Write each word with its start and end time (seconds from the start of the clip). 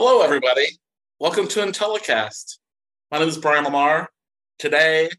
Hello, 0.00 0.22
everybody. 0.22 0.78
Welcome 1.18 1.48
to 1.48 1.58
Intellicast. 1.58 2.58
My 3.10 3.18
name 3.18 3.26
is 3.26 3.36
Brian 3.36 3.64
Lamar. 3.64 4.08
Today, 4.56 5.10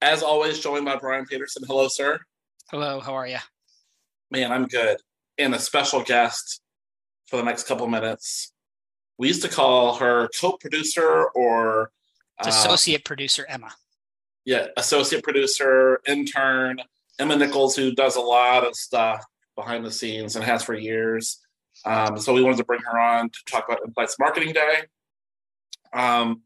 as 0.00 0.22
always, 0.22 0.60
joined 0.60 0.86
by 0.86 0.96
Brian 0.96 1.26
Peterson. 1.26 1.62
Hello, 1.66 1.88
sir. 1.88 2.18
Hello, 2.70 3.00
how 3.00 3.12
are 3.12 3.26
you? 3.26 3.36
Man, 4.30 4.50
I'm 4.50 4.64
good. 4.64 4.96
And 5.36 5.54
a 5.54 5.58
special 5.58 6.02
guest 6.02 6.62
for 7.26 7.36
the 7.36 7.42
next 7.42 7.68
couple 7.68 7.86
minutes. 7.86 8.54
We 9.18 9.28
used 9.28 9.42
to 9.42 9.48
call 9.50 9.96
her 9.96 10.30
co-producer 10.40 11.26
or 11.34 11.90
uh, 12.42 12.48
associate 12.48 13.04
producer 13.04 13.44
Emma. 13.46 13.72
Yeah, 14.46 14.68
associate 14.78 15.22
producer, 15.22 16.00
intern, 16.06 16.78
Emma 17.18 17.36
Nichols, 17.36 17.76
who 17.76 17.94
does 17.94 18.16
a 18.16 18.22
lot 18.22 18.66
of 18.66 18.74
stuff 18.74 19.22
behind 19.54 19.84
the 19.84 19.92
scenes 19.92 20.34
and 20.34 20.42
has 20.46 20.62
for 20.62 20.72
years. 20.72 21.43
Um, 21.84 22.18
so 22.18 22.32
we 22.32 22.42
wanted 22.42 22.58
to 22.58 22.64
bring 22.64 22.80
her 22.80 22.98
on 22.98 23.30
to 23.30 23.38
talk 23.46 23.66
about 23.68 23.80
Insights 23.86 24.18
Marketing 24.18 24.52
Day. 24.52 24.84
Um, 25.92 26.42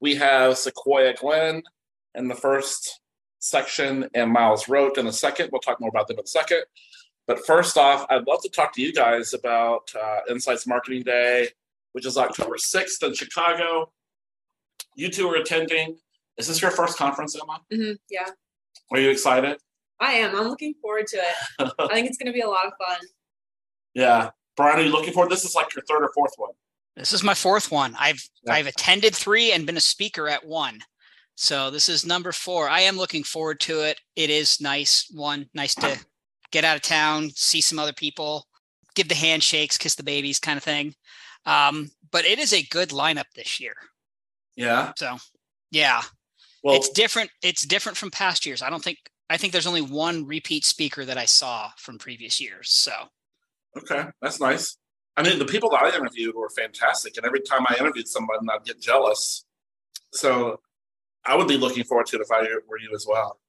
we 0.00 0.14
have 0.16 0.58
Sequoia 0.58 1.14
Glenn 1.14 1.62
in 2.14 2.28
the 2.28 2.34
first 2.34 3.00
section 3.38 4.08
and 4.14 4.30
Miles 4.30 4.68
Rote 4.68 4.98
in 4.98 5.06
the 5.06 5.12
second. 5.12 5.50
We'll 5.52 5.60
talk 5.60 5.80
more 5.80 5.90
about 5.90 6.08
them 6.08 6.18
in 6.18 6.24
a 6.24 6.26
second. 6.26 6.62
But 7.26 7.44
first 7.44 7.76
off, 7.76 8.06
I'd 8.08 8.26
love 8.26 8.42
to 8.42 8.48
talk 8.48 8.72
to 8.74 8.82
you 8.82 8.92
guys 8.92 9.34
about 9.34 9.90
uh, 10.00 10.20
Insights 10.30 10.66
Marketing 10.66 11.02
Day, 11.02 11.48
which 11.92 12.06
is 12.06 12.16
October 12.16 12.56
6th 12.56 13.02
in 13.02 13.14
Chicago. 13.14 13.92
You 14.94 15.10
two 15.10 15.28
are 15.28 15.36
attending. 15.36 15.98
Is 16.38 16.46
this 16.48 16.62
your 16.62 16.70
first 16.70 16.96
conference, 16.96 17.34
Emma? 17.34 17.60
Mm-hmm, 17.72 17.94
yeah. 18.10 18.28
Are 18.92 19.00
you 19.00 19.10
excited? 19.10 19.58
I 20.00 20.12
am. 20.12 20.36
I'm 20.36 20.48
looking 20.48 20.74
forward 20.80 21.06
to 21.08 21.16
it. 21.16 21.72
I 21.78 21.94
think 21.94 22.08
it's 22.08 22.18
going 22.18 22.26
to 22.26 22.32
be 22.32 22.42
a 22.42 22.48
lot 22.48 22.66
of 22.66 22.72
fun. 22.78 22.98
Yeah. 23.94 24.30
Brian, 24.56 24.78
are 24.78 24.82
you 24.82 24.90
looking 24.90 25.12
forward? 25.12 25.30
This 25.30 25.44
is 25.44 25.54
like 25.54 25.74
your 25.74 25.84
third 25.84 26.02
or 26.02 26.10
fourth 26.14 26.32
one. 26.36 26.50
This 26.96 27.12
is 27.12 27.22
my 27.22 27.34
fourth 27.34 27.70
one. 27.70 27.94
I've 27.98 28.22
yeah. 28.44 28.54
I've 28.54 28.66
attended 28.66 29.14
three 29.14 29.52
and 29.52 29.66
been 29.66 29.76
a 29.76 29.80
speaker 29.80 30.28
at 30.28 30.46
one. 30.46 30.80
So 31.34 31.70
this 31.70 31.90
is 31.90 32.06
number 32.06 32.32
four. 32.32 32.68
I 32.68 32.80
am 32.80 32.96
looking 32.96 33.22
forward 33.22 33.60
to 33.60 33.82
it. 33.82 34.00
It 34.16 34.30
is 34.30 34.60
nice. 34.60 35.06
One, 35.12 35.46
nice 35.52 35.74
to 35.76 35.98
get 36.50 36.64
out 36.64 36.76
of 36.76 36.82
town, 36.82 37.30
see 37.34 37.60
some 37.60 37.78
other 37.78 37.92
people, 37.92 38.46
give 38.94 39.08
the 39.08 39.14
handshakes, 39.14 39.76
kiss 39.76 39.94
the 39.94 40.02
babies, 40.02 40.40
kind 40.40 40.56
of 40.56 40.64
thing. 40.64 40.94
Um, 41.44 41.90
but 42.10 42.24
it 42.24 42.38
is 42.38 42.54
a 42.54 42.62
good 42.62 42.88
lineup 42.88 43.26
this 43.34 43.60
year. 43.60 43.74
Yeah. 44.56 44.92
So, 44.96 45.18
yeah, 45.70 46.00
well, 46.64 46.76
it's 46.76 46.88
different. 46.88 47.30
It's 47.42 47.66
different 47.66 47.98
from 47.98 48.10
past 48.10 48.46
years. 48.46 48.62
I 48.62 48.70
don't 48.70 48.82
think. 48.82 48.98
I 49.28 49.36
think 49.36 49.52
there's 49.52 49.66
only 49.66 49.82
one 49.82 50.24
repeat 50.24 50.64
speaker 50.64 51.04
that 51.04 51.18
I 51.18 51.26
saw 51.26 51.70
from 51.76 51.98
previous 51.98 52.40
years. 52.40 52.70
So. 52.70 52.92
Okay, 53.76 54.06
that's 54.22 54.40
nice. 54.40 54.76
I 55.16 55.22
mean, 55.22 55.38
the 55.38 55.46
people 55.46 55.70
that 55.70 55.82
I 55.82 55.96
interviewed 55.96 56.34
were 56.34 56.50
fantastic, 56.50 57.16
and 57.16 57.26
every 57.26 57.40
time 57.40 57.64
I 57.68 57.76
interviewed 57.78 58.08
someone, 58.08 58.48
I'd 58.50 58.64
get 58.64 58.80
jealous. 58.80 59.44
So, 60.12 60.60
I 61.24 61.34
would 61.34 61.48
be 61.48 61.56
looking 61.56 61.84
forward 61.84 62.06
to 62.06 62.16
it 62.16 62.22
if 62.22 62.30
I 62.30 62.42
were 62.68 62.78
you 62.78 62.90
as 62.94 63.06
well. 63.08 63.40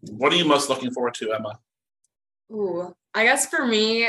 What 0.00 0.32
are 0.32 0.36
you 0.36 0.44
most 0.44 0.68
looking 0.68 0.90
forward 0.90 1.14
to, 1.14 1.32
Emma? 1.32 1.58
Ooh, 2.52 2.94
I 3.14 3.24
guess 3.24 3.46
for 3.46 3.66
me, 3.66 4.08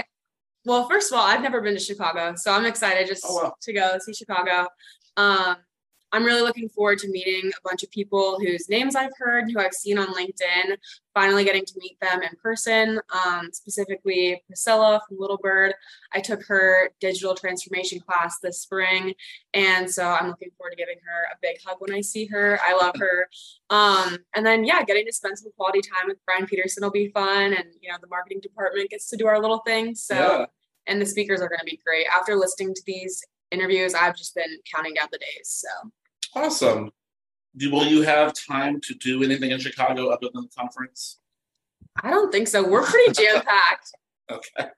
well, 0.66 0.88
first 0.90 1.12
of 1.12 1.18
all, 1.18 1.26
I've 1.26 1.42
never 1.42 1.62
been 1.62 1.74
to 1.74 1.80
Chicago, 1.80 2.34
so 2.36 2.52
I'm 2.52 2.66
excited 2.66 3.08
just 3.08 3.24
oh, 3.28 3.52
to 3.62 3.74
go 3.74 3.98
see 4.00 4.14
Chicago. 4.14 4.68
Um, 5.16 5.58
I'm 6.14 6.24
really 6.24 6.42
looking 6.42 6.70
forward 6.70 7.00
to 7.00 7.10
meeting 7.10 7.52
a 7.52 7.68
bunch 7.68 7.84
of 7.84 7.92
people 7.92 8.40
whose 8.40 8.70
names 8.70 8.96
I've 8.96 9.12
heard, 9.18 9.52
who 9.52 9.60
I've 9.60 9.74
seen 9.74 9.98
on 9.98 10.08
LinkedIn, 10.08 10.78
finally 11.14 11.44
getting 11.44 11.66
to 11.66 11.74
meet 11.78 12.00
them 12.00 12.22
in 12.22 12.30
person, 12.42 13.02
um, 13.26 13.50
specifically 13.52 14.42
Priscilla 14.48 15.02
from 15.08 15.18
Little 15.20 15.38
Bird. 15.38 15.74
I 16.14 16.22
took 16.22 16.46
her 16.46 16.92
digital 17.02 17.36
transformation 17.36 18.00
class 18.00 18.40
this 18.40 18.62
spring. 18.62 19.14
And 19.54 19.90
so 19.90 20.08
I'm 20.08 20.28
looking 20.28 20.52
forward 20.58 20.72
to 20.72 20.78
giving 20.78 20.98
her 21.06 21.24
a 21.34 21.38
big 21.42 21.58
hug 21.66 21.78
when 21.80 21.94
I 21.94 22.02
see 22.02 22.26
her. 22.28 22.60
I 22.64 22.74
love 22.74 22.96
her. 23.00 23.28
Um, 23.70 24.18
and 24.34 24.46
then, 24.46 24.64
yeah, 24.64 24.84
getting 24.84 25.06
to 25.08 25.14
spend 25.14 25.38
some 25.38 25.52
quality 25.58 25.82
time 25.82 26.08
with 26.08 26.24
Brian 26.26 26.46
Peterson 26.46 26.84
will 26.84 26.92
be 26.92 27.10
fun. 27.10 27.54
And, 27.54 27.66
you 27.82 27.92
know, 27.92 27.98
the 28.00 28.08
marketing 28.08 28.40
department 28.42 28.90
gets 28.92 29.10
to 29.10 29.18
do 29.18 29.28
our 29.28 29.42
little 29.42 29.60
thing. 29.60 29.94
So, 29.94 30.16
yeah. 30.16 30.46
and 30.86 31.02
the 31.02 31.06
speakers 31.06 31.42
are 31.42 31.50
going 31.50 31.60
to 31.60 31.66
be 31.66 31.82
great. 31.86 32.06
After 32.16 32.36
listening 32.36 32.74
to 32.74 32.82
these 32.86 33.22
interviews, 33.52 33.94
I've 33.94 34.16
just 34.16 34.36
been 34.36 34.58
counting 34.74 34.94
down 34.94 35.08
the 35.12 35.20
days. 35.20 35.46
So 35.46 35.92
awesome. 36.36 36.92
Do, 37.56 37.72
will 37.72 37.86
you 37.86 38.04
have 38.04 38.34
time 38.34 38.80
to 38.82 38.94
do 38.96 39.24
anything 39.24 39.52
in 39.52 39.60
Chicago 39.60 40.10
other 40.10 40.28
than 40.34 40.44
the 40.44 40.50
conference? 40.58 41.20
I 42.04 42.12
don't 42.12 42.32
think 42.32 42.48
so. 42.48 42.68
We're 42.68 42.86
pretty 42.86 43.14
jam 43.14 43.42
packed. 43.42 43.92
okay. 44.32 44.70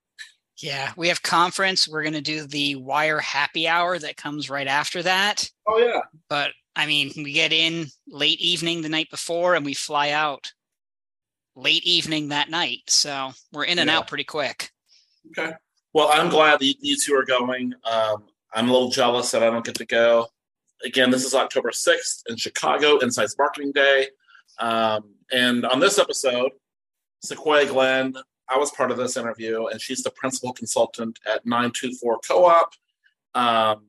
Yeah, 0.61 0.91
we 0.97 1.07
have 1.07 1.21
conference. 1.21 1.87
We're 1.87 2.03
going 2.03 2.13
to 2.13 2.21
do 2.21 2.45
the 2.45 2.75
wire 2.75 3.19
happy 3.19 3.67
hour 3.67 3.97
that 3.97 4.17
comes 4.17 4.49
right 4.49 4.67
after 4.67 5.01
that. 5.03 5.49
Oh 5.67 5.77
yeah. 5.77 6.01
But 6.29 6.51
I 6.75 6.85
mean, 6.85 7.11
we 7.15 7.31
get 7.31 7.53
in 7.53 7.87
late 8.07 8.39
evening 8.39 8.81
the 8.81 8.89
night 8.89 9.09
before 9.09 9.55
and 9.55 9.65
we 9.65 9.73
fly 9.73 10.11
out 10.11 10.51
late 11.55 11.85
evening 11.85 12.29
that 12.29 12.49
night. 12.49 12.81
So 12.87 13.31
we're 13.51 13.65
in 13.65 13.79
and 13.79 13.89
yeah. 13.89 13.97
out 13.97 14.07
pretty 14.07 14.23
quick. 14.23 14.69
Okay. 15.37 15.53
Well, 15.93 16.09
I'm 16.13 16.29
glad 16.29 16.59
that 16.59 16.75
you 16.81 16.97
two 16.97 17.15
are 17.15 17.25
going. 17.25 17.73
Um, 17.89 18.25
I'm 18.53 18.69
a 18.69 18.71
little 18.71 18.89
jealous 18.89 19.31
that 19.31 19.43
I 19.43 19.49
don't 19.49 19.65
get 19.65 19.75
to 19.75 19.85
go. 19.85 20.27
Again, 20.83 21.11
this 21.11 21.25
is 21.25 21.35
October 21.35 21.71
6th 21.71 22.23
in 22.29 22.37
Chicago, 22.37 22.99
Insights 23.01 23.35
Marketing 23.37 23.71
Day. 23.71 24.07
Um, 24.59 25.13
and 25.31 25.65
on 25.65 25.79
this 25.79 25.99
episode, 25.99 26.51
Sequoia 27.21 27.65
Glenn, 27.65 28.15
I 28.47 28.57
was 28.57 28.71
part 28.71 28.91
of 28.91 28.97
this 28.97 29.17
interview, 29.17 29.67
and 29.67 29.79
she's 29.79 30.01
the 30.01 30.09
principal 30.11 30.53
consultant 30.53 31.19
at 31.27 31.45
924 31.45 32.19
Co 32.27 32.45
op. 32.45 32.73
Um, 33.35 33.87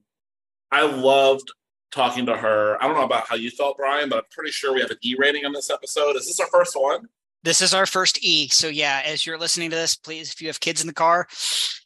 I 0.70 0.82
loved 0.82 1.50
talking 1.90 2.26
to 2.26 2.36
her. 2.36 2.76
I 2.82 2.86
don't 2.86 2.96
know 2.96 3.04
about 3.04 3.26
how 3.26 3.36
you 3.36 3.50
felt, 3.50 3.76
Brian, 3.78 4.08
but 4.08 4.18
I'm 4.18 4.24
pretty 4.30 4.50
sure 4.50 4.74
we 4.74 4.80
have 4.80 4.90
an 4.90 4.98
E 5.02 5.16
rating 5.18 5.44
on 5.44 5.52
this 5.52 5.70
episode. 5.70 6.16
Is 6.16 6.26
this 6.26 6.40
our 6.40 6.46
first 6.48 6.74
one? 6.78 7.08
This 7.42 7.62
is 7.62 7.72
our 7.72 7.86
first 7.86 8.22
E. 8.22 8.48
So 8.48 8.68
yeah, 8.68 9.02
as 9.04 9.24
you're 9.24 9.38
listening 9.38 9.70
to 9.70 9.76
this, 9.76 9.96
please, 9.96 10.30
if 10.30 10.42
you 10.42 10.48
have 10.48 10.60
kids 10.60 10.82
in 10.82 10.86
the 10.86 10.92
car, 10.92 11.26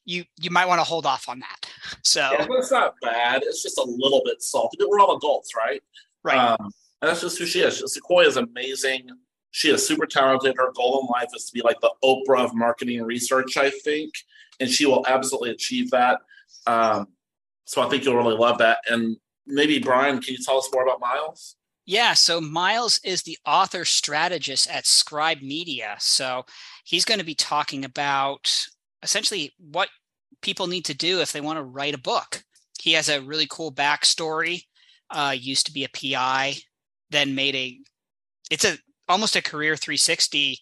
you 0.05 0.25
you 0.41 0.51
might 0.51 0.67
want 0.67 0.81
to 0.81 0.85
hold 0.85 1.07
off 1.07 1.29
on 1.29 1.41
that. 1.41 1.71
So 2.03 2.21
yeah, 2.21 2.47
it's 2.51 2.71
not 2.71 2.95
bad. 3.03 3.43
It's 3.45 3.63
just 3.63 3.79
a 3.79 3.85
little 3.85 4.23
bit 4.25 4.43
salty. 4.43 4.77
But 4.79 4.89
we're 4.89 5.01
all 5.01 5.17
adults, 5.17 5.51
right? 5.57 5.83
Right. 6.23 6.37
Um, 6.37 6.71
and 7.01 7.11
that's 7.11 7.21
just 7.21 7.39
who 7.39 7.47
she 7.47 7.61
is. 7.61 7.83
Sequoia 7.93 8.27
is 8.27 8.37
amazing. 8.37 9.09
She 9.51 9.69
is 9.71 9.87
super 9.87 10.07
talented. 10.07 10.55
Her 10.57 10.73
goal 10.73 11.01
in 11.01 11.07
life 11.07 11.29
is 11.35 11.45
to 11.47 11.53
be 11.53 11.61
like 11.63 11.81
the 11.81 11.93
Oprah 12.03 12.45
of 12.45 12.55
marketing 12.55 13.03
research, 13.03 13.57
I 13.57 13.71
think, 13.71 14.13
and 14.61 14.69
she 14.69 14.87
will 14.87 15.05
absolutely 15.07 15.51
achieve 15.51 15.91
that. 15.91 16.21
Um, 16.67 17.09
so 17.65 17.83
I 17.83 17.89
think 17.89 18.05
you'll 18.05 18.17
really 18.17 18.37
love 18.37 18.59
that. 18.59 18.79
And 18.89 19.17
maybe 19.47 19.79
Brian, 19.79 20.21
can 20.21 20.35
you 20.35 20.43
tell 20.43 20.59
us 20.59 20.69
more 20.73 20.83
about 20.83 21.01
Miles? 21.01 21.57
Yeah, 21.87 22.15
so 22.15 22.41
Miles 22.41 22.99
is 23.05 23.23
the 23.23 23.39
author 23.45 23.85
strategist 23.85 24.71
at 24.71 24.87
Scribe 24.87 25.43
Media. 25.43 25.97
So 25.99 26.47
he's 26.85 27.05
going 27.05 27.21
to 27.21 27.27
be 27.27 27.35
talking 27.35 27.85
about 27.85 28.67
essentially 29.05 29.53
what 29.59 29.89
people 30.43 30.67
need 30.67 30.87
to 30.87 30.95
do 30.95 31.21
if 31.21 31.33
they 31.33 31.41
want 31.41 31.59
to 31.59 31.63
write 31.63 31.95
a 31.95 31.99
book. 31.99 32.43
He 32.81 32.93
has 32.95 33.09
a 33.09 33.23
really 33.23 33.47
cool 33.49 33.73
backstory. 33.73 34.65
Uh, 35.11 35.35
used 35.39 35.67
to 35.67 35.73
be 35.73 35.85
a 35.85 35.89
PI, 35.89 36.55
then 37.11 37.35
made 37.35 37.55
a. 37.55 37.79
It's 38.51 38.65
a 38.65 38.79
almost 39.09 39.37
a 39.37 39.43
career 39.43 39.77
360. 39.77 40.59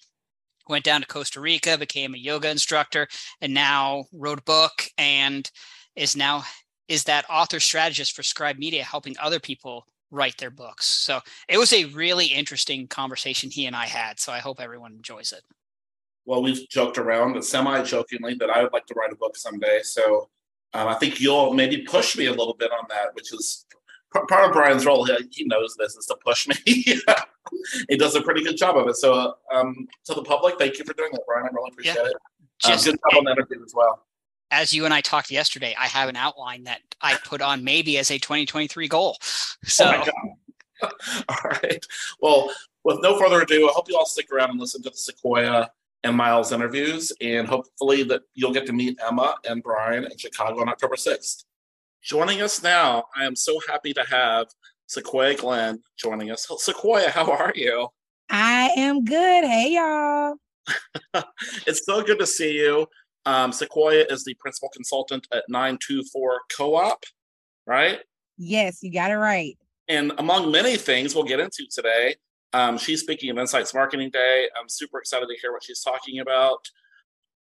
Went 0.69 0.85
down 0.85 1.01
to 1.01 1.07
Costa 1.07 1.41
Rica, 1.41 1.79
became 1.79 2.15
a 2.15 2.19
yoga 2.19 2.51
instructor, 2.51 3.09
and 3.41 3.55
now 3.55 4.05
wrote 4.13 4.39
a 4.41 4.43
book 4.43 4.85
and 4.99 5.51
is 5.97 6.17
now 6.17 6.45
is 6.89 7.05
that 7.05 7.25
author 7.31 7.61
strategist 7.61 8.15
for 8.15 8.23
Scribe 8.23 8.59
Media, 8.59 8.85
helping 8.85 9.17
other 9.19 9.41
people 9.41 9.87
write 10.11 10.37
their 10.37 10.51
books. 10.51 10.87
So 10.87 11.21
it 11.49 11.57
was 11.57 11.73
a 11.73 11.87
really 11.87 12.27
interesting 12.27 12.87
conversation 12.87 13.51
he 13.51 13.67
and 13.67 13.75
I 13.75 13.87
had. 13.87 14.21
So 14.21 14.33
I 14.33 14.41
hope 14.41 14.61
everyone 14.61 14.93
enjoys 14.93 15.33
it. 15.33 15.43
Well, 16.25 16.43
we've 16.43 16.69
joked 16.69 16.99
around 16.99 17.35
but 17.35 17.45
semi 17.45 17.83
jokingly 17.83 18.35
that 18.35 18.51
I 18.51 18.63
would 18.63 18.73
like 18.73 18.87
to 18.87 18.95
write 18.95 19.13
a 19.13 19.17
book 19.17 19.37
someday. 19.37 19.81
So 19.83 20.29
Um, 20.75 20.89
I 20.89 20.95
think 20.95 21.21
you'll 21.21 21.53
maybe 21.53 21.83
push 21.83 22.17
me 22.17 22.27
a 22.27 22.33
little 22.33 22.55
bit 22.55 22.71
on 22.73 22.87
that, 22.89 23.15
which 23.15 23.33
is 23.33 23.67
part 24.13 24.49
of 24.49 24.53
Brian's 24.53 24.87
role. 24.87 25.07
He 25.31 25.45
knows 25.45 25.77
this 25.79 25.97
is 25.97 26.07
to 26.07 26.17
push 26.25 26.49
me. 26.49 26.57
he 26.65 27.97
does 27.97 28.15
a 28.15 28.23
pretty 28.23 28.43
good 28.43 28.57
job 28.57 28.77
of 28.77 28.89
it. 28.89 28.97
So, 28.97 29.35
um, 29.53 29.87
to 30.07 30.15
the 30.15 30.23
public, 30.23 30.59
thank 30.59 30.79
you 30.79 30.85
for 30.85 30.95
doing 30.95 31.11
that, 31.13 31.23
Brian. 31.27 31.47
I 31.47 31.51
really 31.53 31.71
appreciate 31.73 31.97
yeah. 31.97 32.07
it. 32.07 32.17
Um, 32.65 32.73
Just, 32.73 32.85
good 32.87 32.99
job 33.11 33.19
on 33.19 33.25
that 33.25 33.33
interview 33.33 33.63
as 33.65 33.75
well. 33.75 34.07
As 34.51 34.73
you 34.73 34.85
and 34.85 34.93
I 34.93 35.01
talked 35.01 35.31
yesterday, 35.31 35.75
I 35.79 35.87
have 35.87 36.09
an 36.09 36.17
outline 36.17 36.65
that 36.65 36.81
I 37.01 37.17
put 37.25 37.41
on 37.41 37.65
maybe 37.65 37.99
as 37.99 38.11
a 38.11 38.19
2023 38.19 38.89
goal. 38.89 39.17
So, 39.65 40.03
oh 40.83 40.91
all 41.29 41.51
right. 41.63 41.85
Well, 42.21 42.51
with 42.85 42.99
no 43.03 43.19
further 43.19 43.41
ado, 43.43 43.69
I 43.69 43.73
hope 43.73 43.89
you 43.89 43.97
all 43.97 44.07
stick 44.07 44.31
around 44.33 44.51
and 44.51 44.61
listen 44.61 44.83
to 44.83 44.91
the 44.91 44.97
Sequoia 44.97 45.71
and 46.05 46.17
Miles 46.17 46.53
interviews, 46.53 47.13
and 47.21 47.47
hopefully 47.47 48.03
that 48.05 48.23
you'll 48.35 48.53
get 48.53 48.67
to 48.67 48.73
meet 48.73 48.99
Emma 49.07 49.37
and 49.49 49.63
Brian 49.63 50.05
in 50.05 50.19
Chicago 50.19 50.61
on 50.61 50.69
October 50.69 50.97
6th. 50.97 51.45
Joining 52.03 52.43
us 52.43 52.63
now, 52.63 53.05
I 53.17 53.25
am 53.25 53.37
so 53.37 53.61
happy 53.69 53.93
to 53.95 54.03
have 54.11 54.49
Sequoia 54.87 55.35
Glenn 55.35 55.81
joining 55.97 56.31
us. 56.31 56.47
Sequoia, 56.59 57.11
how 57.11 57.31
are 57.31 57.53
you? 57.55 57.89
I 58.29 58.71
am 58.77 59.05
good. 59.05 59.45
Hey, 59.45 59.75
y'all. 59.75 60.35
it's 61.67 61.85
so 61.87 62.03
good 62.03 62.19
to 62.19 62.27
see 62.27 62.53
you. 62.53 62.87
Um, 63.25 63.53
Sequoia 63.53 64.05
is 64.11 64.25
the 64.25 64.35
principal 64.35 64.69
consultant 64.71 65.29
at 65.33 65.45
924 65.49 66.41
Co 66.57 66.75
op, 66.75 67.05
right? 67.67 68.01
Yes, 68.37 68.83
you 68.83 68.93
got 68.93 69.11
it 69.11 69.17
right. 69.17 69.57
And 69.89 70.13
among 70.19 70.51
many 70.51 70.77
things 70.77 71.15
we'll 71.15 71.25
get 71.25 71.41
into 71.41 71.67
today, 71.71 72.17
um, 72.53 72.79
she's 72.79 73.01
speaking 73.01 73.31
of 73.31 73.39
Insights 73.39 73.75
Marketing 73.75 74.11
Day. 74.11 74.49
I'm 74.59 74.69
super 74.69 74.99
excited 74.99 75.27
to 75.27 75.37
hear 75.41 75.53
what 75.53 75.65
she's 75.65 75.83
talking 75.83 76.21
about. 76.21 76.59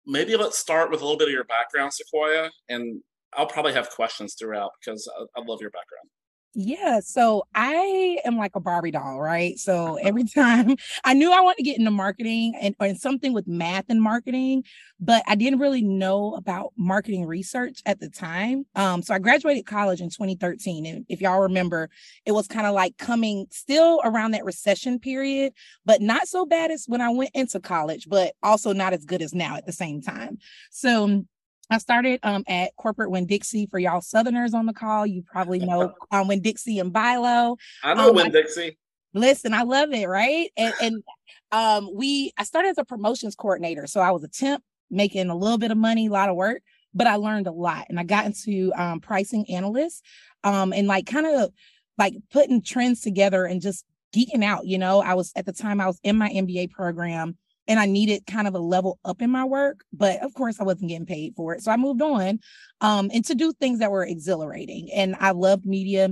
Maybe 0.05 0.35
let's 0.35 0.57
start 0.57 0.89
with 0.89 1.01
a 1.01 1.03
little 1.03 1.17
bit 1.17 1.27
of 1.27 1.33
your 1.33 1.43
background, 1.43 1.93
Sequoia, 1.93 2.49
and 2.69 3.01
I'll 3.33 3.45
probably 3.45 3.73
have 3.73 3.89
questions 3.89 4.35
throughout 4.35 4.71
because 4.83 5.09
I, 5.17 5.39
I 5.39 5.43
love 5.43 5.61
your 5.61 5.69
background. 5.69 6.09
Yeah, 6.53 6.99
so 6.99 7.43
I 7.55 8.17
am 8.25 8.35
like 8.35 8.57
a 8.57 8.59
Barbie 8.59 8.91
doll, 8.91 9.21
right? 9.21 9.57
So 9.57 9.95
every 10.01 10.25
time 10.25 10.75
I 11.05 11.13
knew 11.13 11.31
I 11.31 11.39
wanted 11.39 11.57
to 11.57 11.63
get 11.63 11.77
into 11.79 11.91
marketing 11.91 12.53
and, 12.61 12.75
and 12.79 12.99
something 12.99 13.31
with 13.31 13.47
math 13.47 13.85
and 13.87 14.01
marketing, 14.01 14.65
but 14.99 15.23
I 15.27 15.35
didn't 15.35 15.59
really 15.59 15.81
know 15.81 16.33
about 16.35 16.73
marketing 16.77 17.25
research 17.25 17.79
at 17.85 18.01
the 18.01 18.09
time. 18.09 18.65
Um, 18.75 19.01
so 19.01 19.13
I 19.13 19.19
graduated 19.19 19.65
college 19.65 20.01
in 20.01 20.09
2013, 20.09 20.85
and 20.85 21.05
if 21.07 21.21
y'all 21.21 21.39
remember, 21.39 21.89
it 22.25 22.33
was 22.33 22.47
kind 22.47 22.67
of 22.67 22.73
like 22.73 22.97
coming 22.97 23.47
still 23.51 24.01
around 24.03 24.31
that 24.31 24.43
recession 24.43 24.99
period, 24.99 25.53
but 25.85 26.01
not 26.01 26.27
so 26.27 26.45
bad 26.45 26.69
as 26.69 26.83
when 26.85 26.99
I 26.99 27.09
went 27.11 27.31
into 27.33 27.61
college, 27.61 28.07
but 28.09 28.33
also 28.43 28.73
not 28.73 28.91
as 28.91 29.05
good 29.05 29.21
as 29.21 29.33
now 29.33 29.55
at 29.55 29.65
the 29.65 29.71
same 29.71 30.01
time. 30.01 30.37
So 30.69 31.23
I 31.71 31.77
started 31.77 32.19
um, 32.23 32.43
at 32.47 32.75
corporate 32.75 33.09
Winn 33.09 33.25
Dixie 33.25 33.65
for 33.65 33.79
y'all 33.79 34.01
Southerners 34.01 34.53
on 34.53 34.65
the 34.65 34.73
call. 34.73 35.07
You 35.07 35.23
probably 35.23 35.59
know 35.65 35.93
um, 36.11 36.27
Dixie 36.41 36.79
and 36.79 36.93
Bilo. 36.93 37.57
I 37.81 37.93
know 37.93 38.09
um, 38.19 38.29
Dixie. 38.29 38.77
Listen, 39.13 39.53
I 39.53 39.63
love 39.63 39.91
it, 39.93 40.07
right? 40.07 40.51
And, 40.57 40.73
and 40.81 41.03
um, 41.51 41.89
we, 41.93 42.33
I 42.37 42.43
started 42.43 42.69
as 42.69 42.77
a 42.77 42.85
promotions 42.85 43.35
coordinator, 43.35 43.87
so 43.87 44.01
I 44.01 44.11
was 44.11 44.23
a 44.23 44.27
temp, 44.27 44.63
making 44.89 45.29
a 45.29 45.35
little 45.35 45.57
bit 45.57 45.71
of 45.71 45.77
money, 45.77 46.07
a 46.07 46.11
lot 46.11 46.29
of 46.29 46.35
work, 46.35 46.61
but 46.93 47.07
I 47.07 47.15
learned 47.15 47.47
a 47.47 47.51
lot, 47.51 47.85
and 47.89 47.99
I 47.99 48.03
got 48.03 48.25
into 48.25 48.71
um, 48.75 48.99
pricing 48.99 49.45
analyst, 49.49 50.05
um, 50.43 50.73
and 50.73 50.87
like 50.87 51.05
kind 51.05 51.25
of 51.25 51.51
like 51.97 52.15
putting 52.31 52.61
trends 52.61 53.01
together 53.01 53.45
and 53.45 53.61
just 53.61 53.85
geeking 54.15 54.43
out. 54.43 54.65
You 54.65 54.77
know, 54.77 55.01
I 55.01 55.13
was 55.13 55.31
at 55.35 55.45
the 55.45 55.53
time 55.53 55.81
I 55.81 55.87
was 55.87 55.99
in 56.03 56.17
my 56.17 56.29
MBA 56.29 56.71
program 56.71 57.37
and 57.71 57.79
I 57.79 57.85
needed 57.85 58.27
kind 58.27 58.49
of 58.49 58.53
a 58.53 58.59
level 58.59 58.99
up 59.05 59.21
in 59.21 59.29
my 59.29 59.45
work, 59.45 59.85
but 59.93 60.21
of 60.21 60.33
course 60.33 60.59
I 60.59 60.65
wasn't 60.65 60.89
getting 60.89 61.05
paid 61.05 61.35
for 61.37 61.53
it. 61.53 61.63
So 61.63 61.71
I 61.71 61.77
moved 61.77 62.01
on 62.01 62.41
um, 62.81 63.09
and 63.13 63.23
to 63.23 63.33
do 63.33 63.53
things 63.53 63.79
that 63.79 63.91
were 63.91 64.05
exhilarating. 64.05 64.89
And 64.93 65.15
I 65.21 65.31
loved 65.31 65.65
media, 65.65 66.09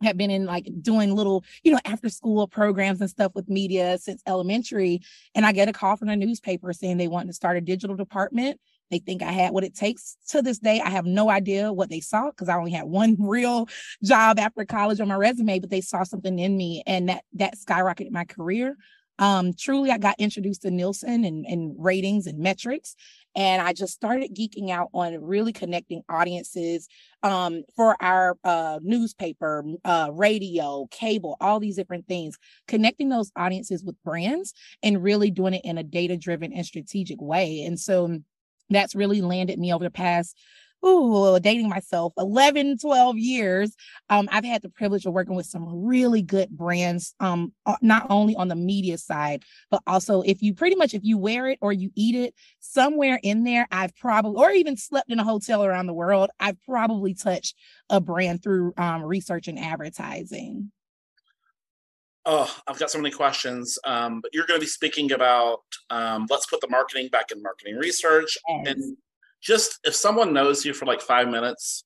had 0.00 0.16
been 0.16 0.30
in 0.30 0.46
like 0.46 0.68
doing 0.80 1.16
little, 1.16 1.44
you 1.64 1.72
know, 1.72 1.80
after 1.84 2.08
school 2.08 2.46
programs 2.46 3.00
and 3.00 3.10
stuff 3.10 3.32
with 3.34 3.48
media 3.48 3.98
since 3.98 4.22
elementary. 4.28 5.00
And 5.34 5.44
I 5.44 5.50
get 5.50 5.68
a 5.68 5.72
call 5.72 5.96
from 5.96 6.08
a 6.08 6.14
newspaper 6.14 6.72
saying 6.72 6.98
they 6.98 7.08
want 7.08 7.26
to 7.26 7.32
start 7.32 7.56
a 7.56 7.60
digital 7.60 7.96
department. 7.96 8.60
They 8.92 9.00
think 9.00 9.22
I 9.22 9.32
had 9.32 9.52
what 9.52 9.64
it 9.64 9.74
takes. 9.74 10.16
To 10.28 10.40
this 10.40 10.60
day, 10.60 10.80
I 10.80 10.90
have 10.90 11.06
no 11.06 11.30
idea 11.30 11.72
what 11.72 11.90
they 11.90 12.00
saw 12.00 12.30
because 12.30 12.48
I 12.48 12.56
only 12.56 12.70
had 12.70 12.84
one 12.84 13.16
real 13.20 13.68
job 14.04 14.38
after 14.38 14.64
college 14.64 15.00
on 15.00 15.08
my 15.08 15.16
resume, 15.16 15.58
but 15.58 15.70
they 15.70 15.80
saw 15.80 16.04
something 16.04 16.38
in 16.38 16.56
me 16.56 16.84
and 16.86 17.08
that 17.08 17.24
that 17.34 17.56
skyrocketed 17.56 18.12
my 18.12 18.24
career. 18.24 18.76
Um, 19.18 19.52
truly, 19.56 19.90
I 19.90 19.98
got 19.98 20.16
introduced 20.18 20.62
to 20.62 20.70
Nielsen 20.70 21.24
and, 21.24 21.44
and 21.46 21.74
ratings 21.78 22.26
and 22.26 22.38
metrics. 22.38 22.96
And 23.34 23.62
I 23.62 23.72
just 23.72 23.94
started 23.94 24.34
geeking 24.34 24.70
out 24.70 24.88
on 24.92 25.22
really 25.22 25.52
connecting 25.52 26.02
audiences 26.08 26.88
um, 27.22 27.62
for 27.76 27.96
our 28.02 28.36
uh, 28.44 28.78
newspaper, 28.82 29.64
uh, 29.84 30.10
radio, 30.12 30.86
cable, 30.90 31.36
all 31.40 31.60
these 31.60 31.76
different 31.76 32.06
things, 32.06 32.36
connecting 32.68 33.08
those 33.08 33.32
audiences 33.36 33.84
with 33.84 34.02
brands 34.04 34.52
and 34.82 35.02
really 35.02 35.30
doing 35.30 35.54
it 35.54 35.64
in 35.64 35.78
a 35.78 35.82
data 35.82 36.16
driven 36.16 36.52
and 36.52 36.66
strategic 36.66 37.20
way. 37.20 37.62
And 37.62 37.78
so 37.78 38.18
that's 38.70 38.94
really 38.94 39.20
landed 39.20 39.58
me 39.58 39.72
over 39.72 39.84
the 39.84 39.90
past 39.90 40.36
ooh, 40.84 41.38
dating 41.40 41.68
myself 41.68 42.12
11, 42.18 42.78
12 42.78 43.16
years. 43.16 43.74
Um, 44.10 44.28
I've 44.32 44.44
had 44.44 44.62
the 44.62 44.68
privilege 44.68 45.06
of 45.06 45.12
working 45.12 45.34
with 45.34 45.46
some 45.46 45.84
really 45.84 46.22
good 46.22 46.50
brands, 46.50 47.14
um, 47.20 47.52
not 47.80 48.06
only 48.10 48.34
on 48.36 48.48
the 48.48 48.56
media 48.56 48.98
side, 48.98 49.44
but 49.70 49.82
also 49.86 50.22
if 50.22 50.42
you 50.42 50.54
pretty 50.54 50.76
much, 50.76 50.94
if 50.94 51.04
you 51.04 51.18
wear 51.18 51.48
it 51.48 51.58
or 51.60 51.72
you 51.72 51.90
eat 51.94 52.14
it 52.14 52.34
somewhere 52.60 53.18
in 53.22 53.44
there, 53.44 53.66
I've 53.70 53.94
probably, 53.96 54.42
or 54.42 54.50
even 54.50 54.76
slept 54.76 55.10
in 55.10 55.20
a 55.20 55.24
hotel 55.24 55.64
around 55.64 55.86
the 55.86 55.94
world, 55.94 56.30
I've 56.40 56.60
probably 56.62 57.14
touched 57.14 57.56
a 57.88 58.00
brand 58.00 58.42
through 58.42 58.74
um, 58.76 59.02
research 59.02 59.48
and 59.48 59.58
advertising. 59.58 60.72
Oh, 62.24 62.54
I've 62.68 62.78
got 62.78 62.90
so 62.90 62.98
many 62.98 63.12
questions. 63.12 63.78
Um, 63.84 64.20
but 64.20 64.32
you're 64.32 64.46
going 64.46 64.60
to 64.60 64.64
be 64.64 64.68
speaking 64.68 65.12
about 65.12 65.60
um, 65.90 66.26
let's 66.30 66.46
put 66.46 66.60
the 66.60 66.68
marketing 66.68 67.08
back 67.08 67.32
in 67.32 67.42
marketing 67.42 67.76
research. 67.76 68.38
Yes. 68.48 68.66
And 68.68 68.96
just 69.42 69.78
if 69.84 69.94
someone 69.94 70.32
knows 70.32 70.64
you 70.64 70.72
for 70.72 70.86
like 70.86 71.00
five 71.00 71.28
minutes, 71.28 71.84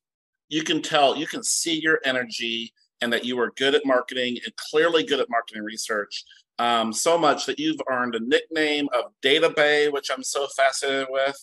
you 0.48 0.62
can 0.62 0.82
tell, 0.82 1.16
you 1.16 1.26
can 1.26 1.42
see 1.42 1.80
your 1.80 2.00
energy 2.04 2.72
and 3.00 3.12
that 3.12 3.24
you 3.24 3.38
are 3.40 3.52
good 3.56 3.74
at 3.74 3.84
marketing 3.84 4.38
and 4.44 4.54
clearly 4.56 5.02
good 5.02 5.20
at 5.20 5.28
marketing 5.28 5.62
research. 5.62 6.24
Um, 6.58 6.92
so 6.92 7.18
much 7.18 7.44
that 7.46 7.58
you've 7.58 7.80
earned 7.90 8.14
a 8.14 8.20
nickname 8.20 8.88
of 8.94 9.12
Data 9.20 9.52
Bay, 9.54 9.88
which 9.88 10.10
I'm 10.10 10.22
so 10.22 10.46
fascinated 10.56 11.08
with. 11.10 11.36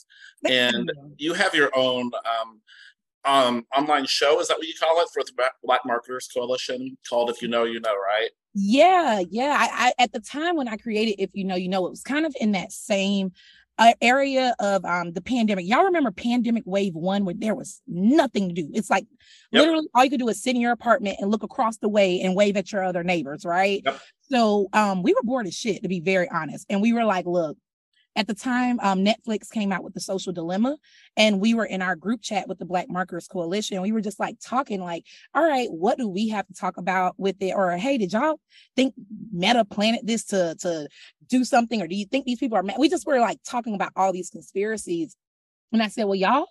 And 0.50 0.92
you 1.18 1.34
have 1.34 1.54
your 1.54 1.70
own 1.76 2.12
um, 2.26 2.62
um, 3.26 3.66
online 3.76 4.06
show. 4.06 4.40
Is 4.40 4.48
that 4.48 4.58
what 4.58 4.68
you 4.68 4.74
call 4.80 5.00
it 5.02 5.08
for 5.14 5.24
the 5.24 5.50
Black 5.64 5.82
Marketers 5.86 6.28
Coalition? 6.34 6.98
Called 7.08 7.30
If 7.30 7.42
You 7.42 7.48
Know, 7.48 7.64
You 7.64 7.80
Know, 7.80 7.96
right? 7.96 8.30
Yeah, 8.56 9.22
yeah. 9.30 9.56
I, 9.60 9.88
I, 9.88 10.04
at 10.04 10.12
the 10.12 10.20
time 10.20 10.56
when 10.56 10.68
I 10.68 10.78
created 10.78 11.22
If 11.22 11.32
You 11.34 11.44
Know, 11.44 11.56
You 11.56 11.70
Know, 11.70 11.86
it 11.86 11.92
was 11.92 12.04
kind 12.04 12.26
of 12.26 12.36
in 12.40 12.54
that 12.54 12.72
same 12.72 13.32
area 14.02 14.56
of 14.60 14.86
um 14.86 15.14
the 15.14 15.22
pandemic. 15.22 15.68
Y'all 15.68 15.84
remember 15.84 16.12
pandemic 16.12 16.64
wave 16.66 16.94
one 16.96 17.26
where 17.26 17.36
there 17.38 17.56
was 17.56 17.82
nothing 17.88 18.50
to 18.50 18.56
do. 18.56 18.70
It's 18.74 18.90
like 18.90 19.06
yep. 19.52 19.62
literally 19.62 19.88
all 19.94 20.04
you 20.04 20.10
could 20.10 20.20
do 20.20 20.30
is 20.30 20.42
sit 20.42 20.56
in 20.56 20.62
your 20.62 20.72
apartment 20.72 21.18
and 21.20 21.32
look 21.32 21.44
across 21.44 21.78
the 21.78 21.90
way 21.90 22.22
and 22.22 22.36
wave 22.36 22.58
at 22.58 22.72
your 22.72 22.84
other 22.84 23.04
neighbors, 23.04 23.46
right? 23.46 23.82
Yep. 23.86 24.00
So 24.32 24.68
um 24.74 25.04
we 25.04 25.14
were 25.14 25.24
bored 25.24 25.48
as 25.48 25.56
shit 25.56 25.82
to 25.84 25.90
be 25.90 26.00
very 26.00 26.30
honest. 26.30 26.66
And 26.70 26.82
we 26.82 26.94
were 26.94 27.06
like, 27.06 27.26
look, 27.26 27.58
at 28.16 28.28
the 28.28 28.36
time, 28.36 28.80
um, 28.82 29.04
Netflix 29.04 29.50
came 29.50 29.72
out 29.72 29.84
with 29.84 29.96
the 29.96 30.00
social 30.00 30.32
dilemma, 30.34 30.78
and 31.18 31.40
we 31.40 31.56
were 31.56 31.66
in 31.66 31.82
our 31.82 31.96
group 31.96 32.22
chat 32.22 32.48
with 32.48 32.60
the 32.60 32.66
Black 32.66 32.88
Marketers 32.88 33.28
Coalition. 33.28 33.82
We 33.82 33.92
were 33.92 34.02
just 34.02 34.20
like 34.20 34.36
talking, 34.40 34.82
like, 34.82 35.06
all 35.34 35.44
right, 35.44 35.68
what 35.72 35.98
do 35.98 36.08
we 36.08 36.30
have 36.30 36.46
to 36.48 36.54
talk 36.54 36.78
about 36.78 37.16
with 37.18 37.38
it? 37.40 37.54
Or 37.56 37.72
hey, 37.72 37.98
did 37.98 38.14
y'all 38.14 38.40
think 38.76 38.94
Meta 39.32 39.66
planted 39.66 40.06
this 40.06 40.26
to 40.26 40.56
to 40.60 40.88
do 41.34 41.44
something, 41.44 41.82
or 41.82 41.88
do 41.88 41.96
you 41.96 42.06
think 42.06 42.26
these 42.26 42.40
people 42.40 42.58
are 42.58 42.64
mad? 42.64 42.78
We 42.78 42.90
just 42.90 43.08
were 43.08 43.20
like 43.20 43.40
talking 43.44 43.74
about 43.74 43.92
all 43.96 44.14
these 44.14 44.30
conspiracies. 44.30 45.18
And 45.72 45.82
I 45.82 45.88
said, 45.88 46.04
well, 46.04 46.16
y'all, 46.16 46.46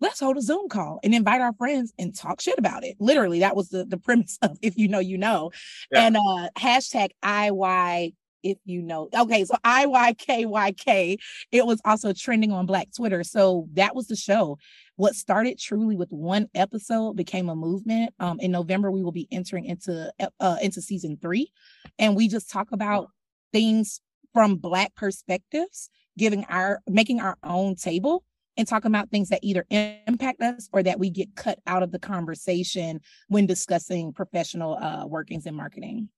let's 0.00 0.20
hold 0.20 0.38
a 0.38 0.42
Zoom 0.42 0.70
call 0.70 1.00
and 1.04 1.14
invite 1.14 1.42
our 1.42 1.52
friends 1.52 1.92
and 1.98 2.16
talk 2.16 2.40
shit 2.40 2.58
about 2.58 2.82
it. 2.82 2.96
Literally, 2.98 3.40
that 3.40 3.54
was 3.54 3.68
the, 3.68 3.84
the 3.84 3.98
premise 3.98 4.38
of 4.42 4.58
if 4.62 4.78
you 4.78 4.88
know, 4.88 5.00
you 5.00 5.18
know. 5.18 5.50
Yeah. 5.90 6.06
And 6.06 6.16
uh 6.16 6.48
hashtag 6.58 7.10
IY 7.22 8.14
if 8.42 8.58
you 8.64 8.82
know. 8.82 9.08
Okay, 9.14 9.44
so 9.44 9.54
IYKYK, 9.64 11.18
it 11.52 11.64
was 11.64 11.80
also 11.84 12.12
trending 12.12 12.50
on 12.50 12.66
Black 12.66 12.88
Twitter. 12.96 13.22
So 13.22 13.68
that 13.74 13.94
was 13.94 14.08
the 14.08 14.16
show. 14.16 14.58
What 14.96 15.14
started 15.14 15.60
truly 15.60 15.94
with 15.94 16.10
one 16.10 16.48
episode 16.54 17.14
became 17.14 17.48
a 17.48 17.54
movement. 17.54 18.14
Um, 18.18 18.40
in 18.40 18.50
November, 18.50 18.90
we 18.90 19.02
will 19.02 19.12
be 19.12 19.28
entering 19.30 19.66
into 19.66 20.12
uh, 20.40 20.56
into 20.62 20.80
season 20.80 21.18
three, 21.20 21.52
and 21.98 22.16
we 22.16 22.28
just 22.28 22.50
talk 22.50 22.72
about 22.72 23.10
things 23.52 24.00
from 24.32 24.56
Black 24.56 24.94
perspectives, 24.94 25.90
giving 26.18 26.44
our 26.48 26.80
making 26.88 27.20
our 27.20 27.36
own 27.42 27.74
table 27.74 28.24
and 28.56 28.68
talking 28.68 28.90
about 28.90 29.10
things 29.10 29.30
that 29.30 29.40
either 29.42 29.64
impact 29.70 30.42
us 30.42 30.68
or 30.72 30.82
that 30.82 30.98
we 30.98 31.10
get 31.10 31.34
cut 31.36 31.58
out 31.66 31.82
of 31.82 31.90
the 31.90 31.98
conversation 31.98 33.00
when 33.28 33.46
discussing 33.46 34.12
professional 34.12 34.76
uh, 34.76 35.06
workings 35.06 35.46
in 35.46 35.54
marketing. 35.54 36.08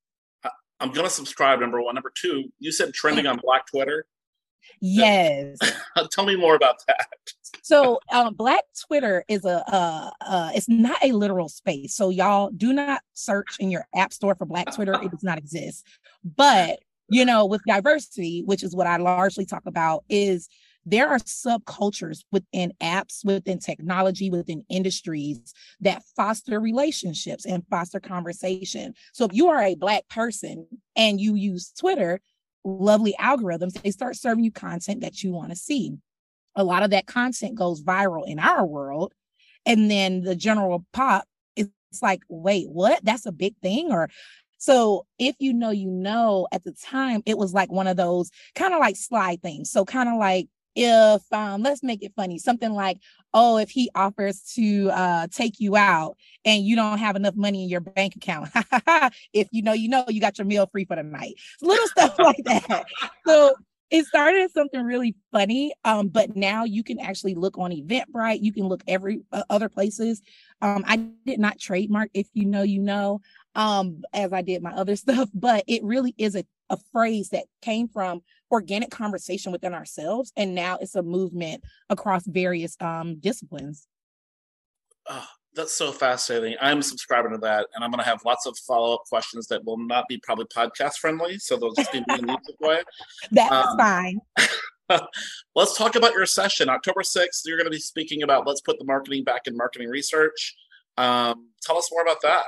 I'm 0.80 0.90
gonna 0.90 1.10
subscribe. 1.10 1.60
Number 1.60 1.80
one. 1.80 1.94
Number 1.94 2.12
two, 2.14 2.52
you 2.58 2.72
said 2.72 2.92
trending 2.92 3.26
on 3.26 3.38
Black 3.42 3.66
Twitter. 3.66 4.06
Yes. 4.80 5.58
Tell 6.10 6.26
me 6.26 6.36
more 6.36 6.54
about 6.54 6.82
that. 6.86 7.06
so 7.62 8.00
um, 8.12 8.34
Black 8.34 8.64
Twitter 8.86 9.24
is 9.28 9.44
a 9.44 9.64
uh, 9.72 10.10
uh, 10.20 10.50
it's 10.54 10.68
not 10.68 11.02
a 11.02 11.12
literal 11.12 11.48
space. 11.48 11.94
So 11.94 12.10
y'all 12.10 12.50
do 12.50 12.72
not 12.72 13.02
search 13.12 13.56
in 13.60 13.70
your 13.70 13.86
app 13.94 14.12
store 14.12 14.34
for 14.34 14.46
Black 14.46 14.74
Twitter. 14.74 14.94
It 14.94 15.10
does 15.10 15.22
not 15.22 15.38
exist. 15.38 15.86
But 16.24 16.80
you 17.08 17.24
know, 17.24 17.46
with 17.46 17.62
diversity, 17.66 18.42
which 18.44 18.62
is 18.62 18.74
what 18.74 18.86
I 18.86 18.96
largely 18.96 19.44
talk 19.46 19.66
about, 19.66 20.04
is 20.08 20.48
there 20.86 21.08
are 21.08 21.18
subcultures 21.18 22.24
within 22.30 22.72
apps, 22.82 23.24
within 23.24 23.58
technology, 23.58 24.30
within 24.30 24.64
industries 24.68 25.54
that 25.80 26.02
foster 26.14 26.60
relationships 26.60 27.46
and 27.46 27.66
foster 27.68 28.00
conversation. 28.00 28.94
So 29.12 29.24
if 29.24 29.32
you 29.32 29.48
are 29.48 29.62
a 29.62 29.76
Black 29.76 30.06
person 30.08 30.66
and 30.94 31.20
you 31.20 31.34
use 31.34 31.72
Twitter, 31.78 32.20
lovely 32.64 33.14
algorithms, 33.18 33.80
they 33.80 33.90
start 33.90 34.16
serving 34.16 34.44
you 34.44 34.52
content 34.52 35.00
that 35.00 35.22
you 35.22 35.32
want 35.32 35.50
to 35.50 35.56
see. 35.56 35.92
A 36.54 36.64
lot 36.64 36.82
of 36.82 36.90
that 36.90 37.06
content 37.06 37.54
goes 37.54 37.82
viral 37.82 38.26
in 38.26 38.38
our 38.38 38.64
world. 38.64 39.12
And 39.66 39.90
then 39.90 40.20
the 40.20 40.36
general 40.36 40.84
pop, 40.92 41.24
it's 41.56 41.70
like, 42.02 42.20
wait, 42.28 42.68
what? 42.68 43.02
That's 43.04 43.24
a 43.24 43.32
big 43.32 43.56
thing? 43.62 43.90
Or 43.90 44.10
so 44.58 45.06
if 45.18 45.36
you 45.38 45.52
know, 45.52 45.70
you 45.70 45.90
know, 45.90 46.46
at 46.52 46.64
the 46.64 46.72
time, 46.72 47.22
it 47.26 47.38
was 47.38 47.52
like 47.52 47.70
one 47.70 47.86
of 47.86 47.96
those 47.96 48.30
kind 48.54 48.74
of 48.74 48.80
like 48.80 48.96
slide 48.96 49.42
things. 49.42 49.70
So 49.70 49.84
kind 49.84 50.08
of 50.08 50.16
like 50.16 50.48
if 50.74 51.22
um 51.32 51.62
let's 51.62 51.82
make 51.82 52.02
it 52.02 52.12
funny 52.16 52.38
something 52.38 52.72
like 52.72 52.98
oh 53.32 53.58
if 53.58 53.70
he 53.70 53.90
offers 53.94 54.40
to 54.54 54.90
uh 54.90 55.26
take 55.30 55.60
you 55.60 55.76
out 55.76 56.16
and 56.44 56.64
you 56.64 56.74
don't 56.74 56.98
have 56.98 57.16
enough 57.16 57.36
money 57.36 57.62
in 57.62 57.68
your 57.68 57.80
bank 57.80 58.16
account 58.16 58.48
if 59.32 59.48
you 59.52 59.62
know 59.62 59.72
you 59.72 59.88
know 59.88 60.04
you 60.08 60.20
got 60.20 60.38
your 60.38 60.46
meal 60.46 60.66
free 60.66 60.84
for 60.84 60.96
the 60.96 61.02
night. 61.02 61.34
Little 61.62 61.86
stuff 61.88 62.18
like 62.18 62.42
that. 62.44 62.86
So 63.26 63.54
it 63.90 64.06
started 64.06 64.42
as 64.42 64.52
something 64.52 64.82
really 64.82 65.14
funny 65.30 65.72
um 65.84 66.08
but 66.08 66.34
now 66.34 66.64
you 66.64 66.82
can 66.82 66.98
actually 66.98 67.34
look 67.34 67.56
on 67.58 67.70
eventbrite 67.70 68.42
you 68.42 68.52
can 68.52 68.66
look 68.66 68.82
every 68.88 69.20
uh, 69.32 69.42
other 69.50 69.68
places. 69.68 70.22
Um 70.60 70.84
i 70.86 70.96
did 70.96 71.38
not 71.38 71.60
trademark 71.60 72.10
if 72.14 72.26
you 72.32 72.46
know 72.46 72.62
you 72.62 72.80
know 72.80 73.20
um 73.54 74.02
as 74.12 74.32
i 74.32 74.42
did 74.42 74.62
my 74.62 74.72
other 74.72 74.96
stuff 75.04 75.28
but 75.34 75.64
it 75.66 75.82
really 75.82 76.14
is 76.18 76.34
a, 76.34 76.44
a 76.70 76.78
phrase 76.92 77.28
that 77.30 77.44
came 77.62 77.88
from 77.88 78.22
organic 78.50 78.90
conversation 78.90 79.52
within 79.52 79.74
ourselves 79.74 80.32
and 80.36 80.54
now 80.54 80.78
it's 80.80 80.94
a 80.94 81.02
movement 81.02 81.62
across 81.90 82.24
various 82.26 82.76
um 82.80 83.16
disciplines. 83.18 83.88
Oh, 85.08 85.26
that's 85.54 85.72
so 85.72 85.92
fascinating. 85.92 86.56
I'm 86.60 86.80
subscribing 86.80 87.32
to 87.32 87.38
that 87.38 87.66
and 87.74 87.84
i'm 87.84 87.90
going 87.90 88.02
to 88.02 88.08
have 88.08 88.24
lots 88.24 88.46
of 88.46 88.56
follow-up 88.58 89.02
questions 89.08 89.48
that 89.48 89.64
will 89.64 89.78
not 89.78 90.06
be 90.08 90.18
probably 90.22 90.46
podcast 90.46 90.98
friendly 90.98 91.38
so 91.38 91.56
they'll 91.56 91.72
just 91.72 91.92
be 91.92 91.98
in 91.98 92.04
and 92.08 92.26
music 92.26 92.56
way. 92.60 92.82
That's 93.32 93.52
um, 93.52 93.76
fine. 93.76 94.20
let's 95.54 95.76
talk 95.76 95.96
about 95.96 96.12
your 96.12 96.26
session 96.26 96.68
october 96.68 97.00
6th 97.00 97.42
you're 97.46 97.56
going 97.56 97.64
to 97.64 97.70
be 97.70 97.78
speaking 97.78 98.22
about 98.22 98.46
let's 98.46 98.60
put 98.60 98.78
the 98.78 98.84
marketing 98.84 99.24
back 99.24 99.46
in 99.46 99.56
marketing 99.56 99.88
research. 99.88 100.54
Um, 100.96 101.48
tell 101.62 101.76
us 101.76 101.90
more 101.90 102.02
about 102.02 102.22
that 102.22 102.44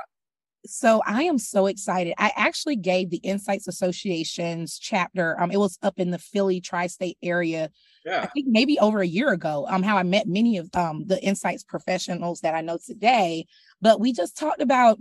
so 0.65 1.01
I 1.05 1.23
am 1.23 1.37
so 1.37 1.67
excited. 1.67 2.13
I 2.17 2.31
actually 2.35 2.75
gave 2.75 3.09
the 3.09 3.17
Insights 3.17 3.67
Association's 3.67 4.77
chapter. 4.77 5.39
Um, 5.39 5.51
it 5.51 5.57
was 5.57 5.77
up 5.81 5.99
in 5.99 6.11
the 6.11 6.19
Philly 6.19 6.61
tri-state 6.61 7.17
area. 7.21 7.69
Yeah. 8.05 8.21
I 8.21 8.27
think 8.27 8.47
maybe 8.49 8.79
over 8.79 9.01
a 9.01 9.07
year 9.07 9.31
ago. 9.31 9.65
Um, 9.69 9.83
how 9.83 9.97
I 9.97 10.03
met 10.03 10.27
many 10.27 10.57
of 10.57 10.69
um 10.73 11.05
the 11.05 11.21
insights 11.23 11.63
professionals 11.63 12.41
that 12.41 12.55
I 12.55 12.61
know 12.61 12.77
today. 12.83 13.45
But 13.81 13.99
we 13.99 14.13
just 14.13 14.37
talked 14.37 14.61
about 14.61 14.99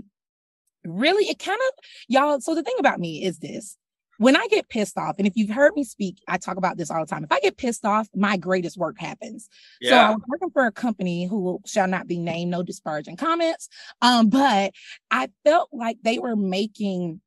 really 0.84 1.24
it 1.24 1.38
kind 1.38 1.58
of 1.68 1.84
y'all. 2.08 2.40
So 2.40 2.54
the 2.54 2.62
thing 2.62 2.76
about 2.78 3.00
me 3.00 3.24
is 3.24 3.38
this 3.38 3.76
when 4.18 4.36
I 4.36 4.46
get 4.48 4.68
pissed 4.68 4.96
off, 4.98 5.16
and 5.18 5.26
if 5.26 5.34
you've 5.36 5.50
heard 5.50 5.74
me 5.74 5.84
speak, 5.84 6.18
I 6.28 6.38
talk 6.38 6.56
about 6.56 6.76
this 6.76 6.90
all 6.90 7.00
the 7.00 7.06
time. 7.06 7.24
If 7.24 7.32
I 7.32 7.40
get 7.40 7.56
pissed 7.56 7.84
off, 7.84 8.08
my 8.14 8.36
greatest 8.36 8.76
work 8.76 8.98
happens. 8.98 9.48
Yeah. 9.80 9.90
So 9.90 9.96
I 9.96 10.10
was 10.10 10.22
working 10.28 10.50
for 10.50 10.66
a 10.66 10.72
company 10.72 11.26
who 11.26 11.60
shall 11.66 11.88
not 11.88 12.06
be 12.06 12.18
named, 12.18 12.50
no 12.50 12.62
disparaging 12.62 13.16
comments. 13.16 13.68
Um, 14.02 14.28
but 14.28 14.72
I 15.10 15.28
felt 15.44 15.68
like 15.72 15.98
they 16.02 16.18
were 16.18 16.36
making 16.36 17.20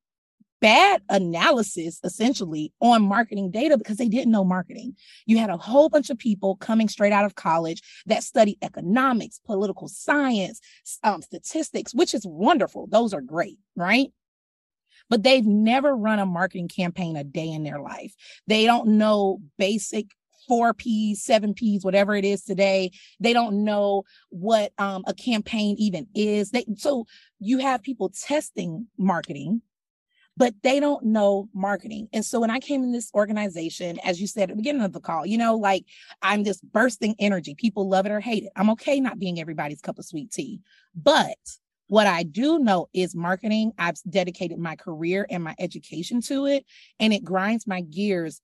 bad 0.61 1.01
analysis 1.09 1.99
essentially 2.03 2.73
on 2.81 3.01
marketing 3.01 3.51
data 3.51 3.77
because 3.77 3.97
they 3.97 4.09
didn't 4.09 4.31
know 4.31 4.43
marketing. 4.43 4.95
You 5.25 5.37
had 5.37 5.49
a 5.49 5.57
whole 5.57 5.89
bunch 5.89 6.09
of 6.09 6.17
people 6.17 6.55
coming 6.57 6.89
straight 6.89 7.13
out 7.13 7.25
of 7.25 7.35
college 7.35 7.81
that 8.07 8.23
studied 8.23 8.57
economics, 8.61 9.39
political 9.45 9.87
science, 9.87 10.59
um, 11.03 11.21
statistics, 11.21 11.93
which 11.93 12.13
is 12.13 12.25
wonderful. 12.25 12.87
Those 12.87 13.13
are 13.13 13.21
great, 13.21 13.57
right? 13.75 14.11
But 15.09 15.23
they've 15.23 15.45
never 15.45 15.95
run 15.95 16.19
a 16.19 16.25
marketing 16.25 16.67
campaign 16.67 17.15
a 17.15 17.23
day 17.23 17.49
in 17.49 17.63
their 17.63 17.81
life. 17.81 18.13
They 18.47 18.65
don't 18.65 18.97
know 18.97 19.39
basic 19.57 20.07
four 20.47 20.73
P's, 20.73 21.23
seven 21.23 21.53
P's, 21.53 21.85
whatever 21.85 22.15
it 22.15 22.25
is 22.25 22.43
today. 22.43 22.91
They 23.19 23.33
don't 23.33 23.63
know 23.63 24.03
what 24.29 24.73
um, 24.77 25.03
a 25.07 25.13
campaign 25.13 25.75
even 25.77 26.07
is. 26.15 26.51
They, 26.51 26.65
so 26.75 27.05
you 27.39 27.59
have 27.59 27.83
people 27.83 28.09
testing 28.09 28.87
marketing, 28.97 29.61
but 30.35 30.55
they 30.63 30.79
don't 30.79 31.05
know 31.05 31.49
marketing. 31.53 32.09
And 32.13 32.25
so 32.25 32.39
when 32.39 32.49
I 32.49 32.59
came 32.59 32.81
in 32.81 32.91
this 32.91 33.11
organization, 33.13 33.99
as 34.03 34.19
you 34.19 34.25
said 34.25 34.43
at 34.43 34.49
the 34.49 34.55
beginning 34.55 34.81
of 34.81 34.93
the 34.93 34.99
call, 34.99 35.25
you 35.25 35.37
know, 35.37 35.55
like 35.55 35.85
I'm 36.21 36.43
this 36.43 36.61
bursting 36.61 37.15
energy. 37.19 37.53
People 37.55 37.87
love 37.87 38.07
it 38.07 38.11
or 38.11 38.19
hate 38.19 38.43
it. 38.45 38.51
I'm 38.55 38.71
okay 38.71 38.99
not 38.99 39.19
being 39.19 39.39
everybody's 39.39 39.81
cup 39.81 39.99
of 39.99 40.05
sweet 40.05 40.31
tea, 40.31 40.61
but 40.95 41.37
what 41.89 42.07
I 42.07 42.23
do 42.23 42.59
know 42.59 42.87
is 42.93 43.15
marketing. 43.15 43.73
I've 43.77 43.97
dedicated 44.07 44.59
my 44.59 44.75
career 44.75 45.25
and 45.29 45.43
my 45.43 45.55
education 45.59 46.21
to 46.21 46.45
it, 46.45 46.65
and 46.99 47.11
it 47.11 47.23
grinds 47.23 47.67
my 47.67 47.81
gears 47.81 48.41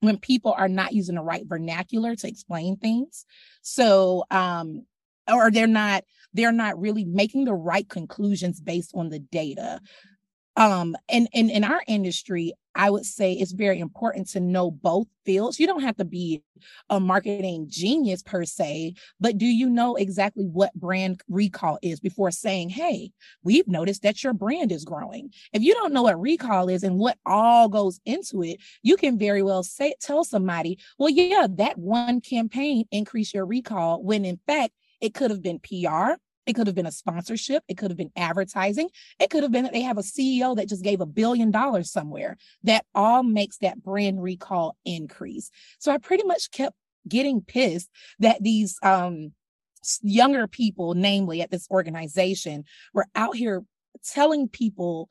when 0.00 0.18
people 0.18 0.54
are 0.56 0.68
not 0.68 0.92
using 0.92 1.16
the 1.16 1.22
right 1.22 1.44
vernacular 1.44 2.14
to 2.14 2.28
explain 2.28 2.76
things. 2.76 3.26
So, 3.62 4.24
um, 4.30 4.86
or 5.28 5.50
they're 5.50 5.66
not 5.66 6.04
they're 6.32 6.52
not 6.52 6.80
really 6.80 7.04
making 7.04 7.44
the 7.44 7.54
right 7.54 7.88
conclusions 7.88 8.60
based 8.60 8.92
on 8.94 9.08
the 9.08 9.18
data 9.18 9.80
um 10.56 10.96
and, 11.08 11.28
and 11.34 11.50
in 11.50 11.64
our 11.64 11.82
industry 11.88 12.52
i 12.76 12.88
would 12.90 13.04
say 13.04 13.32
it's 13.32 13.52
very 13.52 13.80
important 13.80 14.28
to 14.28 14.40
know 14.40 14.70
both 14.70 15.06
fields. 15.24 15.58
You 15.58 15.66
don't 15.66 15.82
have 15.82 15.96
to 15.96 16.04
be 16.04 16.42
a 16.88 17.00
marketing 17.00 17.66
genius 17.68 18.22
per 18.22 18.44
se 18.44 18.94
but 19.18 19.36
do 19.38 19.44
you 19.46 19.68
know 19.68 19.96
exactly 19.96 20.44
what 20.44 20.72
brand 20.74 21.20
recall 21.28 21.78
is 21.82 21.98
before 22.00 22.30
saying 22.30 22.68
hey 22.70 23.10
we've 23.42 23.66
noticed 23.66 24.02
that 24.02 24.22
your 24.22 24.32
brand 24.32 24.70
is 24.70 24.84
growing. 24.84 25.30
If 25.52 25.62
you 25.62 25.74
don't 25.74 25.92
know 25.92 26.04
what 26.04 26.20
recall 26.20 26.68
is 26.68 26.82
and 26.82 26.98
what 26.98 27.18
all 27.26 27.68
goes 27.68 28.00
into 28.04 28.42
it 28.42 28.60
you 28.82 28.96
can 28.96 29.18
very 29.18 29.42
well 29.42 29.62
say 29.62 29.94
tell 30.00 30.22
somebody 30.24 30.78
well 30.98 31.10
yeah 31.10 31.46
that 31.50 31.76
one 31.78 32.20
campaign 32.20 32.84
increased 32.92 33.34
your 33.34 33.46
recall 33.46 34.02
when 34.02 34.24
in 34.24 34.38
fact 34.46 34.72
it 35.00 35.14
could 35.14 35.30
have 35.30 35.42
been 35.42 35.58
pr 35.58 36.14
it 36.46 36.54
could 36.54 36.66
have 36.66 36.76
been 36.76 36.86
a 36.86 36.92
sponsorship. 36.92 37.62
It 37.68 37.76
could 37.76 37.90
have 37.90 37.98
been 37.98 38.12
advertising. 38.16 38.88
It 39.18 39.30
could 39.30 39.42
have 39.42 39.52
been 39.52 39.64
that 39.64 39.72
they 39.72 39.82
have 39.82 39.98
a 39.98 40.02
CEO 40.02 40.56
that 40.56 40.68
just 40.68 40.84
gave 40.84 41.00
a 41.00 41.06
billion 41.06 41.50
dollars 41.50 41.90
somewhere. 41.90 42.36
That 42.62 42.84
all 42.94 43.22
makes 43.22 43.58
that 43.58 43.82
brand 43.82 44.22
recall 44.22 44.76
increase. 44.84 45.50
So 45.78 45.92
I 45.92 45.98
pretty 45.98 46.24
much 46.24 46.50
kept 46.50 46.76
getting 47.08 47.40
pissed 47.40 47.90
that 48.20 48.42
these 48.42 48.78
um, 48.82 49.32
younger 50.02 50.46
people, 50.46 50.94
namely 50.94 51.42
at 51.42 51.50
this 51.50 51.66
organization, 51.70 52.64
were 52.94 53.06
out 53.14 53.36
here 53.36 53.64
telling 54.04 54.48
people 54.48 55.08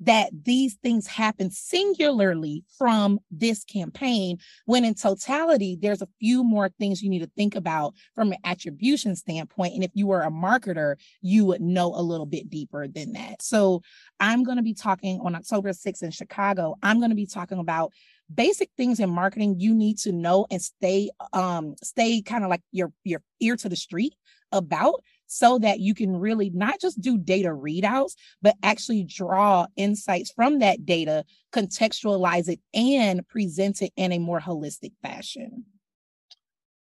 that 0.00 0.30
these 0.44 0.74
things 0.74 1.06
happen 1.06 1.50
singularly 1.50 2.64
from 2.76 3.18
this 3.30 3.64
campaign, 3.64 4.38
when 4.66 4.84
in 4.84 4.94
totality, 4.94 5.78
there's 5.80 6.02
a 6.02 6.08
few 6.20 6.44
more 6.44 6.68
things 6.78 7.02
you 7.02 7.10
need 7.10 7.20
to 7.20 7.30
think 7.36 7.54
about 7.54 7.94
from 8.14 8.32
an 8.32 8.38
attribution 8.44 9.16
standpoint. 9.16 9.74
And 9.74 9.84
if 9.84 9.90
you 9.94 10.06
were 10.06 10.22
a 10.22 10.30
marketer, 10.30 10.96
you 11.22 11.44
would 11.46 11.60
know 11.60 11.94
a 11.94 12.02
little 12.02 12.26
bit 12.26 12.50
deeper 12.50 12.86
than 12.88 13.12
that. 13.12 13.42
So 13.42 13.82
I'm 14.20 14.44
going 14.44 14.58
to 14.58 14.62
be 14.62 14.74
talking 14.74 15.20
on 15.20 15.34
October 15.34 15.70
6th 15.70 16.02
in 16.02 16.10
Chicago. 16.10 16.76
I'm 16.82 16.98
going 16.98 17.10
to 17.10 17.16
be 17.16 17.26
talking 17.26 17.58
about 17.58 17.92
basic 18.32 18.70
things 18.76 18.98
in 18.98 19.08
marketing 19.08 19.54
you 19.58 19.72
need 19.74 19.98
to 19.98 20.10
know 20.10 20.46
and 20.50 20.60
stay 20.60 21.08
um 21.32 21.76
stay 21.80 22.20
kind 22.20 22.42
of 22.42 22.50
like 22.50 22.62
your 22.72 22.92
your 23.04 23.22
ear 23.38 23.54
to 23.56 23.68
the 23.68 23.76
street 23.76 24.14
about 24.52 25.02
so 25.26 25.58
that 25.58 25.80
you 25.80 25.94
can 25.94 26.16
really 26.16 26.50
not 26.50 26.80
just 26.80 27.00
do 27.00 27.18
data 27.18 27.48
readouts, 27.48 28.12
but 28.42 28.56
actually 28.62 29.04
draw 29.04 29.66
insights 29.76 30.30
from 30.32 30.60
that 30.60 30.86
data, 30.86 31.24
contextualize 31.52 32.48
it, 32.48 32.60
and 32.74 33.26
present 33.28 33.82
it 33.82 33.92
in 33.96 34.12
a 34.12 34.18
more 34.18 34.40
holistic 34.40 34.92
fashion. 35.02 35.64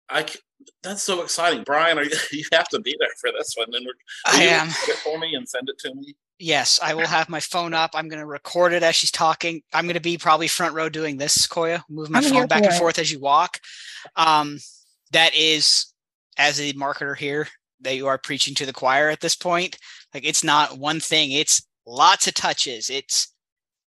I 0.09 0.25
that's 0.83 1.03
so 1.03 1.21
exciting, 1.21 1.63
Brian. 1.63 1.97
Are 1.97 2.03
you, 2.03 2.11
you 2.31 2.43
have 2.53 2.69
to 2.69 2.79
be 2.79 2.95
there 2.99 3.09
for 3.19 3.31
this 3.31 3.53
one. 3.55 3.67
And 3.73 3.87
I 4.25 4.43
am. 4.43 4.67
Get 4.85 4.97
for 4.97 5.17
me 5.17 5.35
and 5.35 5.47
send 5.47 5.69
it 5.69 5.77
to 5.79 5.93
me. 5.93 6.15
Yes, 6.37 6.79
I 6.83 6.93
will 6.93 7.07
have 7.07 7.29
my 7.29 7.39
phone 7.39 7.73
up. 7.73 7.91
I'm 7.93 8.09
going 8.09 8.19
to 8.19 8.25
record 8.25 8.73
it 8.73 8.83
as 8.83 8.95
she's 8.95 9.11
talking. 9.11 9.61
I'm 9.73 9.85
going 9.85 9.93
to 9.93 10.01
be 10.01 10.17
probably 10.17 10.49
front 10.49 10.75
row 10.75 10.89
doing 10.89 11.15
this, 11.15 11.47
Koya. 11.47 11.81
Move 11.89 12.09
my 12.09 12.19
I'm 12.19 12.25
phone 12.25 12.47
back 12.47 12.63
and 12.63 12.73
it. 12.73 12.77
forth 12.77 12.99
as 12.99 13.09
you 13.09 13.21
walk. 13.21 13.61
Um, 14.17 14.59
that 15.11 15.33
is, 15.33 15.93
as 16.37 16.59
a 16.59 16.73
marketer 16.73 17.15
here, 17.15 17.47
that 17.85 17.95
you 17.95 18.07
are 18.07 18.17
preaching 18.17 18.53
to 18.55 18.65
the 18.65 18.73
choir 18.73 19.09
at 19.09 19.21
this 19.21 19.35
point. 19.35 19.77
Like 20.13 20.25
it's 20.25 20.43
not 20.43 20.77
one 20.77 20.99
thing, 20.99 21.31
it's 21.31 21.65
lots 21.87 22.27
of 22.27 22.33
touches. 22.33 22.89
It's 22.89 23.33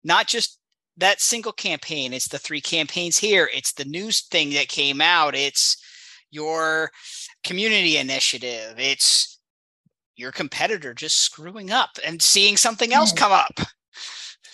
not 0.03 0.27
just 0.27 0.59
that 0.97 1.19
single 1.19 1.51
campaign. 1.51 2.13
It's 2.13 2.29
the 2.29 2.37
three 2.37 2.61
campaigns 2.61 3.17
here. 3.17 3.49
It's 3.53 3.73
the 3.73 3.85
news 3.85 4.21
thing 4.21 4.51
that 4.51 4.67
came 4.67 5.01
out. 5.01 5.35
It's 5.35 5.77
your 6.31 6.91
community 7.43 7.97
initiative. 7.97 8.75
It's 8.77 9.39
your 10.15 10.31
competitor 10.31 10.93
just 10.93 11.17
screwing 11.17 11.71
up 11.71 11.89
and 12.05 12.21
seeing 12.21 12.55
something 12.55 12.93
else 12.93 13.11
come 13.11 13.31
up. 13.31 13.59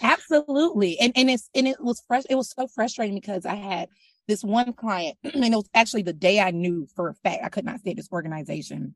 Absolutely. 0.02 1.00
And 1.00 1.14
and 1.16 1.30
it's 1.30 1.50
and 1.54 1.68
it 1.68 1.80
was 1.80 2.02
fresh 2.08 2.24
it 2.30 2.36
was 2.36 2.50
so 2.50 2.68
frustrating 2.68 3.16
because 3.16 3.46
I 3.46 3.56
had 3.56 3.90
this 4.28 4.44
one 4.44 4.74
client, 4.74 5.18
and 5.24 5.46
it 5.46 5.56
was 5.56 5.70
actually 5.74 6.04
the 6.04 6.14
day 6.14 6.40
I 6.40 6.52
knew 6.52 6.88
for 6.96 7.10
a 7.10 7.14
fact 7.14 7.44
I 7.44 7.50
could 7.50 7.66
not 7.66 7.82
say 7.82 7.94
this 7.94 8.12
organization. 8.12 8.96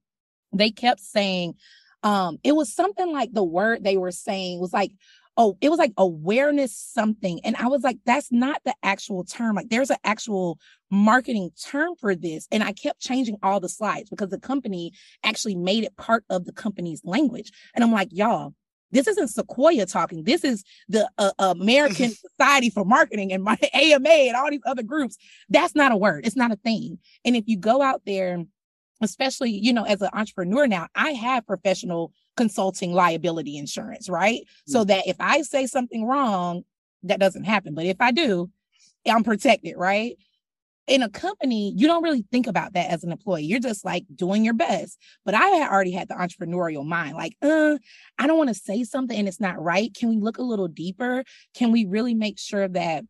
They 0.57 0.71
kept 0.71 1.01
saying, 1.01 1.55
um, 2.03 2.38
it 2.43 2.55
was 2.55 2.74
something 2.74 3.12
like 3.12 3.33
the 3.33 3.43
word 3.43 3.83
they 3.83 3.97
were 3.97 4.12
saying 4.12 4.59
was 4.59 4.74
like, 4.74 4.91
oh, 5.38 5.57
it 5.62 5.69
was 5.69 5.79
like 5.79 5.91
awareness 5.97 6.75
something. 6.75 7.39
And 7.43 7.55
I 7.57 7.67
was 7.67 7.83
like, 7.83 7.97
that's 8.05 8.31
not 8.31 8.62
the 8.63 8.74
actual 8.83 9.24
term. 9.24 9.55
Like 9.55 9.69
there's 9.69 9.89
an 9.89 9.97
actual 10.03 10.59
marketing 10.89 11.50
term 11.62 11.95
for 12.00 12.15
this. 12.15 12.47
And 12.51 12.63
I 12.63 12.71
kept 12.71 13.01
changing 13.01 13.38
all 13.43 13.59
the 13.59 13.69
slides 13.69 14.09
because 14.09 14.29
the 14.29 14.39
company 14.39 14.93
actually 15.24 15.55
made 15.55 15.83
it 15.83 15.97
part 15.97 16.24
of 16.29 16.45
the 16.45 16.53
company's 16.53 17.01
language. 17.03 17.51
And 17.74 17.83
I'm 17.83 17.91
like, 17.91 18.09
y'all, 18.12 18.53
this 18.91 19.07
isn't 19.07 19.27
Sequoia 19.27 19.85
talking. 19.85 20.24
This 20.24 20.43
is 20.43 20.63
the 20.88 21.09
uh, 21.17 21.31
American 21.38 22.12
Society 22.38 22.69
for 22.69 22.85
Marketing 22.85 23.33
and 23.33 23.43
my 23.43 23.57
AMA 23.74 24.09
and 24.09 24.35
all 24.35 24.50
these 24.50 24.62
other 24.65 24.83
groups. 24.83 25.17
That's 25.50 25.75
not 25.75 25.91
a 25.91 25.97
word. 25.97 26.25
It's 26.25 26.38
not 26.38 26.51
a 26.51 26.55
thing. 26.55 27.00
And 27.25 27.35
if 27.35 27.43
you 27.47 27.57
go 27.57 27.81
out 27.81 28.03
there, 28.05 28.45
especially, 29.01 29.51
you 29.51 29.73
know, 29.73 29.83
as 29.83 30.01
an 30.01 30.09
entrepreneur 30.13 30.67
now, 30.67 30.87
I 30.95 31.11
have 31.11 31.47
professional 31.47 32.11
consulting 32.37 32.93
liability 32.93 33.57
insurance, 33.57 34.09
right? 34.09 34.41
Mm-hmm. 34.41 34.71
So 34.71 34.83
that 34.85 35.07
if 35.07 35.17
I 35.19 35.41
say 35.41 35.67
something 35.67 36.05
wrong, 36.05 36.63
that 37.03 37.19
doesn't 37.19 37.43
happen. 37.43 37.73
But 37.73 37.85
if 37.85 37.97
I 37.99 38.11
do, 38.11 38.49
I'm 39.07 39.23
protected, 39.23 39.75
right? 39.77 40.17
in 40.87 41.01
a 41.01 41.09
company, 41.09 41.73
you 41.75 41.87
don't 41.87 42.03
really 42.03 42.25
think 42.31 42.47
about 42.47 42.73
that 42.73 42.91
as 42.91 43.03
an 43.03 43.11
employee. 43.11 43.43
You're 43.43 43.59
just 43.59 43.83
like 43.83 44.05
doing 44.13 44.45
your 44.45 44.53
best. 44.53 44.99
But 45.23 45.33
I 45.33 45.47
had 45.47 45.71
already 45.71 45.91
had 45.91 46.07
the 46.07 46.13
entrepreneurial 46.13 46.85
mind, 46.85 47.15
like, 47.15 47.35
uh, 47.41 47.77
I 48.19 48.27
don't 48.27 48.37
want 48.37 48.49
to 48.49 48.55
say 48.55 48.83
something 48.83 49.17
and 49.17 49.27
it's 49.27 49.39
not 49.39 49.61
right. 49.61 49.93
Can 49.93 50.09
we 50.09 50.17
look 50.17 50.37
a 50.37 50.43
little 50.43 50.67
deeper? 50.67 51.23
Can 51.55 51.71
we 51.71 51.85
really 51.85 52.13
make 52.13 52.37
sure 52.37 52.67
that 52.67 53.03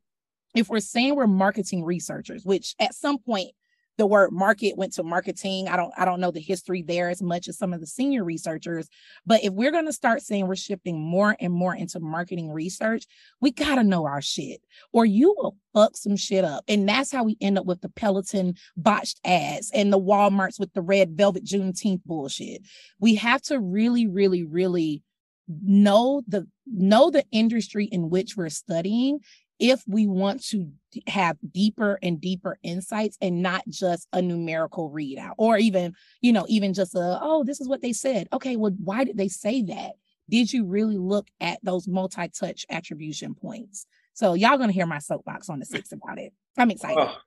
if 0.55 0.69
we're 0.69 0.79
saying 0.79 1.15
we're 1.15 1.27
marketing 1.27 1.83
researchers, 1.83 2.45
which 2.45 2.75
at 2.79 2.95
some 2.95 3.17
point 3.17 3.51
the 3.97 4.05
word 4.05 4.31
market 4.31 4.77
went 4.77 4.93
to 4.93 5.03
marketing. 5.03 5.67
I 5.67 5.77
don't 5.77 5.93
I 5.97 6.05
don't 6.05 6.19
know 6.19 6.31
the 6.31 6.39
history 6.39 6.81
there 6.81 7.09
as 7.09 7.21
much 7.21 7.47
as 7.47 7.57
some 7.57 7.73
of 7.73 7.79
the 7.79 7.87
senior 7.87 8.23
researchers, 8.23 8.87
but 9.25 9.43
if 9.43 9.53
we're 9.53 9.71
going 9.71 9.85
to 9.85 9.93
start 9.93 10.21
saying 10.21 10.47
we're 10.47 10.55
shifting 10.55 10.99
more 10.99 11.35
and 11.39 11.53
more 11.53 11.75
into 11.75 11.99
marketing 11.99 12.51
research, 12.51 13.05
we 13.41 13.51
got 13.51 13.75
to 13.75 13.83
know 13.83 14.05
our 14.05 14.21
shit 14.21 14.61
or 14.91 15.05
you 15.05 15.33
will 15.37 15.57
fuck 15.73 15.95
some 15.95 16.17
shit 16.17 16.43
up. 16.43 16.63
And 16.67 16.87
that's 16.87 17.11
how 17.11 17.23
we 17.23 17.37
end 17.39 17.57
up 17.57 17.65
with 17.65 17.81
the 17.81 17.89
Peloton 17.89 18.55
botched 18.75 19.19
ads 19.23 19.71
and 19.73 19.91
the 19.91 19.99
Walmarts 19.99 20.59
with 20.59 20.73
the 20.73 20.81
red 20.81 21.17
velvet 21.17 21.45
Juneteenth 21.45 22.03
bullshit. 22.05 22.61
We 22.99 23.15
have 23.15 23.41
to 23.43 23.59
really 23.59 24.07
really 24.07 24.43
really 24.43 25.03
know 25.47 26.21
the 26.27 26.47
know 26.65 27.11
the 27.11 27.23
industry 27.31 27.85
in 27.85 28.09
which 28.09 28.35
we're 28.35 28.49
studying 28.49 29.19
if 29.59 29.83
we 29.87 30.07
want 30.07 30.43
to 30.47 30.69
have 31.07 31.37
deeper 31.51 31.97
and 32.03 32.19
deeper 32.19 32.57
insights 32.63 33.17
and 33.21 33.41
not 33.41 33.63
just 33.67 34.07
a 34.13 34.21
numerical 34.21 34.91
readout 34.91 35.33
or 35.37 35.57
even 35.57 35.93
you 36.21 36.33
know 36.33 36.45
even 36.49 36.73
just 36.73 36.95
a 36.95 37.19
oh 37.21 37.43
this 37.43 37.61
is 37.61 37.67
what 37.67 37.81
they 37.81 37.93
said. 37.93 38.27
Okay 38.33 38.55
well 38.55 38.75
why 38.83 39.03
did 39.03 39.17
they 39.17 39.27
say 39.27 39.61
that? 39.63 39.93
Did 40.29 40.51
you 40.51 40.65
really 40.65 40.97
look 40.97 41.27
at 41.39 41.59
those 41.63 41.87
multi-touch 41.87 42.65
attribution 42.69 43.35
points? 43.35 43.85
So 44.13 44.33
y'all 44.33 44.57
gonna 44.57 44.71
hear 44.71 44.87
my 44.87 44.99
soapbox 44.99 45.49
on 45.49 45.59
the 45.59 45.65
six 45.65 45.91
about 45.91 46.19
it. 46.19 46.33
I'm 46.57 46.71
excited. 46.71 46.97
Oh, 46.97 47.17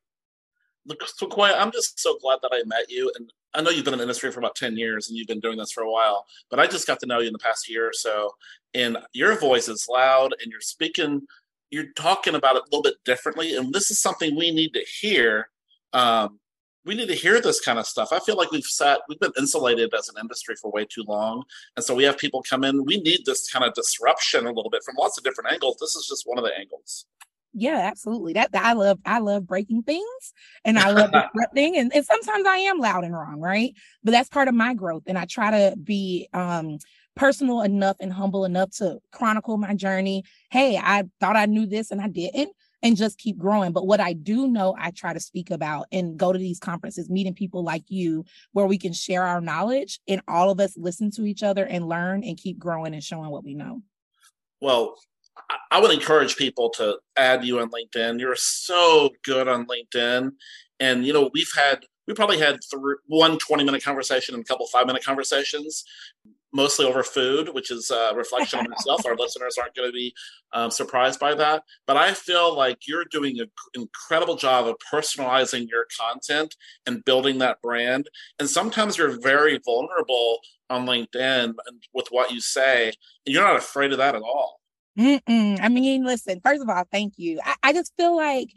look 0.88 1.06
Sequoia, 1.06 1.54
i'm 1.58 1.70
just 1.70 2.00
so 2.00 2.18
glad 2.18 2.38
that 2.42 2.50
i 2.52 2.62
met 2.64 2.90
you 2.90 3.12
and 3.16 3.32
i 3.54 3.60
know 3.60 3.70
you've 3.70 3.84
been 3.84 3.94
in 3.94 3.98
the 3.98 4.04
industry 4.04 4.32
for 4.32 4.40
about 4.40 4.56
10 4.56 4.76
years 4.76 5.08
and 5.08 5.16
you've 5.16 5.28
been 5.28 5.40
doing 5.40 5.58
this 5.58 5.70
for 5.70 5.82
a 5.82 5.90
while 5.90 6.24
but 6.50 6.58
i 6.58 6.66
just 6.66 6.86
got 6.86 6.98
to 7.00 7.06
know 7.06 7.20
you 7.20 7.26
in 7.26 7.32
the 7.32 7.38
past 7.38 7.68
year 7.68 7.86
or 7.86 7.92
so 7.92 8.30
and 8.74 8.96
your 9.12 9.38
voice 9.38 9.68
is 9.68 9.86
loud 9.88 10.34
and 10.42 10.50
you're 10.50 10.60
speaking 10.60 11.22
you're 11.70 11.92
talking 11.96 12.34
about 12.34 12.56
it 12.56 12.62
a 12.62 12.64
little 12.66 12.82
bit 12.82 12.96
differently, 13.04 13.56
and 13.56 13.72
this 13.72 13.90
is 13.90 13.98
something 13.98 14.36
we 14.36 14.50
need 14.50 14.74
to 14.74 14.84
hear. 15.00 15.48
Um, 15.92 16.40
we 16.84 16.94
need 16.94 17.08
to 17.08 17.14
hear 17.14 17.40
this 17.40 17.60
kind 17.60 17.78
of 17.78 17.86
stuff. 17.86 18.12
I 18.12 18.20
feel 18.20 18.36
like 18.36 18.50
we've 18.50 18.64
sat, 18.64 19.00
we've 19.08 19.20
been 19.20 19.32
insulated 19.38 19.92
as 19.94 20.08
an 20.08 20.14
industry 20.20 20.54
for 20.56 20.70
way 20.70 20.86
too 20.86 21.04
long, 21.06 21.44
and 21.76 21.84
so 21.84 21.94
we 21.94 22.04
have 22.04 22.16
people 22.16 22.42
come 22.48 22.64
in. 22.64 22.84
We 22.84 23.00
need 23.00 23.24
this 23.26 23.50
kind 23.50 23.64
of 23.64 23.74
disruption 23.74 24.46
a 24.46 24.52
little 24.52 24.70
bit 24.70 24.82
from 24.84 24.96
lots 24.98 25.18
of 25.18 25.24
different 25.24 25.52
angles. 25.52 25.76
This 25.80 25.94
is 25.96 26.06
just 26.08 26.26
one 26.26 26.38
of 26.38 26.44
the 26.44 26.56
angles. 26.58 27.06
Yeah, 27.54 27.78
absolutely. 27.78 28.34
That, 28.34 28.52
that 28.52 28.64
I 28.64 28.72
love. 28.74 29.00
I 29.04 29.18
love 29.18 29.46
breaking 29.46 29.82
things, 29.82 30.32
and 30.64 30.78
I 30.78 30.90
love 30.90 31.10
disrupting. 31.34 31.76
And, 31.76 31.92
and 31.94 32.04
sometimes 32.04 32.46
I 32.46 32.58
am 32.58 32.78
loud 32.78 33.04
and 33.04 33.14
wrong, 33.14 33.40
right? 33.40 33.74
But 34.04 34.12
that's 34.12 34.28
part 34.28 34.48
of 34.48 34.54
my 34.54 34.74
growth, 34.74 35.04
and 35.06 35.18
I 35.18 35.24
try 35.24 35.50
to 35.50 35.76
be 35.76 36.28
um 36.32 36.78
personal 37.18 37.62
enough 37.62 37.96
and 38.00 38.12
humble 38.12 38.44
enough 38.44 38.70
to 38.70 39.00
chronicle 39.10 39.58
my 39.58 39.74
journey. 39.74 40.22
Hey, 40.50 40.78
I 40.78 41.02
thought 41.20 41.36
I 41.36 41.46
knew 41.46 41.66
this 41.66 41.90
and 41.90 42.00
I 42.00 42.06
didn't, 42.06 42.52
and 42.80 42.96
just 42.96 43.18
keep 43.18 43.36
growing. 43.36 43.72
But 43.72 43.88
what 43.88 44.00
I 44.00 44.12
do 44.12 44.46
know, 44.46 44.76
I 44.78 44.92
try 44.92 45.12
to 45.12 45.20
speak 45.20 45.50
about 45.50 45.88
and 45.90 46.16
go 46.16 46.32
to 46.32 46.38
these 46.38 46.60
conferences, 46.60 47.10
meeting 47.10 47.34
people 47.34 47.64
like 47.64 47.82
you, 47.88 48.24
where 48.52 48.66
we 48.66 48.78
can 48.78 48.92
share 48.92 49.24
our 49.24 49.40
knowledge 49.40 49.98
and 50.06 50.22
all 50.28 50.50
of 50.50 50.60
us 50.60 50.76
listen 50.76 51.10
to 51.12 51.24
each 51.24 51.42
other 51.42 51.66
and 51.66 51.88
learn 51.88 52.22
and 52.22 52.38
keep 52.38 52.56
growing 52.58 52.94
and 52.94 53.02
showing 53.02 53.30
what 53.30 53.44
we 53.44 53.54
know. 53.54 53.82
Well, 54.60 54.94
I 55.72 55.80
would 55.80 55.90
encourage 55.90 56.36
people 56.36 56.70
to 56.70 56.98
add 57.16 57.44
you 57.44 57.58
on 57.58 57.70
LinkedIn. 57.70 58.20
You're 58.20 58.36
so 58.36 59.10
good 59.24 59.48
on 59.48 59.66
LinkedIn. 59.66 60.30
And, 60.78 61.04
you 61.04 61.12
know, 61.12 61.30
we've 61.34 61.50
had, 61.56 61.84
we 62.06 62.14
probably 62.14 62.38
had 62.38 62.60
th- 62.60 62.82
one 63.06 63.38
20 63.38 63.64
minute 63.64 63.82
conversation 63.82 64.36
and 64.36 64.42
a 64.42 64.46
couple 64.46 64.66
five 64.68 64.86
minute 64.86 65.04
conversations 65.04 65.84
mostly 66.52 66.86
over 66.86 67.02
food, 67.02 67.50
which 67.54 67.70
is 67.70 67.90
a 67.90 68.12
reflection 68.14 68.60
on 68.60 68.70
myself. 68.70 69.04
Our 69.06 69.16
listeners 69.16 69.56
aren't 69.58 69.74
going 69.74 69.88
to 69.88 69.92
be 69.92 70.14
um, 70.52 70.70
surprised 70.70 71.20
by 71.20 71.34
that. 71.34 71.64
But 71.86 71.96
I 71.96 72.14
feel 72.14 72.56
like 72.56 72.86
you're 72.86 73.04
doing 73.04 73.40
an 73.40 73.50
incredible 73.74 74.36
job 74.36 74.66
of 74.66 74.76
personalizing 74.92 75.68
your 75.68 75.86
content 75.98 76.56
and 76.86 77.04
building 77.04 77.38
that 77.38 77.60
brand. 77.62 78.08
And 78.38 78.48
sometimes 78.48 78.96
you're 78.96 79.20
very 79.20 79.58
vulnerable 79.64 80.40
on 80.70 80.86
LinkedIn 80.86 81.54
and 81.66 81.82
with 81.94 82.08
what 82.10 82.30
you 82.30 82.40
say, 82.40 82.92
and 83.26 83.34
you're 83.34 83.44
not 83.44 83.56
afraid 83.56 83.92
of 83.92 83.98
that 83.98 84.14
at 84.14 84.22
all. 84.22 84.60
Mm-mm. 84.98 85.58
I 85.60 85.68
mean, 85.68 86.04
listen, 86.04 86.40
first 86.44 86.60
of 86.60 86.68
all, 86.68 86.84
thank 86.90 87.14
you. 87.18 87.40
I, 87.44 87.54
I 87.62 87.72
just 87.72 87.92
feel 87.96 88.16
like 88.16 88.48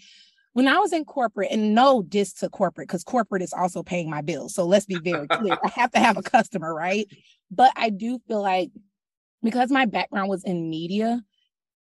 when 0.54 0.68
I 0.68 0.78
was 0.80 0.94
in 0.94 1.06
corporate, 1.06 1.52
and 1.52 1.74
no 1.74 2.02
diss 2.02 2.34
to 2.34 2.50
corporate, 2.50 2.88
because 2.88 3.04
corporate 3.04 3.42
is 3.42 3.54
also 3.54 3.84
paying 3.84 4.10
my 4.10 4.22
bills. 4.22 4.54
So 4.54 4.66
let's 4.66 4.86
be 4.86 5.00
very 5.00 5.28
clear. 5.28 5.58
I 5.64 5.70
have 5.70 5.92
to 5.92 6.00
have 6.00 6.18
a 6.18 6.22
customer, 6.22 6.74
right? 6.74 7.08
But 7.50 7.72
I 7.76 7.90
do 7.90 8.20
feel 8.28 8.42
like 8.42 8.72
because 9.44 9.72
my 9.72 9.86
background 9.86 10.30
was 10.30 10.44
in 10.44 10.70
media, 10.70 11.22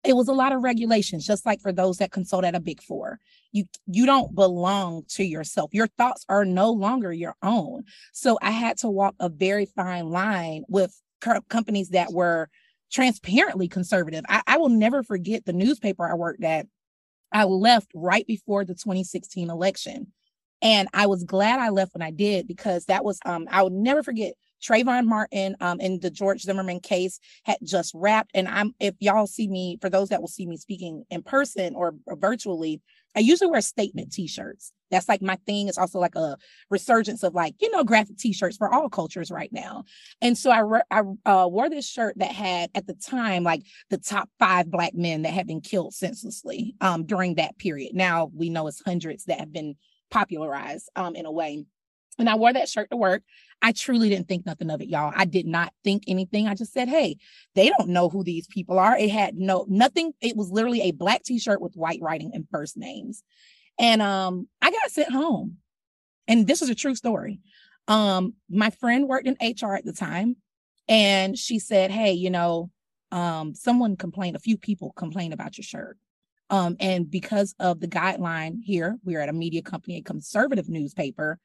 it 0.05 0.15
was 0.15 0.29
a 0.29 0.33
lot 0.33 0.53
of 0.53 0.63
regulations, 0.63 1.27
just 1.27 1.47
like 1.47 1.61
for 1.61 1.73
those 1.73 1.99
that 1.99 2.13
consult 2.13 2.45
at 2.45 2.55
a 2.55 2.61
big 2.61 2.83
four. 2.83 3.19
You 3.53 3.65
you 3.87 4.07
don't 4.07 4.35
belong 4.35 5.05
to 5.11 5.25
yourself. 5.25 5.71
Your 5.73 5.89
thoughts 5.99 6.25
are 6.29 6.45
no 6.45 6.71
longer 6.71 7.13
your 7.13 7.35
own. 7.43 7.85
So 8.13 8.39
I 8.43 8.51
had 8.51 8.79
to 8.79 8.91
walk 8.91 9.15
a 9.21 9.29
very 9.29 9.67
fine 9.67 10.11
line 10.11 10.65
with 10.69 10.95
companies 11.49 11.91
that 11.91 12.13
were 12.13 12.49
transparently 12.93 13.69
conservative. 13.69 14.25
I, 14.29 14.43
I 14.47 14.57
will 14.59 14.69
never 14.69 15.03
forget 15.03 15.45
the 15.45 15.53
newspaper 15.53 16.09
I 16.09 16.15
worked 16.15 16.45
at 16.45 16.67
I 17.33 17.45
left 17.45 17.91
right 17.95 18.27
before 18.27 18.65
the 18.65 18.75
2016 18.75 19.51
election. 19.51 20.13
And 20.63 20.89
I 20.95 21.07
was 21.07 21.25
glad 21.25 21.61
I 21.61 21.69
left 21.69 21.95
when 21.95 22.03
I 22.03 22.11
did 22.11 22.49
because 22.49 22.87
that 22.87 23.05
was 23.05 23.19
um 23.27 23.47
I 23.51 23.63
would 23.63 23.73
never 23.73 24.03
forget 24.03 24.35
Trayvon 24.63 25.05
Martin 25.05 25.57
um 25.61 25.81
in 25.81 26.01
the 26.01 26.11
George 26.11 26.43
Zimmerman 26.43 26.81
case 26.81 27.21
had 27.45 27.59
just 27.63 27.93
wrapped. 27.95 28.31
And 28.35 28.49
I'm 28.49 28.75
if 28.81 28.95
y'all 29.01 29.27
see 29.27 29.49
me, 29.49 29.79
for 29.81 29.91
those 29.91 30.09
that 30.09 30.21
will 30.21 30.29
see 30.29 30.47
me 30.47 30.57
speaking 30.57 31.05
in 31.11 31.23
person 31.23 31.75
or, 31.75 31.95
or 32.07 32.17
virtually, 32.17 32.81
I 33.15 33.21
usually 33.21 33.51
wear 33.51 33.61
statement 33.61 34.13
t-shirts. 34.13 34.73
That's 34.91 35.09
like 35.09 35.23
my 35.23 35.37
thing. 35.47 35.69
It's 35.69 35.79
also 35.79 35.99
like 35.99 36.15
a 36.15 36.37
resurgence 36.71 37.23
of 37.23 37.35
like, 37.35 37.55
you 37.61 37.71
know, 37.71 37.85
graphic 37.85 38.19
t-shirts 38.19 38.57
for 38.57 38.73
all 38.73 38.89
cultures 38.89 39.31
right 39.31 39.53
now. 39.53 39.85
And 40.21 40.37
so 40.39 40.51
I, 40.51 40.61
re- 40.61 40.81
I 40.91 41.03
uh, 41.25 41.49
wore 41.49 41.69
this 41.69 41.89
shirt 41.89 42.19
that 42.19 42.33
had 42.33 42.71
at 42.75 42.87
the 42.87 42.95
time, 42.95 43.43
like 43.43 43.63
the 43.91 43.99
top 43.99 44.29
five 44.39 44.71
black 44.71 44.95
men 44.95 45.23
that 45.23 45.33
had 45.33 45.47
been 45.47 45.61
killed 45.61 45.95
senselessly 45.95 46.75
um, 46.81 47.05
during 47.05 47.35
that 47.35 47.59
period. 47.59 47.95
Now 47.95 48.31
we 48.35 48.51
know 48.51 48.67
it's 48.67 48.83
hundreds 48.85 49.25
that 49.25 49.41
have 49.41 49.53
been 49.53 49.77
popularized 50.11 50.89
um, 50.97 51.17
in 51.17 51.27
a 51.27 51.33
way. 51.33 51.65
And 52.19 52.31
I 52.31 52.37
wore 52.37 52.53
that 52.53 52.69
shirt 52.69 52.91
to 52.91 52.97
work. 52.97 53.23
I 53.61 53.73
truly 53.73 54.09
didn't 54.09 54.29
think 54.29 54.47
nothing 54.47 54.71
of 54.71 54.81
it, 54.81 54.89
y'all. 54.89 55.13
I 55.15 55.25
did 55.25 55.47
not 55.47 55.73
think 55.85 56.05
anything. 56.07 56.47
I 56.47 56.55
just 56.55 56.73
said, 56.73 56.89
hey, 56.89 57.17
they 57.55 57.69
don't 57.69 57.89
know 57.89 58.09
who 58.09 58.23
these 58.23 58.47
people 58.47 58.79
are. 58.79 58.97
It 58.97 59.11
had 59.11 59.35
no 59.35 59.67
nothing. 59.69 60.13
It 60.21 60.37
was 60.37 60.51
literally 60.51 60.83
a 60.83 60.93
black 60.93 61.25
t-shirt 61.25 61.61
with 61.61 61.75
white 61.75 62.01
writing 62.01 62.31
and 62.33 62.47
first 62.51 62.77
names. 62.77 63.23
And 63.79 64.01
um, 64.03 64.49
I 64.63 64.71
got 64.71 64.91
sent 64.91 65.11
home. 65.13 65.59
And 66.29 66.47
this 66.47 66.63
is 66.63 66.69
a 66.69 66.75
true 66.75 66.95
story. 66.95 67.41
Um, 67.89 68.35
my 68.51 68.71
friend 68.71 69.07
worked 69.07 69.29
in 69.29 69.37
HR 69.41 69.75
at 69.75 69.85
the 69.85 69.93
time, 69.93 70.37
and 70.89 71.39
she 71.39 71.59
said, 71.59 71.91
Hey, 71.91 72.13
you 72.13 72.31
know, 72.31 72.71
um, 73.13 73.55
someone 73.55 73.97
complained, 73.97 74.37
a 74.37 74.41
few 74.41 74.59
people 74.59 74.93
complained 74.97 75.33
about 75.33 75.57
your 75.57 75.65
shirt. 75.65 75.99
Um, 76.51 76.77
and 76.81 77.11
because 77.11 77.55
of 77.59 77.81
the 77.81 77.89
guideline 77.89 78.63
here, 78.63 78.99
we're 79.05 79.21
at 79.21 79.29
a 79.29 79.33
media 79.33 79.63
company, 79.63 79.97
a 79.97 80.03
conservative 80.03 80.69
newspaper. 80.69 81.39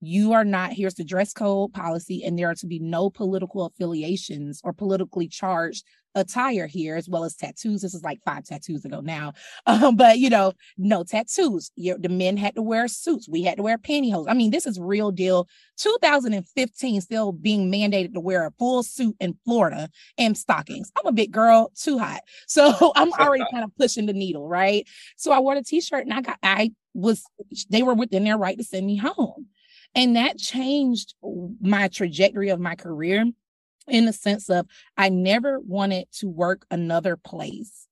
You 0.00 0.32
are 0.32 0.44
not, 0.44 0.72
here's 0.72 0.94
the 0.94 1.04
dress 1.04 1.32
code 1.32 1.72
policy, 1.72 2.24
and 2.24 2.38
there 2.38 2.50
are 2.50 2.54
to 2.56 2.66
be 2.66 2.78
no 2.78 3.10
political 3.10 3.66
affiliations 3.66 4.60
or 4.64 4.72
politically 4.72 5.28
charged 5.28 5.84
attire 6.14 6.66
here, 6.66 6.96
as 6.96 7.08
well 7.08 7.24
as 7.24 7.36
tattoos. 7.36 7.82
This 7.82 7.94
is 7.94 8.02
like 8.02 8.20
five 8.24 8.44
tattoos 8.44 8.84
ago 8.84 9.00
now. 9.00 9.32
Um, 9.66 9.94
but 9.94 10.18
you 10.18 10.30
know, 10.30 10.52
no 10.78 11.04
tattoos. 11.04 11.70
The 11.76 12.08
men 12.08 12.36
had 12.36 12.56
to 12.56 12.62
wear 12.62 12.88
suits. 12.88 13.28
We 13.28 13.42
had 13.44 13.58
to 13.58 13.62
wear 13.62 13.78
pantyhose. 13.78 14.26
I 14.28 14.34
mean, 14.34 14.50
this 14.50 14.66
is 14.66 14.80
real 14.80 15.12
deal. 15.12 15.46
2015 15.78 17.00
still 17.02 17.30
being 17.32 17.70
mandated 17.70 18.14
to 18.14 18.20
wear 18.20 18.46
a 18.46 18.50
full 18.58 18.82
suit 18.82 19.14
in 19.20 19.38
Florida 19.44 19.88
and 20.18 20.36
stockings. 20.36 20.90
I'm 20.98 21.06
a 21.06 21.12
big 21.12 21.30
girl, 21.30 21.70
too 21.76 21.98
hot. 21.98 22.22
So 22.46 22.92
I'm 22.96 23.12
already 23.12 23.44
kind 23.52 23.62
of 23.62 23.74
pushing 23.76 24.06
the 24.06 24.12
needle, 24.12 24.48
right? 24.48 24.86
So 25.16 25.30
I 25.30 25.38
wore 25.38 25.54
the 25.54 25.62
t-shirt 25.62 26.04
and 26.04 26.12
I 26.12 26.20
got 26.20 26.38
I 26.42 26.72
was 26.94 27.22
they 27.68 27.82
were 27.82 27.94
within 27.94 28.24
their 28.24 28.38
right 28.38 28.58
to 28.58 28.64
send 28.64 28.86
me 28.86 28.96
home. 28.96 29.46
And 29.94 30.16
that 30.16 30.38
changed 30.38 31.14
my 31.60 31.88
trajectory 31.88 32.50
of 32.50 32.60
my 32.60 32.74
career 32.76 33.24
in 33.88 34.06
the 34.06 34.12
sense 34.12 34.48
of 34.48 34.66
I 34.96 35.08
never 35.08 35.58
wanted 35.60 36.06
to 36.18 36.28
work 36.28 36.64
another 36.70 37.16
place 37.16 37.88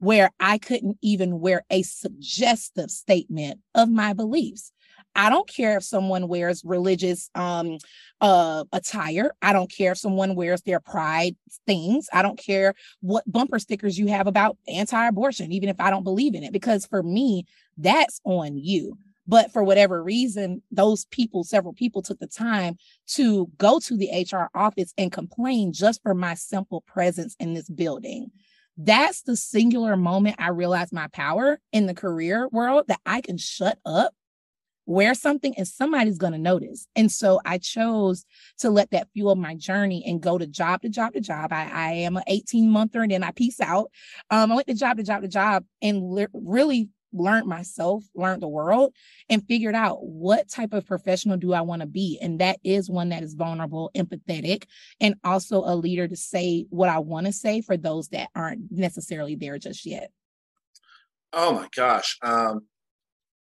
where 0.00 0.30
I 0.38 0.58
couldn't 0.58 0.98
even 1.02 1.40
wear 1.40 1.64
a 1.70 1.82
suggestive 1.82 2.90
statement 2.90 3.60
of 3.74 3.88
my 3.88 4.12
beliefs. 4.12 4.72
I 5.14 5.30
don't 5.30 5.48
care 5.48 5.76
if 5.76 5.82
someone 5.82 6.28
wears 6.28 6.62
religious 6.64 7.28
um, 7.34 7.78
uh, 8.20 8.64
attire. 8.72 9.32
I 9.42 9.52
don't 9.52 9.70
care 9.70 9.92
if 9.92 9.98
someone 9.98 10.36
wears 10.36 10.62
their 10.62 10.78
pride 10.78 11.34
things. 11.66 12.08
I 12.12 12.22
don't 12.22 12.38
care 12.38 12.74
what 13.00 13.30
bumper 13.30 13.58
stickers 13.58 13.98
you 13.98 14.06
have 14.08 14.28
about 14.28 14.56
anti 14.68 15.08
abortion, 15.08 15.50
even 15.50 15.68
if 15.68 15.80
I 15.80 15.90
don't 15.90 16.04
believe 16.04 16.34
in 16.34 16.44
it, 16.44 16.52
because 16.52 16.86
for 16.86 17.02
me, 17.02 17.46
that's 17.76 18.20
on 18.24 18.56
you. 18.58 18.96
But 19.28 19.52
for 19.52 19.62
whatever 19.62 20.02
reason, 20.02 20.62
those 20.70 21.04
people, 21.04 21.44
several 21.44 21.74
people 21.74 22.00
took 22.00 22.18
the 22.18 22.26
time 22.26 22.78
to 23.08 23.50
go 23.58 23.78
to 23.80 23.96
the 23.96 24.26
HR 24.28 24.48
office 24.58 24.94
and 24.96 25.12
complain 25.12 25.72
just 25.74 26.02
for 26.02 26.14
my 26.14 26.34
simple 26.34 26.80
presence 26.86 27.36
in 27.38 27.52
this 27.52 27.68
building. 27.68 28.30
That's 28.78 29.22
the 29.22 29.36
singular 29.36 29.96
moment 29.96 30.36
I 30.38 30.48
realized 30.48 30.94
my 30.94 31.08
power 31.08 31.60
in 31.72 31.86
the 31.86 31.94
career 31.94 32.48
world 32.50 32.84
that 32.88 33.00
I 33.04 33.20
can 33.20 33.36
shut 33.36 33.78
up, 33.84 34.14
wear 34.86 35.12
something, 35.14 35.52
and 35.58 35.68
somebody's 35.68 36.16
going 36.16 36.32
to 36.32 36.38
notice. 36.38 36.86
And 36.96 37.12
so 37.12 37.40
I 37.44 37.58
chose 37.58 38.24
to 38.60 38.70
let 38.70 38.92
that 38.92 39.08
fuel 39.12 39.34
my 39.34 39.56
journey 39.56 40.04
and 40.06 40.22
go 40.22 40.38
to 40.38 40.46
job 40.46 40.82
to 40.82 40.88
job 40.88 41.12
to 41.14 41.20
job. 41.20 41.52
I, 41.52 41.68
I 41.70 41.92
am 41.92 42.16
an 42.16 42.22
18 42.28 42.70
monther 42.70 43.02
and 43.02 43.10
then 43.10 43.24
I 43.24 43.32
peace 43.32 43.60
out. 43.60 43.90
Um, 44.30 44.52
I 44.52 44.54
went 44.54 44.68
to 44.68 44.74
job 44.74 44.96
to 44.96 45.02
job 45.02 45.22
to 45.22 45.28
job 45.28 45.64
and 45.82 46.16
really 46.32 46.88
learned 47.12 47.46
myself, 47.46 48.04
learned 48.14 48.42
the 48.42 48.48
world, 48.48 48.92
and 49.28 49.46
figured 49.46 49.74
out 49.74 50.04
what 50.04 50.48
type 50.48 50.72
of 50.72 50.86
professional 50.86 51.36
do 51.36 51.52
I 51.52 51.62
want 51.62 51.80
to 51.80 51.86
be. 51.86 52.18
And 52.20 52.40
that 52.40 52.58
is 52.64 52.90
one 52.90 53.10
that 53.10 53.22
is 53.22 53.34
vulnerable, 53.34 53.90
empathetic, 53.96 54.64
and 55.00 55.14
also 55.24 55.62
a 55.64 55.74
leader 55.74 56.08
to 56.08 56.16
say 56.16 56.66
what 56.70 56.88
I 56.88 56.98
want 56.98 57.26
to 57.26 57.32
say 57.32 57.60
for 57.60 57.76
those 57.76 58.08
that 58.08 58.28
aren't 58.34 58.70
necessarily 58.70 59.34
there 59.34 59.58
just 59.58 59.86
yet. 59.86 60.10
Oh 61.32 61.52
my 61.52 61.68
gosh. 61.74 62.18
Um, 62.22 62.62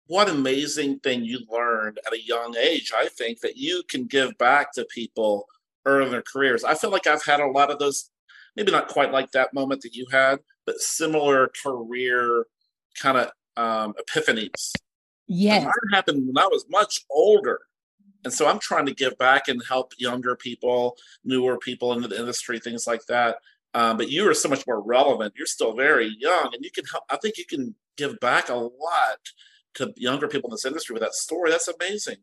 what 0.07 0.29
amazing 0.29 1.01
thing 1.01 1.25
you 1.25 1.41
learned 1.51 1.99
at 2.07 2.13
a 2.13 2.23
young 2.23 2.57
age. 2.57 2.93
I 2.95 3.09
think 3.09 3.41
that 3.41 3.57
you 3.57 3.83
can 3.89 4.05
give 4.05 4.37
back 4.39 4.73
to 4.75 4.85
people 4.85 5.47
early 5.87 6.07
in 6.07 6.13
their 6.13 6.23
careers. 6.23 6.65
I 6.65 6.75
feel 6.75 6.91
like 6.91 7.07
I've 7.07 7.25
had 7.25 7.41
a 7.41 7.51
lot 7.51 7.71
of 7.71 7.79
those, 7.79 8.11
maybe 8.57 8.71
not 8.71 8.89
quite 8.89 9.13
like 9.13 9.31
that 9.33 9.55
moment 9.55 9.83
that 9.83 9.95
you 9.95 10.07
had, 10.11 10.41
but 10.67 10.79
similar 10.79 11.51
career 11.63 12.47
kind 13.01 13.19
of 13.19 13.31
um, 13.57 13.95
epiphanies. 13.95 14.73
Yes. 15.27 15.65
Mine 15.65 15.73
happened 15.93 16.27
when 16.27 16.39
I 16.39 16.47
was 16.47 16.67
much 16.69 17.05
older. 17.11 17.61
And 18.25 18.33
so 18.33 18.47
I'm 18.47 18.59
trying 18.59 18.87
to 18.87 18.95
give 18.95 19.17
back 19.19 19.49
and 19.49 19.63
help 19.69 19.93
younger 19.99 20.35
people, 20.35 20.97
newer 21.25 21.59
people 21.59 21.93
in 21.93 22.03
the 22.03 22.19
industry, 22.19 22.59
things 22.59 22.87
like 22.87 23.05
that. 23.07 23.37
Um, 23.75 23.97
but 23.97 24.11
you 24.11 24.29
are 24.29 24.35
so 24.35 24.49
much 24.49 24.67
more 24.67 24.81
relevant. 24.81 25.35
You're 25.37 25.47
still 25.47 25.75
very 25.75 26.15
young, 26.19 26.51
and 26.55 26.65
you 26.65 26.71
can 26.71 26.85
help. 26.85 27.05
I 27.11 27.17
think 27.17 27.39
you 27.39 27.45
can 27.45 27.75
give 27.97 28.19
back 28.21 28.49
a 28.49 28.55
lot 28.55 28.71
to 29.75 29.93
younger 29.97 30.29
people 30.29 30.49
in 30.49 30.55
this 30.55 30.65
industry 30.65 30.95
with 30.95 31.03
that 31.03 31.15
story. 31.15 31.51
That's 31.51 31.69
amazing. 31.69 32.19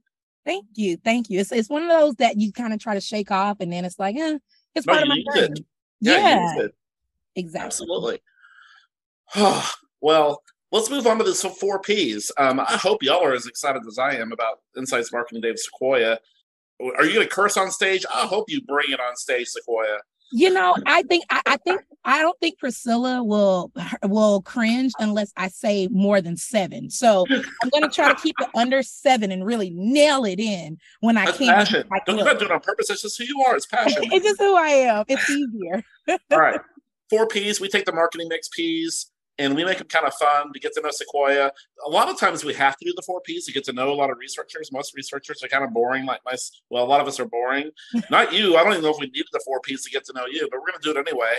Thank 0.46 0.66
you, 0.76 0.98
thank 0.98 1.30
you. 1.30 1.40
It's 1.40 1.52
it's 1.52 1.70
one 1.70 1.84
of 1.84 1.90
those 1.90 2.16
that 2.16 2.38
you 2.38 2.54
kind 2.54 2.74
of 2.74 2.80
try 2.80 2.94
to 2.94 3.02
shake 3.02 3.32
off, 3.32 3.58
and 3.60 3.72
then 3.72 3.84
it's 3.84 4.00
like, 4.00 4.16
eh, 4.16 4.38
it's 4.76 4.88
no, 4.88 4.94
part 4.94 5.04
of 5.04 5.10
my. 5.10 5.22
Yeah, 5.36 5.48
yeah. 6.00 6.68
exactly. 7.36 7.66
Absolutely. 7.66 8.20
well, 10.02 10.42
let's 10.72 10.90
move 10.90 11.08
on 11.08 11.18
to 11.18 11.24
the 11.24 11.34
four 11.34 11.80
P's. 11.80 12.32
Um, 12.38 12.60
I 12.60 12.78
hope 12.78 13.04
y'all 13.04 13.24
are 13.24 13.34
as 13.34 13.48
excited 13.48 13.84
as 13.88 13.98
I 13.98 14.16
am 14.16 14.32
about 14.32 14.60
Insights 14.78 15.12
Marketing 15.12 15.42
Day 15.42 15.50
of 15.50 15.60
Sequoia. 15.60 16.18
Are 16.80 17.06
you 17.06 17.14
going 17.14 17.28
to 17.28 17.34
curse 17.34 17.58
on 17.58 17.70
stage? 17.72 18.06
I 18.14 18.26
hope 18.26 18.50
you 18.50 18.62
bring 18.62 18.92
it 18.92 19.00
on 19.00 19.16
stage, 19.16 19.48
Sequoia. 19.48 20.00
You 20.34 20.50
know, 20.50 20.78
I 20.86 21.04
think 21.04 21.26
I, 21.30 21.42
I, 21.46 21.58
think 21.58 21.82
I 22.06 22.22
don't 22.22 22.40
think 22.40 22.58
Priscilla 22.58 23.22
will 23.22 23.70
will 24.06 24.42
cringe 24.44 24.94
unless 24.98 25.34
I 25.36 25.50
say 25.50 25.90
more 25.92 26.22
than 26.22 26.38
seven. 26.38 26.90
So 26.90 27.26
I'm 27.30 27.70
going 27.70 27.84
to 27.84 27.90
try 27.90 28.14
to 28.14 28.20
keep 28.20 28.36
it 28.40 28.48
under 28.56 28.82
seven 28.82 29.32
and 29.32 29.46
really 29.46 29.72
nail 29.72 30.24
it 30.24 30.40
in 30.40 30.78
when 31.02 31.18
I 31.18 31.26
can. 31.26 31.48
Passion. 31.54 31.88
Don't 32.06 32.18
do 32.40 32.46
it 32.46 32.52
on 32.52 32.62
purpose. 32.62 32.90
It's 32.90 33.02
just 33.02 33.18
who 33.18 33.26
you 33.26 33.44
are. 33.46 33.58
It's 33.58 33.66
passion. 33.66 34.04
it's 34.12 34.26
just 34.26 34.40
who 34.40 34.56
I 34.56 34.70
am. 34.70 35.04
It's 35.10 35.30
easier. 35.30 35.84
All 36.32 36.40
right. 36.40 36.62
Four 37.10 37.28
P's. 37.28 37.60
We 37.60 37.68
take 37.68 37.84
the 37.84 37.92
marketing 37.92 38.30
mix 38.30 38.48
P's 38.48 39.11
and 39.38 39.56
we 39.56 39.64
make 39.66 39.78
them 39.78 39.88
kind 39.88 40.06
of 40.06 40.14
fun 40.14 40.54
to 40.54 40.60
get 40.60 40.74
to 40.74 40.82
know 40.82 40.92
Sequoia. 40.92 41.52
A 41.86 41.90
lot 41.90 42.10
of 42.10 42.20
times 42.20 42.44
we 42.44 42.54
have 42.54 42.78
to 42.78 42.86
do 42.86 42.94
the 42.96 43.02
four 43.02 43.22
Ps 43.22 43.46
to 43.46 43.52
get 43.52 43.64
to 43.66 43.74
know 43.74 43.92
a 43.92 43.96
lot 43.96 44.10
of 44.10 44.18
researchers. 44.18 44.72
Most 44.72 44.96
researchers 44.96 45.44
are 45.44 45.48
kind 45.48 45.64
of 45.64 45.74
boring, 45.74 46.06
like 46.06 46.22
my 46.26 46.36
well, 46.70 46.84
a 46.84 46.86
lot 46.86 47.02
of 47.02 47.08
us 47.08 47.20
are 47.20 47.26
boring. 47.26 47.72
Not 48.10 48.34
you. 48.34 48.56
I 48.56 48.64
don't 48.64 48.74
even 48.74 48.84
know 48.84 48.92
if 48.92 49.00
we 49.00 49.08
needed 49.08 49.28
the 49.32 49.42
four 49.46 49.60
Ps 49.62 49.84
to 49.84 49.90
get 49.90 50.06
to 50.06 50.14
know 50.14 50.26
you, 50.30 50.48
but 50.52 50.60
we're 50.60 50.72
going 50.72 50.82
to 50.82 50.94
do 50.94 51.00
it 51.00 51.08
anyway. 51.08 51.38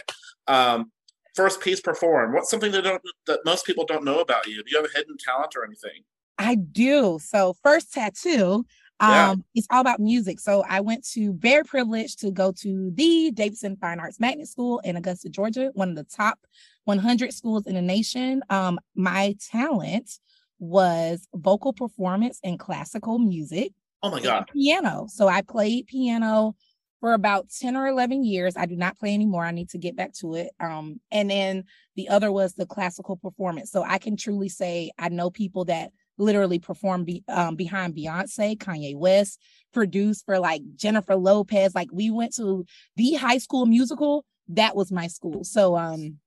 Um, 0.49 0.91
first 1.35 1.61
piece, 1.61 1.81
perform. 1.81 2.35
What's 2.35 2.51
something 2.51 2.73
that 2.73 2.83
don't 2.83 3.03
that 3.27 3.41
most 3.45 3.67
people 3.67 3.85
don't 3.85 4.05
know 4.05 4.21
about 4.21 4.47
you? 4.47 4.63
Do 4.63 4.71
you 4.71 4.77
have 4.79 4.87
a 4.87 4.97
hidden 4.97 5.17
talent 5.19 5.55
or 5.57 5.65
anything? 5.65 6.03
I 6.39 6.57
do. 6.57 7.19
So 7.23 7.55
first 7.63 7.93
tattoo. 7.93 8.65
Yeah. 9.01 9.31
Um, 9.31 9.45
it's 9.55 9.67
all 9.71 9.81
about 9.81 9.99
music. 9.99 10.39
So 10.39 10.65
I 10.69 10.81
went 10.81 11.05
to 11.09 11.33
very 11.33 11.65
privileged 11.65 12.21
to 12.21 12.31
go 12.31 12.53
to 12.53 12.93
the 12.95 13.33
Davidson 13.33 13.77
Fine 13.77 13.99
Arts 13.99 14.21
Magnet 14.21 14.47
School 14.47 14.79
in 14.85 14.97
Augusta, 14.97 15.29
Georgia, 15.29 15.71
one 15.75 15.91
of 15.91 15.97
the 15.97 16.05
top 16.05 16.39
100 16.85 17.33
schools 17.33 17.67
in 17.67 17.75
the 17.75 17.83
nation. 17.83 18.43
Um, 18.51 18.79
my 18.95 19.37
talent 19.51 20.11
was 20.59 21.27
vocal 21.35 21.73
performance 21.73 22.39
and 22.45 22.59
classical 22.59 23.19
music. 23.19 23.73
Oh 24.03 24.11
my 24.11 24.21
God. 24.21 24.49
Piano. 24.53 25.07
So 25.09 25.29
I 25.29 25.43
played 25.43 25.87
piano 25.87 26.55
for 27.01 27.15
about 27.15 27.49
10 27.51 27.77
or 27.77 27.89
11 27.89 28.25
years. 28.25 28.57
I 28.57 28.67
do 28.67 28.77
not 28.77 28.97
play 28.97 29.13
anymore. 29.13 29.45
I 29.45 29.51
need 29.51 29.71
to 29.71 29.79
get 29.79 29.97
back 29.97 30.13
to 30.15 30.35
it. 30.35 30.51
Um, 30.61 31.01
and 31.11 31.31
then 31.31 31.65
the 31.97 32.09
other 32.09 32.31
was 32.31 32.55
the 32.55 32.65
classical 32.65 33.17
performance. 33.17 33.73
So 33.73 33.83
I 33.83 33.99
can 33.99 34.17
truly 34.17 34.49
say 34.49 34.93
I 34.99 35.09
know 35.09 35.31
people 35.31 35.65
that 35.67 35.91
literally 36.17 36.61
perform 36.61 37.05
be, 37.05 37.25
um, 37.29 37.57
behind 37.57 37.97
Beyonce, 37.97 38.57
Kanye 38.57 38.97
West, 38.97 39.41
produced 39.73 40.25
for 40.25 40.39
like 40.39 40.63
Jennifer 40.77 41.17
Lopez. 41.17 41.75
Like 41.75 41.89
we 41.93 42.11
went 42.11 42.35
to 42.37 42.65
the 42.97 43.15
high 43.15 43.39
school 43.39 43.67
musical. 43.67 44.25
That 44.49 44.77
was 44.77 44.93
my 44.93 45.09
school. 45.09 45.43
So 45.43 45.77
um 45.77 46.19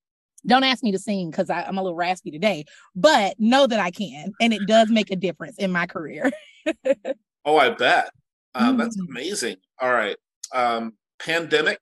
don't 0.46 0.64
ask 0.64 0.84
me 0.84 0.92
to 0.92 1.00
sing 1.00 1.32
because 1.32 1.50
I'm 1.50 1.78
a 1.78 1.84
little 1.84 1.98
raspy 1.98 2.32
today, 2.32 2.66
but 2.96 3.40
know 3.40 3.68
that 3.68 3.80
I 3.80 3.92
can. 3.92 4.34
And 4.40 4.54
it 4.54 4.62
does 4.68 4.90
make 4.90 5.12
a 5.12 5.16
difference 5.16 5.58
in 5.58 5.72
my 5.72 5.86
career. 5.86 6.32
oh, 7.46 7.58
I 7.58 7.70
bet. 7.70 8.12
Mm-hmm. 8.56 8.78
That's 8.78 8.98
amazing. 9.00 9.58
All 9.80 9.92
right. 9.92 10.18
Um, 10.54 10.94
pandemic. 11.20 11.80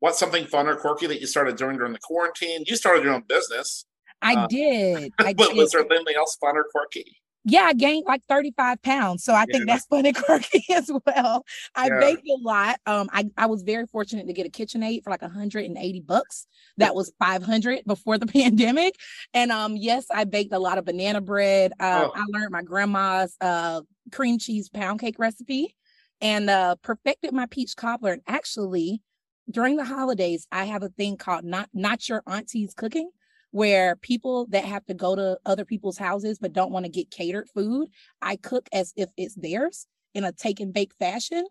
What's 0.00 0.18
something 0.18 0.46
fun 0.46 0.68
or 0.68 0.76
quirky 0.76 1.06
that 1.06 1.20
you 1.20 1.26
started 1.26 1.56
doing 1.56 1.78
during 1.78 1.92
the 1.92 1.98
quarantine? 1.98 2.64
You 2.66 2.76
started 2.76 3.02
your 3.02 3.14
own 3.14 3.24
business. 3.26 3.86
I 4.22 4.34
um, 4.34 4.46
did. 4.48 5.12
I 5.18 5.32
but 5.32 5.48
did. 5.48 5.56
was 5.56 5.72
there 5.72 5.84
anything 5.90 6.16
else 6.16 6.36
fun 6.40 6.56
or 6.56 6.66
quirky? 6.70 7.16
Yeah, 7.48 7.62
I 7.62 7.74
gained 7.74 8.06
like 8.08 8.24
35 8.28 8.82
pounds. 8.82 9.22
So 9.22 9.32
I 9.32 9.44
yeah. 9.48 9.52
think 9.52 9.68
that's 9.68 9.86
funny 9.90 10.12
quirky 10.12 10.64
as 10.74 10.90
well. 11.06 11.44
I 11.76 11.86
yeah. 11.86 12.00
baked 12.00 12.28
a 12.28 12.36
lot. 12.42 12.80
Um, 12.86 13.08
I, 13.12 13.30
I 13.38 13.46
was 13.46 13.62
very 13.62 13.86
fortunate 13.86 14.26
to 14.26 14.32
get 14.32 14.46
a 14.46 14.50
KitchenAid 14.50 15.04
for 15.04 15.10
like 15.10 15.22
180 15.22 16.00
bucks. 16.00 16.48
That 16.78 16.96
was 16.96 17.12
500 17.20 17.84
before 17.86 18.18
the 18.18 18.26
pandemic. 18.26 18.96
And 19.32 19.52
um, 19.52 19.76
yes, 19.76 20.06
I 20.12 20.24
baked 20.24 20.52
a 20.52 20.58
lot 20.58 20.76
of 20.76 20.84
banana 20.84 21.20
bread. 21.20 21.72
Uh, 21.78 22.08
oh. 22.08 22.12
I 22.16 22.24
learned 22.28 22.50
my 22.50 22.62
grandma's 22.62 23.36
uh 23.40 23.82
cream 24.10 24.38
cheese 24.38 24.68
pound 24.68 25.00
cake 25.00 25.18
recipe 25.18 25.76
and 26.20 26.50
uh 26.50 26.74
perfected 26.82 27.32
my 27.32 27.46
peach 27.46 27.76
cobbler. 27.76 28.12
And 28.12 28.22
actually, 28.26 29.02
during 29.48 29.76
the 29.76 29.84
holidays, 29.84 30.48
I 30.50 30.64
have 30.64 30.82
a 30.82 30.88
thing 30.88 31.16
called 31.16 31.44
not 31.44 31.68
not 31.72 32.08
your 32.08 32.24
auntie's 32.26 32.74
cooking 32.74 33.10
where 33.56 33.96
people 33.96 34.44
that 34.50 34.66
have 34.66 34.84
to 34.84 34.92
go 34.92 35.16
to 35.16 35.38
other 35.46 35.64
people's 35.64 35.96
houses 35.96 36.38
but 36.38 36.52
don't 36.52 36.70
want 36.70 36.84
to 36.84 36.90
get 36.90 37.10
catered 37.10 37.48
food, 37.48 37.88
I 38.20 38.36
cook 38.36 38.68
as 38.70 38.92
if 38.96 39.08
it's 39.16 39.34
theirs 39.34 39.86
in 40.12 40.24
a 40.24 40.32
take 40.32 40.60
and 40.60 40.74
bake 40.74 40.92
fashion, 40.98 41.42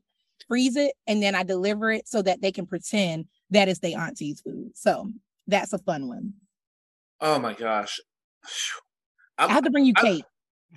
freeze 0.47 0.75
it, 0.75 0.93
and 1.07 1.23
then 1.23 1.33
I 1.33 1.41
deliver 1.41 1.91
it 1.91 2.07
so 2.07 2.21
that 2.21 2.43
they 2.43 2.51
can 2.51 2.67
pretend 2.67 3.25
that 3.49 3.69
is 3.69 3.79
their 3.79 3.97
auntie's 3.97 4.39
food. 4.41 4.73
So 4.75 5.09
that's 5.47 5.73
a 5.73 5.79
fun 5.79 6.07
one. 6.07 6.33
Oh 7.21 7.39
my 7.39 7.53
gosh. 7.53 7.99
i 9.39 9.51
have 9.51 9.63
to 9.63 9.71
bring 9.71 9.87
you 9.87 9.95
cake. 9.95 10.25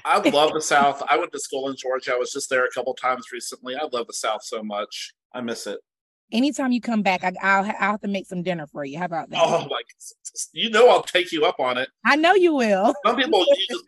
I, 0.07 0.23
I 0.25 0.29
love 0.31 0.55
the 0.55 0.63
South. 0.63 1.03
I 1.11 1.19
went 1.19 1.33
to 1.33 1.41
school 1.41 1.69
in 1.69 1.77
Georgia. 1.77 2.15
I 2.15 2.17
was 2.17 2.33
just 2.33 2.49
there 2.49 2.65
a 2.65 2.71
couple 2.71 2.95
times 2.95 3.27
recently. 3.35 3.77
I 3.77 3.87
love 3.93 4.07
the 4.07 4.15
South 4.15 4.43
so 4.45 4.63
much. 4.63 5.13
I 5.35 5.43
miss 5.43 5.67
it. 5.67 5.81
Anytime 6.31 6.73
you 6.73 6.81
come 6.81 7.03
back, 7.03 7.25
I, 7.25 7.31
will 7.31 7.39
I'll 7.43 7.93
have 7.93 8.01
to 8.03 8.09
make 8.09 8.27
some 8.27 8.43
dinner 8.43 8.67
for 8.67 8.85
you. 8.85 8.99
How 8.99 9.07
about 9.07 9.31
that? 9.31 9.41
Oh 9.43 9.67
my! 9.69 9.81
You 10.53 10.69
know 10.69 10.89
I'll 10.91 11.03
take 11.03 11.33
you 11.33 11.45
up 11.47 11.59
on 11.59 11.79
it. 11.79 11.89
I 12.05 12.17
know 12.17 12.35
you 12.35 12.55
will. 12.55 12.95
Some 13.07 13.17
people 13.17 13.47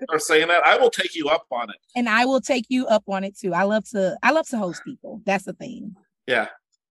are 0.09 0.19
saying 0.19 0.49
that. 0.49 0.65
I 0.65 0.79
will 0.79 0.91
take 0.91 1.15
you 1.15 1.29
up 1.29 1.47
on 1.51 1.69
it. 1.69 1.77
And 1.95 2.09
I 2.09 2.25
will 2.25 2.41
take 2.41 2.65
you 2.69 2.87
up 2.87 3.05
on 3.09 3.25
it 3.25 3.39
too. 3.39 3.53
I 3.53 3.65
love 3.65 3.85
to. 3.91 4.17
I 4.23 4.31
love 4.31 4.49
to 4.49 4.59
host 4.59 4.83
people. 4.85 5.21
That's 5.27 5.45
the 5.45 5.53
thing. 5.53 5.97
Yeah. 6.27 6.49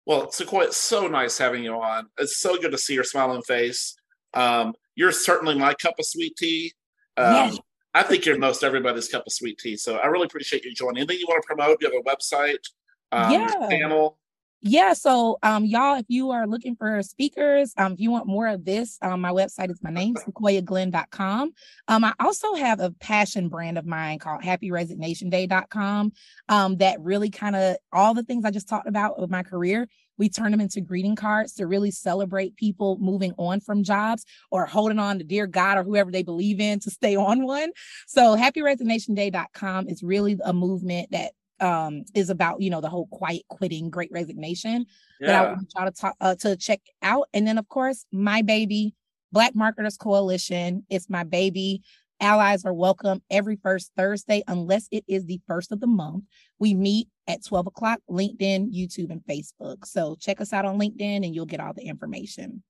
Well, 0.05 0.31
Sequoia, 0.31 0.65
it's 0.65 0.77
so 0.77 1.07
nice 1.07 1.37
having 1.37 1.63
you 1.63 1.73
on. 1.73 2.07
It's 2.17 2.39
so 2.39 2.57
good 2.57 2.71
to 2.71 2.77
see 2.77 2.93
your 2.93 3.05
smiling 3.05 3.41
face. 3.41 3.95
Um, 4.33 4.73
you're 4.95 5.11
certainly 5.11 5.57
my 5.57 5.73
cup 5.73 5.95
of 5.99 6.05
sweet 6.05 6.35
tea. 6.37 6.73
Um, 7.17 7.33
yes. 7.33 7.59
I 7.93 8.03
think 8.03 8.25
you're 8.25 8.37
most 8.37 8.63
everybody's 8.63 9.07
cup 9.07 9.23
of 9.25 9.33
sweet 9.33 9.59
tea. 9.59 9.77
So 9.77 9.97
I 9.97 10.07
really 10.07 10.25
appreciate 10.25 10.65
you 10.65 10.73
joining. 10.73 10.97
Anything 10.97 11.19
you 11.19 11.25
want 11.27 11.43
to 11.43 11.47
promote? 11.47 11.77
You 11.81 11.91
have 11.91 11.99
a 11.99 12.09
website, 12.09 12.63
um, 13.11 13.31
yeah. 13.31 13.67
panel. 13.69 14.17
Yeah, 14.65 14.93
so 14.93 15.39
um, 15.43 15.65
y'all, 15.65 15.99
if 15.99 16.05
you 16.07 16.31
are 16.31 16.47
looking 16.47 16.77
for 16.77 17.03
speakers, 17.03 17.73
um, 17.77 17.91
if 17.91 17.99
you 17.99 18.11
want 18.11 18.27
more 18.27 18.47
of 18.47 18.63
this, 18.63 18.97
um, 19.01 19.19
my 19.19 19.31
website 19.31 19.69
is 19.69 19.83
my 19.83 19.89
name, 19.89 20.15
sequoiaglenn.com. 20.15 21.51
Um, 21.89 22.05
I 22.05 22.13
also 22.21 22.53
have 22.55 22.79
a 22.79 22.91
passion 22.91 23.49
brand 23.49 23.77
of 23.77 23.85
mine 23.85 24.19
called 24.19 24.41
happyresignationday.com 24.41 26.13
um, 26.47 26.77
that 26.77 27.01
really 27.01 27.29
kind 27.29 27.57
of 27.57 27.75
all 27.91 28.13
the 28.13 28.23
things 28.23 28.45
I 28.45 28.51
just 28.51 28.69
talked 28.69 28.87
about 28.87 29.19
with 29.19 29.29
my 29.29 29.43
career, 29.43 29.85
we 30.17 30.29
turn 30.29 30.51
them 30.51 30.61
into 30.61 30.79
greeting 30.79 31.17
cards 31.17 31.55
to 31.55 31.67
really 31.67 31.91
celebrate 31.91 32.55
people 32.55 32.97
moving 33.01 33.33
on 33.37 33.59
from 33.59 33.83
jobs 33.83 34.23
or 34.49 34.65
holding 34.65 34.97
on 34.97 35.17
to 35.17 35.25
dear 35.25 35.45
God 35.45 35.77
or 35.77 35.83
whoever 35.83 36.09
they 36.09 36.23
believe 36.23 36.61
in 36.61 36.79
to 36.79 36.89
stay 36.89 37.17
on 37.17 37.45
one. 37.45 37.71
So 38.07 38.37
happyresignationday.com 38.37 39.89
is 39.89 40.03
really 40.03 40.37
a 40.45 40.53
movement 40.53 41.11
that 41.11 41.33
um 41.59 42.03
is 42.13 42.29
about 42.29 42.61
you 42.61 42.69
know 42.69 42.81
the 42.81 42.89
whole 42.89 43.07
quiet 43.07 43.43
quitting 43.47 43.89
great 43.89 44.09
resignation 44.11 44.85
yeah. 45.19 45.27
that 45.27 45.45
i 45.45 45.53
want 45.53 45.73
y'all 45.75 45.85
to 45.85 45.91
talk 45.91 46.15
uh, 46.21 46.35
to 46.35 46.55
check 46.55 46.81
out. 47.01 47.27
And 47.33 47.47
then 47.47 47.57
of 47.57 47.67
course 47.69 48.05
my 48.11 48.41
baby 48.41 48.95
black 49.31 49.55
marketers 49.55 49.97
coalition 49.97 50.85
it's 50.89 51.09
my 51.09 51.23
baby. 51.23 51.81
Allies 52.19 52.63
are 52.63 52.73
welcome 52.73 53.21
every 53.29 53.57
first 53.57 53.91
thursday 53.97 54.43
unless 54.47 54.87
it 54.91 55.03
is 55.07 55.25
the 55.25 55.41
first 55.47 55.71
of 55.71 55.81
the 55.81 55.87
month. 55.87 56.23
We 56.57 56.73
meet 56.73 57.09
at 57.27 57.43
12 57.43 57.67
o'clock 57.67 57.99
linkedin 58.09 58.73
youtube 58.73 59.11
and 59.11 59.21
facebook. 59.29 59.85
So 59.85 60.15
check 60.19 60.39
us 60.39 60.53
out 60.53 60.65
on 60.65 60.79
linkedin 60.79 61.25
and 61.25 61.35
you'll 61.35 61.45
get 61.45 61.59
all 61.59 61.73
the 61.73 61.83
information. 61.83 62.63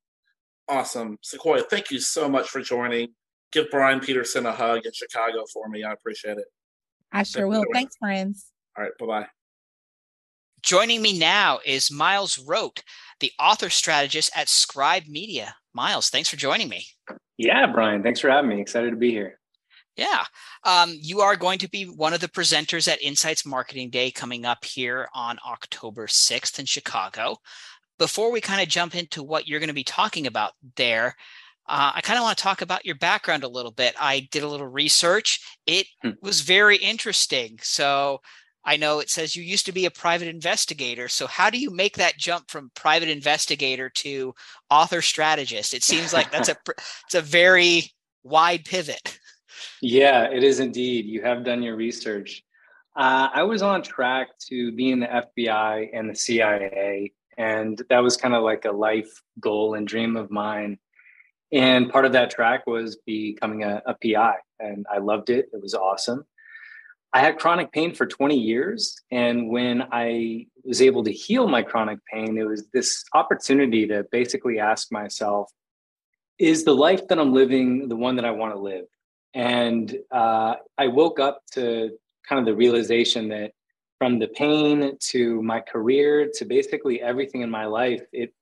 Awesome. 0.68 1.18
Sequoia 1.22 1.64
thank 1.64 1.92
you 1.92 2.00
so 2.00 2.30
much 2.30 2.50
for 2.50 2.62
joining. 2.62 3.10
Give 3.52 3.70
brian 3.70 4.00
peterson 4.00 4.46
a 4.46 4.54
hug 4.54 4.86
in 4.86 4.92
chicago 4.94 5.44
for 5.54 5.70
me. 5.70 5.84
I 5.84 5.92
appreciate 5.92 6.38
it. 6.38 6.46
I 7.12 7.24
sure 7.24 7.48
will. 7.48 7.66
Thanks 7.72 7.96
friends 7.98 8.53
all 8.78 8.84
right. 8.84 8.92
Bye 9.00 9.06
bye. 9.06 9.28
Joining 10.62 11.02
me 11.02 11.20
now 11.20 11.60
is 11.66 11.92
Miles 11.92 12.40
Rote, 12.40 12.84
the 13.20 13.32
author 13.38 13.70
strategist 13.70 14.32
at 14.36 14.48
Scribe 14.48 15.04
Media. 15.08 15.56
Miles, 15.74 16.10
thanks 16.10 16.30
for 16.30 16.38
joining 16.38 16.70
me. 16.70 16.86
Yeah, 17.38 17.68
Brian, 17.68 18.02
thanks 18.02 18.22
for 18.22 18.30
having 18.30 18.50
me. 18.50 18.62
Excited 18.62 18.92
to 18.92 18.96
be 18.96 19.12
here. 19.12 19.40
Yeah. 19.98 20.24
Um, 20.64 20.96
you 21.00 21.20
are 21.22 21.36
going 21.36 21.60
to 21.60 21.70
be 21.70 21.84
one 21.84 22.14
of 22.14 22.22
the 22.22 22.30
presenters 22.30 22.92
at 22.92 23.02
Insights 23.02 23.46
Marketing 23.46 23.90
Day 23.90 24.10
coming 24.10 24.46
up 24.46 24.64
here 24.64 25.08
on 25.14 25.38
October 25.46 26.08
6th 26.08 26.60
in 26.60 26.66
Chicago. 26.66 27.38
Before 28.00 28.32
we 28.32 28.42
kind 28.42 28.62
of 28.62 28.70
jump 28.70 28.96
into 28.96 29.22
what 29.22 29.48
you're 29.48 29.60
going 29.60 29.68
to 29.68 29.74
be 29.74 29.84
talking 29.84 30.26
about 30.26 30.54
there, 30.78 31.16
uh, 31.68 31.92
I 31.96 32.02
kind 32.02 32.18
of 32.18 32.24
want 32.24 32.38
to 32.38 32.44
talk 32.44 32.62
about 32.62 32.86
your 32.86 32.96
background 32.96 33.44
a 33.44 33.50
little 33.50 33.72
bit. 33.72 33.96
I 34.00 34.28
did 34.32 34.44
a 34.44 34.48
little 34.48 34.68
research. 34.68 35.40
It 35.66 35.88
hmm. 36.02 36.12
was 36.22 36.42
very 36.42 36.78
interesting. 36.78 37.60
So 37.62 38.22
I 38.66 38.78
know 38.78 39.00
it 39.00 39.10
says 39.10 39.36
you 39.36 39.44
used 39.44 39.66
to 39.66 39.72
be 39.72 39.86
a 39.86 39.92
private 39.92 40.28
investigator. 40.28 41.10
So 41.10 41.28
how 41.28 41.50
do 41.50 41.60
you 41.60 41.70
make 41.70 41.98
that 41.98 42.18
jump 42.18 42.50
from 42.50 42.72
private 42.76 43.10
investigator 43.10 43.90
to 43.90 44.34
author 44.70 45.02
strategist? 45.02 45.74
It 45.74 45.84
seems 45.84 46.14
like 46.14 46.32
that's 46.32 46.50
a 46.50 46.56
it's 47.06 47.16
a 47.16 47.22
very 47.22 47.92
wide 48.24 48.66
pivot. 48.66 49.20
Yeah, 49.82 50.30
it 50.32 50.44
is 50.44 50.60
indeed. 50.60 51.06
You 51.06 51.22
have 51.24 51.44
done 51.44 51.62
your 51.62 51.76
research. 51.76 52.44
Uh, 52.96 53.28
I 53.34 53.44
was 53.44 53.62
on 53.62 53.82
track 53.82 54.30
to 54.50 54.72
be 54.72 54.92
in 54.92 55.00
the 55.00 55.08
FBI 55.38 55.90
and 55.94 56.10
the 56.10 56.16
CIA, 56.16 57.12
and 57.38 57.82
that 57.90 58.00
was 58.00 58.18
kind 58.18 58.36
of 58.36 58.44
like 58.44 58.66
a 58.66 58.72
life 58.72 59.10
goal 59.40 59.74
and 59.74 59.88
dream 59.88 60.16
of 60.16 60.30
mine. 60.32 60.78
And 61.52 61.90
part 61.90 62.06
of 62.06 62.14
that 62.14 62.32
track 62.32 62.66
was 62.66 62.98
becoming 63.06 63.64
a, 63.64 63.82
a 63.86 63.96
PI, 63.96 64.36
and 64.60 64.86
I 64.92 65.00
loved 65.00 65.30
it. 65.30 65.50
It 65.54 65.62
was 65.62 65.74
awesome. 65.74 66.24
I 67.14 67.20
had 67.20 67.38
chronic 67.38 67.72
pain 67.72 67.94
for 67.94 68.08
20 68.08 68.36
years. 68.36 69.00
And 69.12 69.50
when 69.50 69.84
I 69.92 70.48
was 70.64 70.82
able 70.82 71.04
to 71.04 71.12
heal 71.12 71.48
my 71.48 71.62
chronic 71.62 72.00
pain, 72.12 72.38
it 72.38 72.48
was 72.48 72.68
this 72.74 73.04
opportunity 73.14 73.88
to 73.88 74.06
basically 74.12 74.60
ask 74.60 74.92
myself, 74.92 75.52
is 76.40 76.64
the 76.64 76.74
life 76.74 77.08
that 77.08 77.20
I'm 77.20 77.32
living 77.32 77.88
the 77.88 77.96
one 77.96 78.16
that 78.16 78.26
I 78.26 78.32
want 78.32 78.56
to 78.56 78.60
live? 78.60 78.86
And 79.36 79.96
uh, 80.12 80.56
I 80.78 80.88
woke 80.88 81.20
up 81.20 81.42
to 81.54 81.92
kind 82.28 82.40
of 82.40 82.46
the 82.46 82.56
realization 82.56 83.30
that 83.30 83.52
from 84.00 84.18
the 84.18 84.28
pain 84.28 84.98
to 85.00 85.42
my 85.44 85.60
career 85.60 86.30
to 86.36 86.46
basically 86.46 87.02
everything 87.02 87.42
in 87.42 87.50
my 87.50 87.66
life, 87.66 88.02
it 88.12 88.34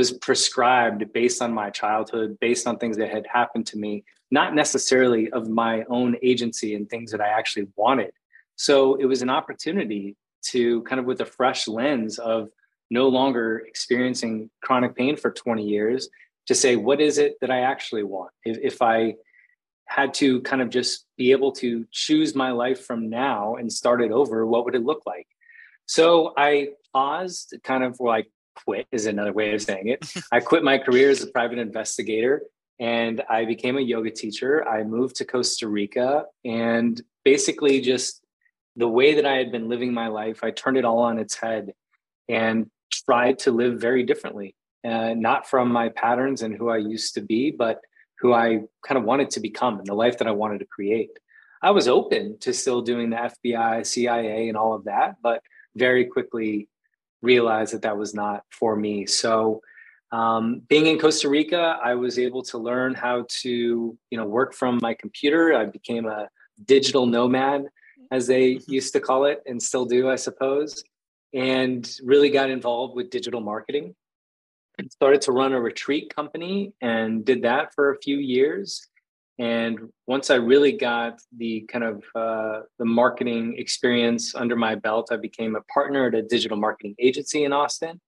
was 0.00 0.12
prescribed 0.12 1.12
based 1.12 1.42
on 1.42 1.52
my 1.52 1.68
childhood, 1.68 2.38
based 2.40 2.66
on 2.66 2.78
things 2.78 2.96
that 2.96 3.10
had 3.10 3.26
happened 3.30 3.66
to 3.66 3.76
me, 3.76 4.02
not 4.30 4.54
necessarily 4.54 5.30
of 5.30 5.46
my 5.46 5.84
own 5.90 6.16
agency 6.22 6.74
and 6.74 6.88
things 6.88 7.10
that 7.12 7.20
I 7.20 7.28
actually 7.28 7.66
wanted. 7.76 8.12
So 8.56 8.94
it 8.94 9.04
was 9.04 9.20
an 9.20 9.28
opportunity 9.28 10.16
to 10.52 10.82
kind 10.84 11.00
of 11.00 11.04
with 11.04 11.20
a 11.20 11.26
fresh 11.26 11.68
lens 11.68 12.18
of 12.18 12.48
no 12.90 13.08
longer 13.08 13.58
experiencing 13.68 14.48
chronic 14.62 14.96
pain 14.96 15.16
for 15.18 15.30
20 15.30 15.62
years 15.62 16.08
to 16.46 16.54
say, 16.54 16.76
what 16.76 16.98
is 17.02 17.18
it 17.18 17.34
that 17.42 17.50
I 17.50 17.60
actually 17.60 18.04
want? 18.04 18.30
If, 18.42 18.56
if 18.62 18.80
I 18.80 19.16
had 19.84 20.14
to 20.14 20.40
kind 20.40 20.62
of 20.62 20.70
just 20.70 21.04
be 21.18 21.30
able 21.32 21.52
to 21.52 21.86
choose 21.90 22.34
my 22.34 22.52
life 22.52 22.86
from 22.86 23.10
now 23.10 23.56
and 23.56 23.70
start 23.70 24.00
it 24.00 24.12
over, 24.12 24.46
what 24.46 24.64
would 24.64 24.74
it 24.74 24.82
look 24.82 25.02
like? 25.06 25.28
So 25.84 26.32
I 26.38 26.70
paused, 26.94 27.54
kind 27.64 27.84
of 27.84 28.00
like 28.00 28.30
quit 28.64 28.86
is 28.92 29.06
another 29.06 29.32
way 29.32 29.54
of 29.54 29.62
saying 29.62 29.88
it. 29.88 30.12
I 30.32 30.40
quit 30.40 30.62
my 30.62 30.78
career 30.78 31.10
as 31.10 31.22
a 31.22 31.26
private 31.26 31.58
investigator 31.58 32.42
and 32.78 33.22
I 33.28 33.44
became 33.44 33.76
a 33.76 33.82
yoga 33.82 34.10
teacher. 34.10 34.66
I 34.66 34.84
moved 34.84 35.16
to 35.16 35.24
Costa 35.24 35.68
Rica 35.68 36.24
and 36.44 37.00
basically 37.24 37.80
just 37.80 38.22
the 38.76 38.88
way 38.88 39.14
that 39.14 39.26
I 39.26 39.36
had 39.36 39.52
been 39.52 39.68
living 39.68 39.92
my 39.92 40.08
life, 40.08 40.42
I 40.42 40.50
turned 40.50 40.76
it 40.76 40.84
all 40.84 41.00
on 41.00 41.18
its 41.18 41.34
head 41.34 41.74
and 42.28 42.70
tried 42.90 43.40
to 43.40 43.50
live 43.50 43.80
very 43.80 44.04
differently, 44.04 44.54
uh, 44.84 45.14
not 45.14 45.48
from 45.48 45.70
my 45.70 45.90
patterns 45.90 46.42
and 46.42 46.54
who 46.54 46.70
I 46.70 46.78
used 46.78 47.14
to 47.14 47.20
be, 47.20 47.50
but 47.50 47.80
who 48.20 48.32
I 48.32 48.62
kind 48.86 48.98
of 48.98 49.04
wanted 49.04 49.30
to 49.30 49.40
become 49.40 49.78
and 49.78 49.86
the 49.86 49.94
life 49.94 50.18
that 50.18 50.28
I 50.28 50.32
wanted 50.32 50.58
to 50.60 50.66
create. 50.66 51.10
I 51.62 51.72
was 51.72 51.88
open 51.88 52.38
to 52.40 52.54
still 52.54 52.80
doing 52.80 53.10
the 53.10 53.16
FBI, 53.16 53.86
CIA, 53.86 54.48
and 54.48 54.56
all 54.56 54.72
of 54.72 54.84
that, 54.84 55.16
but 55.22 55.42
very 55.76 56.06
quickly 56.06 56.68
realized 57.22 57.74
that 57.74 57.82
that 57.82 57.96
was 57.96 58.14
not 58.14 58.44
for 58.50 58.76
me. 58.76 59.06
So 59.06 59.62
um, 60.12 60.62
being 60.68 60.86
in 60.86 60.98
Costa 60.98 61.28
Rica, 61.28 61.78
I 61.82 61.94
was 61.94 62.18
able 62.18 62.42
to 62.44 62.58
learn 62.58 62.94
how 62.94 63.26
to, 63.42 63.48
you 64.10 64.18
know, 64.18 64.24
work 64.24 64.54
from 64.54 64.78
my 64.82 64.94
computer. 64.94 65.54
I 65.54 65.66
became 65.66 66.06
a 66.06 66.28
digital 66.64 67.06
nomad, 67.06 67.66
as 68.10 68.26
they 68.26 68.54
mm-hmm. 68.54 68.72
used 68.72 68.92
to 68.94 69.00
call 69.00 69.24
it, 69.26 69.40
and 69.46 69.62
still 69.62 69.84
do, 69.84 70.10
I 70.10 70.16
suppose. 70.16 70.82
And 71.32 71.88
really 72.02 72.30
got 72.30 72.50
involved 72.50 72.96
with 72.96 73.10
digital 73.10 73.40
marketing. 73.40 73.94
Started 74.90 75.20
to 75.22 75.32
run 75.32 75.52
a 75.52 75.60
retreat 75.60 76.14
company 76.14 76.72
and 76.80 77.24
did 77.24 77.42
that 77.42 77.74
for 77.74 77.92
a 77.92 77.98
few 77.98 78.16
years. 78.16 78.88
And 79.40 79.90
once 80.06 80.30
I 80.30 80.36
really 80.36 80.72
got 80.72 81.20
the 81.36 81.62
kind 81.62 81.82
of 81.82 82.04
uh, 82.14 82.60
the 82.78 82.84
marketing 82.84 83.56
experience 83.56 84.34
under 84.34 84.54
my 84.54 84.76
belt, 84.76 85.08
I 85.10 85.16
became 85.16 85.56
a 85.56 85.62
partner 85.62 86.06
at 86.06 86.14
a 86.14 86.22
digital 86.22 86.56
marketing 86.56 86.94
agency 86.98 87.44
in 87.44 87.52
Austin 87.52 88.00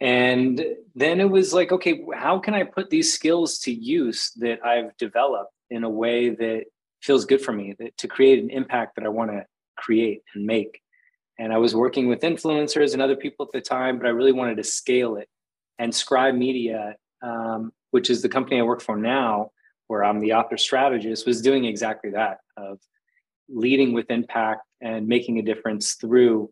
and 0.00 0.64
then 0.94 1.20
it 1.20 1.28
was 1.28 1.52
like, 1.52 1.72
okay, 1.72 2.02
how 2.14 2.38
can 2.38 2.54
I 2.54 2.64
put 2.64 2.88
these 2.88 3.12
skills 3.12 3.58
to 3.60 3.72
use 3.72 4.32
that 4.36 4.64
I've 4.64 4.96
developed 4.96 5.52
in 5.68 5.84
a 5.84 5.90
way 5.90 6.30
that 6.30 6.64
feels 7.02 7.26
good 7.26 7.42
for 7.42 7.52
me, 7.52 7.76
that, 7.78 7.96
to 7.98 8.08
create 8.08 8.42
an 8.42 8.50
impact 8.50 8.96
that 8.96 9.04
I 9.04 9.08
want 9.08 9.30
to 9.30 9.44
create 9.76 10.22
and 10.34 10.46
make? 10.46 10.80
And 11.38 11.52
I 11.52 11.58
was 11.58 11.74
working 11.74 12.08
with 12.08 12.20
influencers 12.20 12.94
and 12.94 13.02
other 13.02 13.16
people 13.16 13.44
at 13.46 13.52
the 13.52 13.60
time, 13.60 13.98
but 13.98 14.06
I 14.06 14.10
really 14.10 14.32
wanted 14.32 14.56
to 14.56 14.64
scale 14.64 15.16
it. 15.16 15.28
And 15.78 15.94
Scribe 15.94 16.34
Media, 16.34 16.96
um, 17.22 17.72
which 17.90 18.08
is 18.08 18.22
the 18.22 18.28
company 18.28 18.58
I 18.58 18.62
work 18.62 18.80
for 18.80 18.96
now, 18.96 19.50
where 19.90 20.04
I'm 20.04 20.20
the 20.20 20.34
author 20.34 20.56
strategist, 20.56 21.26
was 21.26 21.42
doing 21.42 21.64
exactly 21.64 22.10
that 22.10 22.38
of 22.56 22.78
leading 23.48 23.92
with 23.92 24.08
impact 24.08 24.62
and 24.80 25.08
making 25.08 25.40
a 25.40 25.42
difference 25.42 25.94
through 25.94 26.48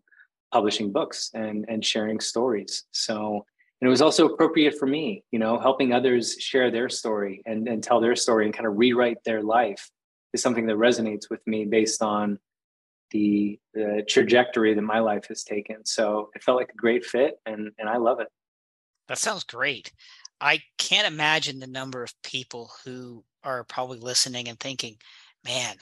publishing 0.52 0.90
books 0.90 1.30
and 1.34 1.64
and 1.68 1.84
sharing 1.84 2.18
stories. 2.18 2.84
So 2.90 3.46
and 3.80 3.86
it 3.86 3.90
was 3.90 4.02
also 4.02 4.26
appropriate 4.26 4.76
for 4.76 4.86
me 4.86 5.22
you 5.30 5.38
know 5.38 5.56
helping 5.56 5.92
others 5.92 6.34
share 6.40 6.72
their 6.72 6.88
story 6.88 7.42
and, 7.46 7.68
and 7.68 7.80
tell 7.80 8.00
their 8.00 8.16
story 8.16 8.44
and 8.44 8.52
kind 8.52 8.66
of 8.66 8.76
rewrite 8.76 9.22
their 9.24 9.42
life 9.42 9.88
is 10.32 10.42
something 10.42 10.66
that 10.66 10.76
resonates 10.76 11.30
with 11.30 11.46
me 11.46 11.64
based 11.64 12.02
on 12.02 12.40
the 13.12 13.60
the 13.72 14.04
trajectory 14.08 14.74
that 14.74 14.82
my 14.82 14.98
life 14.98 15.26
has 15.28 15.44
taken. 15.44 15.84
So 15.84 16.30
it 16.34 16.42
felt 16.42 16.58
like 16.58 16.70
a 16.70 16.76
great 16.76 17.04
fit 17.04 17.38
and 17.46 17.70
and 17.78 17.88
i 17.88 17.98
love 17.98 18.18
it. 18.18 18.28
That 19.06 19.18
sounds 19.18 19.44
great. 19.44 19.92
I 20.40 20.62
can't 20.76 21.06
imagine 21.06 21.58
the 21.58 21.66
number 21.66 22.02
of 22.02 22.12
people 22.22 22.70
who 22.84 23.24
are 23.44 23.64
probably 23.64 23.98
listening 23.98 24.48
and 24.48 24.58
thinking 24.58 24.96
man 25.44 25.76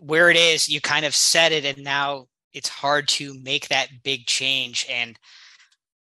where 0.00 0.30
it 0.30 0.36
is 0.36 0.68
you 0.68 0.80
kind 0.80 1.04
of 1.04 1.14
said 1.14 1.52
it 1.52 1.64
and 1.64 1.84
now 1.84 2.26
it's 2.52 2.68
hard 2.68 3.06
to 3.08 3.34
make 3.42 3.68
that 3.68 3.88
big 4.02 4.26
change. 4.26 4.84
And 4.90 5.18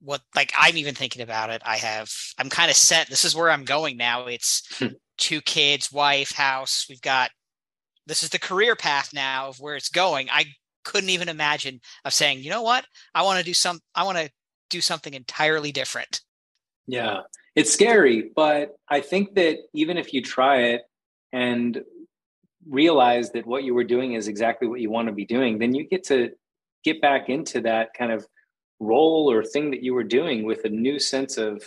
what 0.03 0.21
like 0.35 0.51
i'm 0.57 0.77
even 0.77 0.95
thinking 0.95 1.21
about 1.21 1.51
it 1.51 1.61
i 1.63 1.77
have 1.77 2.11
i'm 2.39 2.49
kind 2.49 2.71
of 2.71 2.75
set 2.75 3.07
this 3.07 3.23
is 3.23 3.35
where 3.35 3.51
i'm 3.51 3.63
going 3.63 3.95
now 3.95 4.25
it's 4.25 4.63
hmm. 4.79 4.87
two 5.19 5.39
kids 5.41 5.91
wife 5.91 6.31
house 6.31 6.87
we've 6.89 7.01
got 7.01 7.29
this 8.07 8.23
is 8.23 8.29
the 8.29 8.39
career 8.39 8.75
path 8.75 9.13
now 9.13 9.47
of 9.47 9.59
where 9.59 9.75
it's 9.75 9.89
going. 9.89 10.27
I 10.31 10.45
couldn't 10.83 11.11
even 11.11 11.29
imagine 11.29 11.79
of 12.03 12.13
saying 12.13 12.39
you 12.39 12.49
know 12.49 12.63
what? 12.63 12.85
I 13.13 13.21
want 13.21 13.39
to 13.39 13.45
do 13.45 13.53
some 13.53 13.79
i 13.95 14.03
want 14.03 14.17
to 14.17 14.29
do 14.69 14.81
something 14.81 15.13
entirely 15.13 15.71
different. 15.71 16.21
Yeah 16.87 17.21
it's 17.55 17.71
scary 17.71 18.31
but 18.35 18.75
i 18.89 18.99
think 19.01 19.35
that 19.35 19.57
even 19.73 19.97
if 19.97 20.13
you 20.13 20.21
try 20.21 20.57
it 20.57 20.81
and 21.33 21.81
realize 22.67 23.31
that 23.31 23.47
what 23.47 23.63
you 23.63 23.73
were 23.73 23.83
doing 23.83 24.13
is 24.13 24.27
exactly 24.27 24.67
what 24.67 24.79
you 24.79 24.89
want 24.89 25.07
to 25.07 25.13
be 25.13 25.25
doing 25.25 25.57
then 25.57 25.73
you 25.73 25.87
get 25.87 26.03
to 26.03 26.31
get 26.83 27.01
back 27.01 27.29
into 27.29 27.61
that 27.61 27.93
kind 27.93 28.11
of 28.11 28.25
role 28.79 29.31
or 29.31 29.43
thing 29.43 29.71
that 29.71 29.83
you 29.83 29.93
were 29.93 30.03
doing 30.03 30.43
with 30.43 30.65
a 30.65 30.69
new 30.69 30.99
sense 30.99 31.37
of 31.37 31.63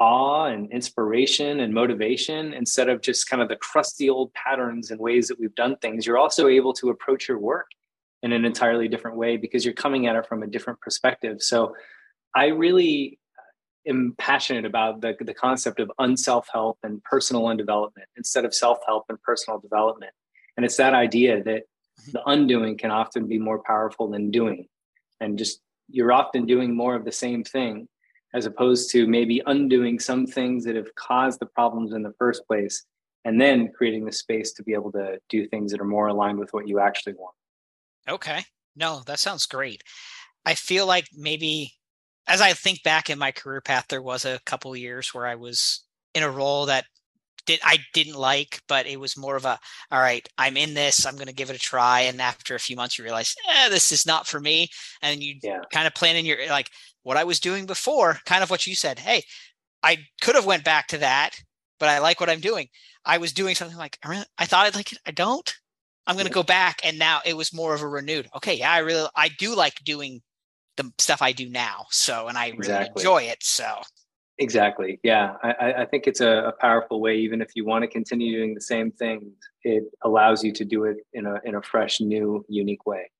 awe 0.00 0.46
and 0.46 0.72
inspiration 0.72 1.60
and 1.60 1.72
motivation. 1.72 2.52
Instead 2.54 2.88
of 2.88 3.02
just 3.02 3.28
kind 3.28 3.42
of 3.42 3.48
the 3.48 3.56
crusty 3.56 4.10
old 4.10 4.32
patterns 4.34 4.90
and 4.90 4.98
ways 4.98 5.28
that 5.28 5.38
we've 5.38 5.54
done 5.54 5.76
things 5.76 6.06
you're 6.06 6.18
also 6.18 6.48
able 6.48 6.72
to 6.72 6.90
approach 6.90 7.28
your 7.28 7.38
work 7.38 7.66
in 8.22 8.32
an 8.32 8.44
entirely 8.44 8.88
different 8.88 9.16
way 9.16 9.36
because 9.36 9.64
you're 9.64 9.72
coming 9.72 10.06
at 10.06 10.16
it 10.16 10.26
from 10.26 10.42
a 10.42 10.46
different 10.46 10.80
perspective. 10.80 11.40
So 11.40 11.74
i 12.34 12.46
really 12.46 13.18
am 13.86 14.14
passionate 14.18 14.64
about 14.64 15.00
the, 15.00 15.16
the 15.20 15.34
concept 15.34 15.80
of 15.80 15.90
unself-help 15.98 16.78
and 16.82 17.02
personal 17.04 17.44
undevelopment 17.44 18.06
instead 18.16 18.44
of 18.44 18.54
self-help 18.54 19.04
and 19.08 19.20
personal 19.22 19.58
development 19.58 20.12
and 20.56 20.66
it's 20.66 20.76
that 20.76 20.94
idea 20.94 21.42
that 21.42 21.62
mm-hmm. 21.62 22.10
the 22.12 22.22
undoing 22.26 22.76
can 22.76 22.90
often 22.90 23.26
be 23.26 23.38
more 23.38 23.62
powerful 23.62 24.08
than 24.08 24.30
doing 24.30 24.66
and 25.20 25.38
just 25.38 25.60
you're 25.88 26.12
often 26.12 26.46
doing 26.46 26.74
more 26.74 26.94
of 26.94 27.04
the 27.04 27.12
same 27.12 27.42
thing 27.42 27.88
as 28.34 28.46
opposed 28.46 28.90
to 28.92 29.06
maybe 29.06 29.42
undoing 29.46 29.98
some 29.98 30.26
things 30.26 30.64
that 30.64 30.76
have 30.76 30.94
caused 30.94 31.40
the 31.40 31.46
problems 31.46 31.92
in 31.92 32.02
the 32.02 32.14
first 32.18 32.46
place 32.46 32.84
and 33.24 33.40
then 33.40 33.70
creating 33.76 34.04
the 34.04 34.12
space 34.12 34.52
to 34.52 34.62
be 34.62 34.72
able 34.72 34.92
to 34.92 35.18
do 35.28 35.46
things 35.46 35.72
that 35.72 35.80
are 35.80 35.84
more 35.84 36.06
aligned 36.06 36.38
with 36.38 36.52
what 36.52 36.68
you 36.68 36.78
actually 36.78 37.12
want. 37.14 37.34
Okay. 38.08 38.42
No, 38.76 39.02
that 39.06 39.18
sounds 39.18 39.46
great. 39.46 39.82
I 40.46 40.54
feel 40.54 40.86
like 40.86 41.06
maybe 41.12 41.72
as 42.30 42.40
I 42.40 42.52
think 42.52 42.82
back 42.84 43.10
in 43.10 43.18
my 43.18 43.32
career 43.32 43.60
path, 43.60 43.86
there 43.88 44.00
was 44.00 44.24
a 44.24 44.38
couple 44.46 44.74
years 44.76 45.12
where 45.12 45.26
I 45.26 45.34
was 45.34 45.84
in 46.14 46.22
a 46.22 46.30
role 46.30 46.66
that 46.66 46.84
did 47.44 47.58
I 47.64 47.78
didn't 47.92 48.14
like, 48.14 48.60
but 48.68 48.86
it 48.86 49.00
was 49.00 49.16
more 49.16 49.34
of 49.34 49.44
a 49.44 49.58
all 49.90 50.00
right, 50.00 50.26
I'm 50.38 50.56
in 50.56 50.74
this, 50.74 51.04
I'm 51.04 51.16
gonna 51.16 51.32
give 51.32 51.50
it 51.50 51.56
a 51.56 51.58
try. 51.58 52.02
And 52.02 52.20
after 52.22 52.54
a 52.54 52.60
few 52.60 52.76
months 52.76 52.96
you 52.96 53.04
realize, 53.04 53.34
eh, 53.48 53.68
this 53.68 53.90
is 53.90 54.06
not 54.06 54.28
for 54.28 54.38
me. 54.38 54.68
And 55.02 55.20
you 55.20 55.36
yeah. 55.42 55.62
kind 55.72 55.88
of 55.88 55.94
plan 55.94 56.16
in 56.16 56.24
your 56.24 56.38
like 56.48 56.70
what 57.02 57.16
I 57.16 57.24
was 57.24 57.40
doing 57.40 57.66
before, 57.66 58.18
kind 58.26 58.44
of 58.44 58.50
what 58.50 58.66
you 58.66 58.76
said. 58.76 59.00
Hey, 59.00 59.22
I 59.82 59.98
could 60.20 60.36
have 60.36 60.46
went 60.46 60.64
back 60.64 60.86
to 60.88 60.98
that, 60.98 61.34
but 61.80 61.88
I 61.88 61.98
like 61.98 62.20
what 62.20 62.30
I'm 62.30 62.40
doing. 62.40 62.68
I 63.04 63.18
was 63.18 63.32
doing 63.32 63.56
something 63.56 63.78
like 63.78 63.98
I 64.04 64.46
thought 64.46 64.66
I'd 64.66 64.76
like 64.76 64.92
it. 64.92 64.98
I 65.04 65.10
don't. 65.10 65.52
I'm 66.06 66.16
going 66.16 66.26
to 66.26 66.32
go 66.32 66.42
back, 66.42 66.80
and 66.84 66.98
now 66.98 67.20
it 67.24 67.36
was 67.36 67.52
more 67.52 67.74
of 67.74 67.82
a 67.82 67.88
renewed. 67.88 68.28
Okay, 68.36 68.54
yeah, 68.54 68.72
I 68.72 68.78
really 68.78 69.08
I 69.16 69.28
do 69.28 69.54
like 69.54 69.82
doing 69.84 70.22
the 70.76 70.92
stuff 70.98 71.22
I 71.22 71.32
do 71.32 71.48
now. 71.48 71.86
So, 71.90 72.28
and 72.28 72.38
I 72.38 72.46
really 72.46 72.58
exactly. 72.58 73.02
enjoy 73.02 73.22
it. 73.24 73.42
So, 73.42 73.80
Exactly. 74.40 74.98
Yeah. 75.02 75.34
I, 75.42 75.72
I 75.82 75.84
think 75.84 76.06
it's 76.06 76.22
a, 76.22 76.44
a, 76.46 76.52
powerful 76.52 76.98
way, 77.02 77.18
even 77.18 77.42
if 77.42 77.50
you 77.54 77.66
want 77.66 77.82
to 77.82 77.88
continue 77.88 78.38
doing 78.38 78.54
the 78.54 78.60
same 78.62 78.90
thing, 78.90 79.32
it 79.64 79.84
allows 80.02 80.42
you 80.42 80.50
to 80.54 80.64
do 80.64 80.84
it 80.84 80.96
in 81.12 81.26
a, 81.26 81.38
in 81.44 81.56
a 81.56 81.62
fresh, 81.62 82.00
new, 82.00 82.42
unique 82.48 82.86
way. 82.86 83.10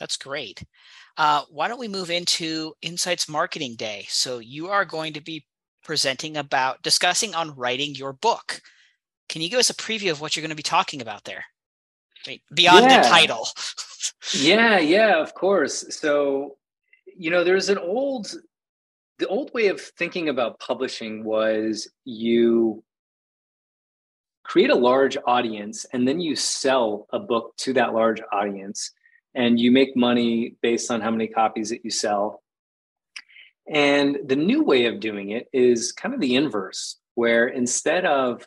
That's 0.00 0.16
great. 0.16 0.64
Uh, 1.16 1.42
why 1.48 1.68
don't 1.68 1.78
we 1.78 1.86
move 1.86 2.10
into 2.10 2.74
Insights 2.82 3.28
Marketing 3.28 3.76
Day? 3.76 4.06
So 4.08 4.38
you 4.38 4.66
are 4.68 4.84
going 4.84 5.12
to 5.12 5.20
be 5.20 5.46
presenting 5.84 6.36
about 6.36 6.82
discussing 6.82 7.36
on 7.36 7.54
writing 7.54 7.94
your 7.94 8.12
book. 8.12 8.60
Can 9.28 9.42
you 9.42 9.48
give 9.48 9.60
us 9.60 9.70
a 9.70 9.74
preview 9.74 10.10
of 10.10 10.20
what 10.20 10.34
you're 10.34 10.42
going 10.42 10.50
to 10.50 10.56
be 10.56 10.62
talking 10.62 11.00
about 11.00 11.22
there? 11.22 11.44
Beyond 12.54 12.90
yeah. 12.90 13.02
the 13.02 13.08
title. 13.08 13.48
yeah, 14.34 14.78
yeah, 14.78 15.20
of 15.20 15.34
course. 15.34 15.84
So, 15.96 16.56
you 17.16 17.30
know, 17.30 17.44
there's 17.44 17.68
an 17.68 17.78
old 17.78 18.34
the 19.18 19.26
old 19.28 19.52
way 19.54 19.68
of 19.68 19.80
thinking 19.80 20.28
about 20.28 20.60
publishing 20.60 21.24
was 21.24 21.88
you 22.04 22.84
create 24.44 24.70
a 24.70 24.74
large 24.74 25.16
audience 25.26 25.86
and 25.92 26.06
then 26.06 26.20
you 26.20 26.36
sell 26.36 27.06
a 27.12 27.18
book 27.18 27.56
to 27.56 27.72
that 27.72 27.94
large 27.94 28.20
audience 28.30 28.92
and 29.34 29.58
you 29.58 29.72
make 29.72 29.96
money 29.96 30.54
based 30.60 30.90
on 30.90 31.00
how 31.00 31.10
many 31.10 31.26
copies 31.26 31.70
that 31.70 31.82
you 31.82 31.90
sell 31.90 32.42
and 33.72 34.18
the 34.26 34.36
new 34.36 34.62
way 34.62 34.86
of 34.86 35.00
doing 35.00 35.30
it 35.30 35.48
is 35.52 35.92
kind 35.92 36.14
of 36.14 36.20
the 36.20 36.36
inverse 36.36 36.98
where 37.14 37.48
instead 37.48 38.04
of 38.04 38.46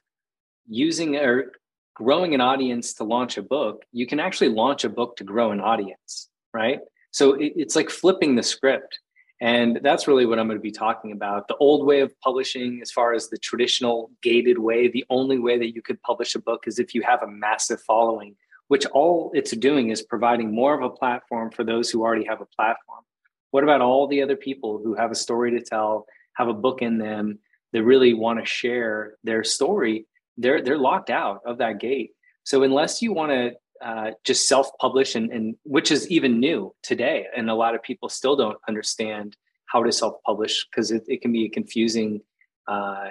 using 0.68 1.18
or 1.18 1.52
growing 2.00 2.34
an 2.34 2.42
audience 2.42 2.94
to 2.94 3.04
launch 3.04 3.38
a 3.38 3.44
book 3.44 3.84
you 3.92 4.08
can 4.08 4.20
actually 4.20 4.50
launch 4.50 4.84
a 4.86 4.90
book 4.90 5.18
to 5.18 5.26
grow 5.26 5.52
an 5.52 5.60
audience 5.60 6.30
right 6.54 6.80
so 7.12 7.36
it's 7.40 7.76
like 7.76 7.90
flipping 7.90 8.36
the 8.36 8.44
script 8.44 9.00
and 9.42 9.80
that's 9.82 10.08
really 10.08 10.26
what 10.26 10.38
I'm 10.38 10.48
going 10.48 10.60
to 10.60 10.62
be 10.62 10.72
talking 10.72 11.14
about. 11.14 11.48
The 11.48 11.56
old 11.58 11.86
way 11.86 12.02
of 12.02 12.18
publishing, 12.20 12.80
as 12.82 12.92
far 12.92 13.14
as 13.14 13.30
the 13.30 13.38
traditional 13.38 14.12
gated 14.22 14.60
way, 14.60 14.90
the 14.90 15.06
only 15.10 15.40
way 15.40 15.58
that 15.58 15.74
you 15.74 15.82
could 15.82 16.02
publish 16.02 16.36
a 16.36 16.40
book 16.40 16.66
is 16.68 16.78
if 16.78 16.94
you 16.94 17.02
have 17.04 17.24
a 17.24 17.28
massive 17.28 17.82
following, 17.82 18.36
which 18.68 18.86
all 18.88 19.32
it's 19.34 19.52
doing 19.52 19.92
is 19.92 20.02
providing 20.02 20.54
more 20.54 20.74
of 20.74 20.84
a 20.84 20.94
platform 20.94 21.52
for 21.52 21.64
those 21.64 21.90
who 21.90 22.02
already 22.02 22.26
have 22.26 22.42
a 22.42 22.48
platform. 22.58 23.04
What 23.52 23.64
about 23.64 23.82
all 23.82 24.08
the 24.08 24.22
other 24.22 24.36
people 24.36 24.82
who 24.84 24.94
have 24.96 25.12
a 25.12 25.16
story 25.16 25.52
to 25.52 25.62
tell, 25.62 26.06
have 26.34 26.50
a 26.50 26.54
book 26.54 26.82
in 26.82 26.98
them, 26.98 27.40
that 27.72 27.84
really 27.84 28.14
want 28.14 28.40
to 28.40 28.46
share 28.46 29.16
their 29.24 29.46
story? 29.46 30.06
They're 30.40 30.62
they're 30.64 30.78
locked 30.78 31.10
out 31.10 31.42
of 31.46 31.58
that 31.60 31.80
gate. 31.80 32.12
So 32.44 32.64
unless 32.64 33.02
you 33.02 33.14
want 33.14 33.32
to 33.32 33.52
uh, 33.86 34.12
just 34.24 34.48
self-publish 34.48 35.16
and, 35.16 35.32
and 35.32 35.56
which 35.64 35.92
is 35.92 36.10
even 36.10 36.40
new 36.40 36.74
today 36.84 37.28
and 37.36 37.50
a 37.50 37.56
lot 37.56 37.76
of 37.76 37.84
people 37.84 38.10
still 38.10 38.36
don't 38.36 38.58
understand 38.68 39.38
how 39.68 39.84
to 39.84 39.92
self-publish 39.92 40.66
because 40.66 40.92
it, 40.92 41.04
it 41.08 41.22
can 41.22 41.32
be 41.32 41.46
a 41.46 41.50
confusing 41.50 42.22
uh, 42.68 43.10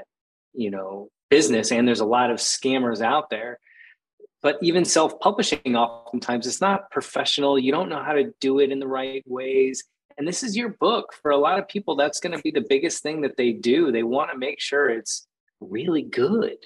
you 0.53 0.71
know 0.71 1.09
business 1.31 1.73
and 1.73 1.87
there's 1.87 2.01
a 2.01 2.07
lot 2.07 2.31
of 2.31 2.38
scammers 2.38 3.01
out 3.01 3.31
there. 3.31 3.59
But 4.41 4.59
even 4.62 4.85
self-publishing 4.85 5.77
oftentimes 5.77 6.47
it's 6.47 6.61
not 6.61 6.91
professional. 6.91 7.59
You 7.59 7.73
don't 7.73 7.88
know 7.88 8.03
how 8.03 8.12
to 8.12 8.33
do 8.41 8.61
it 8.61 8.71
in 8.71 8.79
the 8.79 8.87
right 8.87 9.25
ways. 9.27 9.85
And 10.17 10.27
this 10.27 10.43
is 10.43 10.57
your 10.57 10.71
book. 10.81 11.12
For 11.23 11.31
a 11.31 11.37
lot 11.37 11.59
of 11.59 11.69
people 11.69 11.97
that's 11.97 12.21
going 12.21 12.37
to 12.37 12.43
be 12.43 12.51
the 12.51 12.67
biggest 12.69 13.03
thing 13.03 13.21
that 13.23 13.37
they 13.37 13.53
do. 13.53 13.91
They 13.91 14.03
want 14.03 14.31
to 14.31 14.38
make 14.38 14.61
sure 14.61 14.91
it's 14.91 15.27
really 15.61 16.03
good 16.03 16.57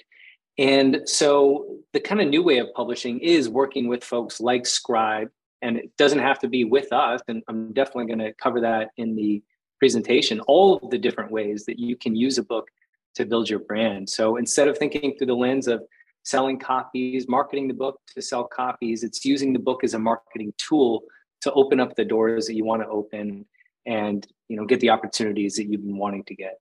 and 0.57 1.01
so 1.05 1.77
the 1.93 1.99
kind 1.99 2.21
of 2.21 2.27
new 2.27 2.43
way 2.43 2.59
of 2.59 2.73
publishing 2.75 3.19
is 3.19 3.49
working 3.49 3.87
with 3.87 4.03
folks 4.03 4.39
like 4.39 4.65
Scribe, 4.65 5.29
and 5.61 5.77
it 5.77 5.95
doesn't 5.97 6.19
have 6.19 6.39
to 6.39 6.47
be 6.47 6.63
with 6.63 6.91
us. 6.93 7.21
And 7.27 7.41
I'm 7.47 7.73
definitely 7.73 8.07
going 8.07 8.19
to 8.19 8.33
cover 8.33 8.61
that 8.61 8.89
in 8.97 9.15
the 9.15 9.41
presentation, 9.79 10.39
all 10.41 10.77
of 10.77 10.91
the 10.91 10.97
different 10.97 11.31
ways 11.31 11.65
that 11.65 11.79
you 11.79 11.95
can 11.95 12.15
use 12.15 12.37
a 12.37 12.43
book 12.43 12.67
to 13.15 13.25
build 13.25 13.49
your 13.49 13.59
brand. 13.59 14.09
So 14.09 14.37
instead 14.37 14.67
of 14.67 14.77
thinking 14.77 15.15
through 15.17 15.27
the 15.27 15.35
lens 15.35 15.67
of 15.67 15.83
selling 16.23 16.59
copies, 16.59 17.27
marketing 17.27 17.67
the 17.67 17.73
book 17.73 17.99
to 18.15 18.21
sell 18.21 18.43
copies, 18.43 19.03
it's 19.03 19.25
using 19.25 19.53
the 19.53 19.59
book 19.59 19.83
as 19.83 19.93
a 19.93 19.99
marketing 19.99 20.53
tool 20.57 21.03
to 21.41 21.51
open 21.53 21.79
up 21.79 21.95
the 21.95 22.05
doors 22.05 22.47
that 22.47 22.55
you 22.55 22.63
want 22.63 22.81
to 22.81 22.87
open 22.87 23.45
and 23.85 24.25
you 24.47 24.55
know 24.55 24.65
get 24.65 24.79
the 24.79 24.89
opportunities 24.89 25.55
that 25.55 25.65
you've 25.65 25.83
been 25.83 25.97
wanting 25.97 26.23
to 26.25 26.35
get. 26.35 26.59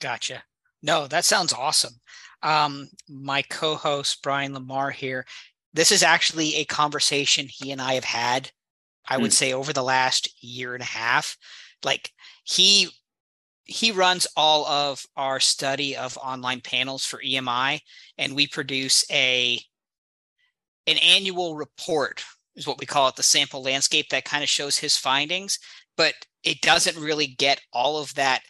Gotcha. 0.00 0.42
No, 0.82 1.06
that 1.06 1.24
sounds 1.24 1.52
awesome. 1.52 1.94
Um, 2.42 2.88
my 3.08 3.42
co-host 3.42 4.22
Brian 4.22 4.54
Lamar 4.54 4.90
here. 4.90 5.26
This 5.72 5.92
is 5.92 6.02
actually 6.02 6.56
a 6.56 6.64
conversation 6.64 7.46
he 7.48 7.70
and 7.70 7.80
I 7.80 7.94
have 7.94 8.04
had. 8.04 8.50
I 9.08 9.18
would 9.18 9.30
mm. 9.30 9.34
say 9.34 9.52
over 9.52 9.72
the 9.72 9.82
last 9.82 10.42
year 10.42 10.74
and 10.74 10.82
a 10.82 10.86
half. 10.86 11.36
Like 11.84 12.10
he 12.44 12.88
he 13.64 13.92
runs 13.92 14.26
all 14.36 14.66
of 14.66 15.04
our 15.16 15.38
study 15.38 15.96
of 15.96 16.18
online 16.18 16.60
panels 16.60 17.04
for 17.04 17.22
EMI, 17.22 17.80
and 18.18 18.34
we 18.34 18.46
produce 18.46 19.04
a 19.10 19.60
an 20.86 20.96
annual 20.98 21.56
report 21.56 22.24
is 22.56 22.66
what 22.66 22.80
we 22.80 22.86
call 22.86 23.06
it, 23.08 23.14
the 23.14 23.22
sample 23.22 23.62
landscape 23.62 24.08
that 24.08 24.24
kind 24.24 24.42
of 24.42 24.48
shows 24.48 24.76
his 24.76 24.96
findings 24.96 25.58
but 26.00 26.14
it 26.44 26.62
doesn't 26.62 26.96
really 26.96 27.26
get 27.26 27.60
all 27.74 27.98
of 27.98 28.14
that 28.14 28.40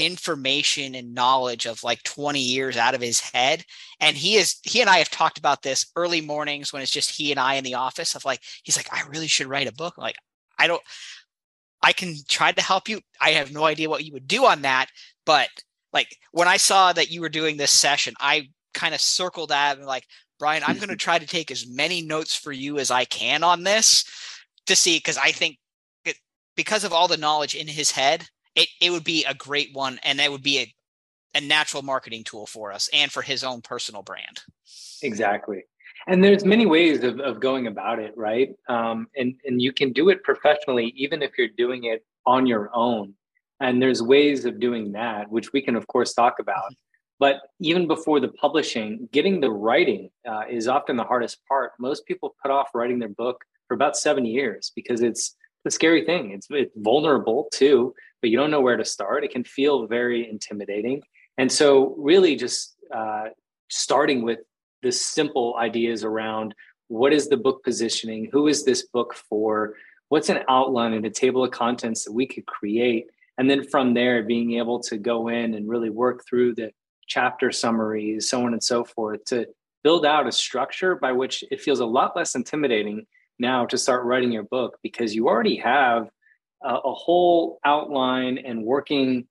information 0.00 0.94
and 0.94 1.14
knowledge 1.14 1.66
of 1.66 1.84
like 1.84 2.02
20 2.04 2.40
years 2.40 2.78
out 2.78 2.94
of 2.94 3.02
his 3.02 3.20
head. 3.20 3.64
And 4.00 4.16
he 4.16 4.36
is 4.36 4.58
he 4.64 4.80
and 4.80 4.88
i 4.88 4.96
have 4.96 5.10
talked 5.10 5.38
about 5.38 5.62
this 5.62 5.86
early 5.94 6.22
mornings 6.22 6.72
when 6.72 6.82
it's 6.82 6.90
just 6.90 7.10
he 7.10 7.30
and 7.30 7.38
i 7.38 7.54
in 7.54 7.64
the 7.64 7.74
office 7.74 8.14
of 8.14 8.24
like 8.24 8.40
he's 8.62 8.76
like 8.76 8.92
i 8.92 9.06
really 9.08 9.26
should 9.28 9.46
write 9.46 9.68
a 9.68 9.72
book. 9.72 9.98
Like 9.98 10.16
i 10.58 10.66
don't 10.66 10.82
i 11.82 11.92
can 11.92 12.16
try 12.28 12.50
to 12.50 12.62
help 12.62 12.88
you. 12.88 13.00
I 13.20 13.32
have 13.32 13.52
no 13.52 13.64
idea 13.64 13.90
what 13.90 14.04
you 14.04 14.14
would 14.14 14.26
do 14.26 14.46
on 14.46 14.62
that 14.62 14.86
but 15.26 15.48
like 15.92 16.16
when 16.32 16.48
i 16.48 16.56
saw 16.56 16.92
that 16.92 17.10
you 17.10 17.20
were 17.20 17.28
doing 17.28 17.56
this 17.56 17.72
session 17.72 18.14
i 18.20 18.48
kind 18.72 18.94
of 18.94 19.00
circled 19.00 19.50
that 19.50 19.76
and 19.76 19.86
like 19.86 20.06
brian 20.38 20.62
i'm 20.66 20.76
going 20.76 20.88
to 20.96 20.96
try 20.96 21.18
to 21.18 21.26
take 21.26 21.50
as 21.50 21.68
many 21.68 22.00
notes 22.00 22.34
for 22.34 22.52
you 22.52 22.78
as 22.78 22.90
i 22.90 23.04
can 23.04 23.42
on 23.44 23.64
this 23.64 24.04
to 24.66 24.74
see. 24.74 24.96
Because 24.96 25.18
i 25.18 25.30
think 25.30 25.58
it, 26.06 26.16
because 26.56 26.84
of 26.84 26.92
all 26.92 27.06
the 27.06 27.18
knowledge 27.18 27.54
in 27.54 27.68
his 27.68 27.90
head 27.90 28.26
it, 28.60 28.68
it 28.80 28.90
would 28.90 29.04
be 29.04 29.24
a 29.24 29.34
great 29.34 29.70
one 29.72 29.98
and 30.04 30.18
that 30.18 30.30
would 30.30 30.42
be 30.42 30.58
a, 30.58 30.74
a 31.38 31.40
natural 31.40 31.82
marketing 31.82 32.24
tool 32.24 32.46
for 32.46 32.72
us 32.72 32.90
and 32.92 33.10
for 33.10 33.22
his 33.22 33.42
own 33.42 33.62
personal 33.62 34.02
brand. 34.02 34.40
Exactly. 35.02 35.64
And 36.06 36.22
there's 36.22 36.44
many 36.44 36.66
ways 36.66 37.02
of, 37.04 37.20
of 37.20 37.40
going 37.40 37.66
about 37.66 37.98
it 37.98 38.12
right? 38.16 38.50
Um, 38.68 39.06
and 39.16 39.34
and 39.44 39.60
you 39.60 39.72
can 39.72 39.92
do 39.92 40.08
it 40.10 40.22
professionally 40.22 40.92
even 40.96 41.22
if 41.22 41.32
you're 41.38 41.48
doing 41.56 41.84
it 41.84 42.04
on 42.26 42.46
your 42.46 42.70
own. 42.74 43.14
And 43.60 43.80
there's 43.80 44.02
ways 44.02 44.44
of 44.44 44.60
doing 44.60 44.92
that 44.92 45.30
which 45.30 45.52
we 45.52 45.62
can 45.62 45.76
of 45.76 45.86
course 45.86 46.12
talk 46.12 46.38
about. 46.38 46.72
But 47.18 47.36
even 47.60 47.86
before 47.86 48.20
the 48.20 48.28
publishing 48.28 49.08
getting 49.12 49.40
the 49.40 49.50
writing 49.50 50.10
uh, 50.28 50.42
is 50.50 50.68
often 50.68 50.96
the 50.96 51.04
hardest 51.04 51.38
part. 51.46 51.72
Most 51.78 52.06
people 52.06 52.34
put 52.42 52.50
off 52.50 52.68
writing 52.74 52.98
their 52.98 53.08
book 53.08 53.42
for 53.68 53.74
about 53.74 53.96
seven 53.96 54.24
years 54.24 54.72
because 54.74 55.00
it's 55.02 55.36
a 55.66 55.70
scary 55.70 56.04
thing. 56.04 56.30
It's, 56.30 56.46
it's 56.50 56.72
vulnerable 56.76 57.48
too 57.52 57.94
but 58.20 58.30
you 58.30 58.36
don't 58.36 58.50
know 58.50 58.60
where 58.60 58.76
to 58.76 58.84
start. 58.84 59.24
It 59.24 59.32
can 59.32 59.44
feel 59.44 59.86
very 59.86 60.28
intimidating. 60.28 61.02
And 61.38 61.50
so, 61.50 61.94
really, 61.98 62.36
just 62.36 62.76
uh, 62.94 63.28
starting 63.68 64.22
with 64.22 64.40
the 64.82 64.92
simple 64.92 65.56
ideas 65.58 66.04
around 66.04 66.54
what 66.88 67.12
is 67.12 67.28
the 67.28 67.36
book 67.36 67.62
positioning? 67.62 68.28
Who 68.32 68.48
is 68.48 68.64
this 68.64 68.86
book 68.88 69.14
for? 69.14 69.74
What's 70.08 70.28
an 70.28 70.40
outline 70.48 70.92
and 70.92 71.06
a 71.06 71.10
table 71.10 71.44
of 71.44 71.52
contents 71.52 72.04
that 72.04 72.12
we 72.12 72.26
could 72.26 72.46
create? 72.46 73.06
And 73.38 73.48
then 73.48 73.64
from 73.64 73.94
there, 73.94 74.24
being 74.24 74.54
able 74.54 74.80
to 74.80 74.98
go 74.98 75.28
in 75.28 75.54
and 75.54 75.68
really 75.68 75.88
work 75.88 76.24
through 76.28 76.56
the 76.56 76.72
chapter 77.06 77.52
summaries, 77.52 78.28
so 78.28 78.44
on 78.44 78.52
and 78.52 78.62
so 78.62 78.84
forth, 78.84 79.24
to 79.26 79.46
build 79.82 80.04
out 80.04 80.26
a 80.26 80.32
structure 80.32 80.94
by 80.96 81.12
which 81.12 81.44
it 81.50 81.60
feels 81.60 81.80
a 81.80 81.86
lot 81.86 82.16
less 82.16 82.34
intimidating 82.34 83.06
now 83.38 83.64
to 83.66 83.78
start 83.78 84.04
writing 84.04 84.32
your 84.32 84.42
book 84.42 84.78
because 84.82 85.14
you 85.14 85.28
already 85.28 85.56
have 85.56 86.10
a, 86.62 86.74
a 86.74 86.94
whole 86.94 87.58
outline 87.64 88.38
and 88.38 88.64
working 88.64 89.26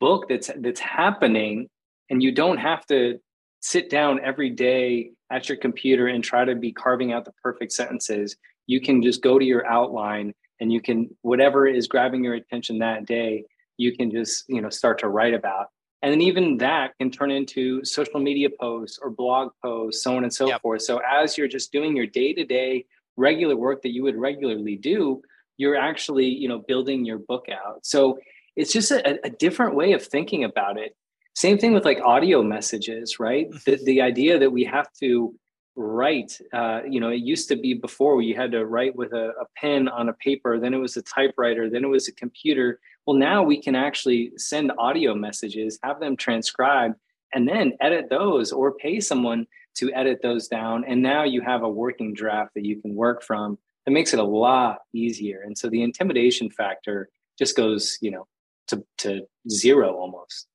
book 0.00 0.28
that's 0.28 0.50
that's 0.58 0.80
happening 0.80 1.68
and 2.10 2.22
you 2.22 2.32
don't 2.32 2.58
have 2.58 2.84
to 2.86 3.18
sit 3.60 3.88
down 3.88 4.20
every 4.22 4.50
day 4.50 5.12
at 5.30 5.48
your 5.48 5.56
computer 5.56 6.08
and 6.08 6.22
try 6.22 6.44
to 6.44 6.54
be 6.54 6.72
carving 6.72 7.12
out 7.12 7.24
the 7.24 7.32
perfect 7.42 7.72
sentences. 7.72 8.36
You 8.66 8.80
can 8.80 9.02
just 9.02 9.22
go 9.22 9.38
to 9.38 9.44
your 9.44 9.66
outline 9.66 10.34
and 10.60 10.72
you 10.72 10.80
can 10.80 11.08
whatever 11.22 11.66
is 11.66 11.88
grabbing 11.88 12.24
your 12.24 12.34
attention 12.34 12.78
that 12.80 13.06
day 13.06 13.44
you 13.78 13.96
can 13.96 14.10
just 14.10 14.44
you 14.48 14.60
know 14.60 14.70
start 14.70 14.98
to 15.00 15.08
write 15.08 15.34
about. 15.34 15.68
And 16.02 16.12
then 16.12 16.20
even 16.20 16.56
that 16.58 16.98
can 16.98 17.12
turn 17.12 17.30
into 17.30 17.84
social 17.84 18.18
media 18.18 18.48
posts 18.60 18.98
or 19.00 19.10
blog 19.10 19.52
posts 19.64 20.02
so 20.02 20.16
on 20.16 20.24
and 20.24 20.34
so 20.34 20.48
yep. 20.48 20.60
forth. 20.60 20.82
So 20.82 21.00
as 21.08 21.38
you're 21.38 21.48
just 21.48 21.70
doing 21.70 21.96
your 21.96 22.06
day-to-day 22.06 22.84
regular 23.16 23.56
work 23.56 23.82
that 23.82 23.92
you 23.92 24.02
would 24.02 24.16
regularly 24.16 24.76
do 24.76 25.22
you're 25.56 25.76
actually 25.76 26.26
you 26.26 26.48
know 26.48 26.58
building 26.66 27.04
your 27.04 27.18
book 27.18 27.46
out. 27.50 27.84
So 27.84 28.18
it's 28.56 28.72
just 28.72 28.90
a, 28.90 29.24
a 29.24 29.30
different 29.30 29.74
way 29.74 29.92
of 29.92 30.04
thinking 30.04 30.44
about 30.44 30.78
it. 30.78 30.96
Same 31.34 31.56
thing 31.56 31.72
with 31.72 31.84
like 31.84 32.00
audio 32.00 32.42
messages 32.42 33.18
right? 33.18 33.48
Mm-hmm. 33.50 33.70
the, 33.70 33.84
the 33.84 34.00
idea 34.02 34.38
that 34.38 34.52
we 34.52 34.64
have 34.64 34.92
to 35.00 35.34
write 35.74 36.38
uh, 36.52 36.80
you 36.86 37.00
know 37.00 37.08
it 37.08 37.22
used 37.22 37.48
to 37.48 37.56
be 37.56 37.72
before 37.72 38.20
you 38.20 38.34
had 38.34 38.52
to 38.52 38.66
write 38.66 38.94
with 38.94 39.12
a, 39.14 39.28
a 39.40 39.46
pen 39.56 39.88
on 39.88 40.10
a 40.10 40.12
paper 40.12 40.60
then 40.60 40.74
it 40.74 40.78
was 40.78 40.98
a 40.98 41.02
typewriter 41.02 41.70
then 41.70 41.84
it 41.84 41.88
was 41.88 42.08
a 42.08 42.12
computer. 42.12 42.80
Well 43.06 43.16
now 43.16 43.42
we 43.42 43.60
can 43.60 43.74
actually 43.74 44.32
send 44.36 44.72
audio 44.78 45.14
messages 45.14 45.78
have 45.82 46.00
them 46.00 46.16
transcribed 46.16 46.96
and 47.34 47.48
then 47.48 47.72
edit 47.80 48.10
those 48.10 48.52
or 48.52 48.72
pay 48.72 49.00
someone 49.00 49.46
to 49.74 49.92
edit 49.94 50.20
those 50.22 50.48
down. 50.48 50.84
And 50.86 51.02
now 51.02 51.24
you 51.24 51.40
have 51.40 51.62
a 51.62 51.68
working 51.68 52.14
draft 52.14 52.54
that 52.54 52.64
you 52.64 52.80
can 52.80 52.94
work 52.94 53.22
from 53.22 53.58
it 53.86 53.92
makes 53.92 54.12
it 54.12 54.18
a 54.18 54.24
lot 54.24 54.78
easier. 54.94 55.42
And 55.44 55.56
so 55.56 55.68
the 55.68 55.82
intimidation 55.82 56.50
factor 56.50 57.08
just 57.38 57.56
goes, 57.56 57.98
you 58.00 58.10
know, 58.10 58.26
to, 58.68 58.84
to 58.98 59.22
zero 59.48 59.94
almost. 59.94 60.46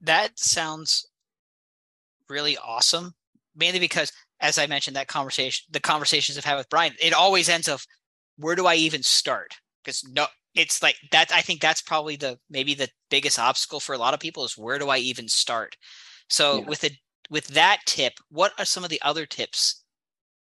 That 0.00 0.38
sounds 0.38 1.06
really 2.28 2.56
awesome. 2.56 3.14
Mainly 3.54 3.80
because 3.80 4.12
as 4.40 4.58
I 4.58 4.66
mentioned, 4.66 4.96
that 4.96 5.08
conversation, 5.08 5.64
the 5.70 5.80
conversations 5.80 6.36
I've 6.36 6.44
had 6.44 6.56
with 6.56 6.68
Brian, 6.68 6.92
it 7.00 7.14
always 7.14 7.48
ends 7.48 7.68
of 7.68 7.84
where 8.36 8.54
do 8.54 8.66
I 8.66 8.74
even 8.74 9.02
start? 9.02 9.54
Because 9.82 10.04
no, 10.06 10.26
it's 10.54 10.82
like 10.82 10.96
that. 11.12 11.30
I 11.32 11.40
think 11.40 11.60
that's 11.60 11.82
probably 11.82 12.16
the 12.16 12.38
maybe 12.50 12.74
the 12.74 12.88
biggest 13.10 13.38
obstacle 13.38 13.80
for 13.80 13.94
a 13.94 13.98
lot 13.98 14.14
of 14.14 14.20
people 14.20 14.44
is 14.44 14.58
where 14.58 14.78
do 14.78 14.88
I 14.88 14.98
even 14.98 15.28
start? 15.28 15.76
So 16.28 16.58
yeah. 16.58 16.64
with 16.66 16.84
a 16.84 16.90
with 17.30 17.48
that 17.48 17.80
tip, 17.86 18.14
what 18.30 18.52
are 18.58 18.64
some 18.64 18.84
of 18.84 18.90
the 18.90 19.00
other 19.02 19.26
tips 19.26 19.84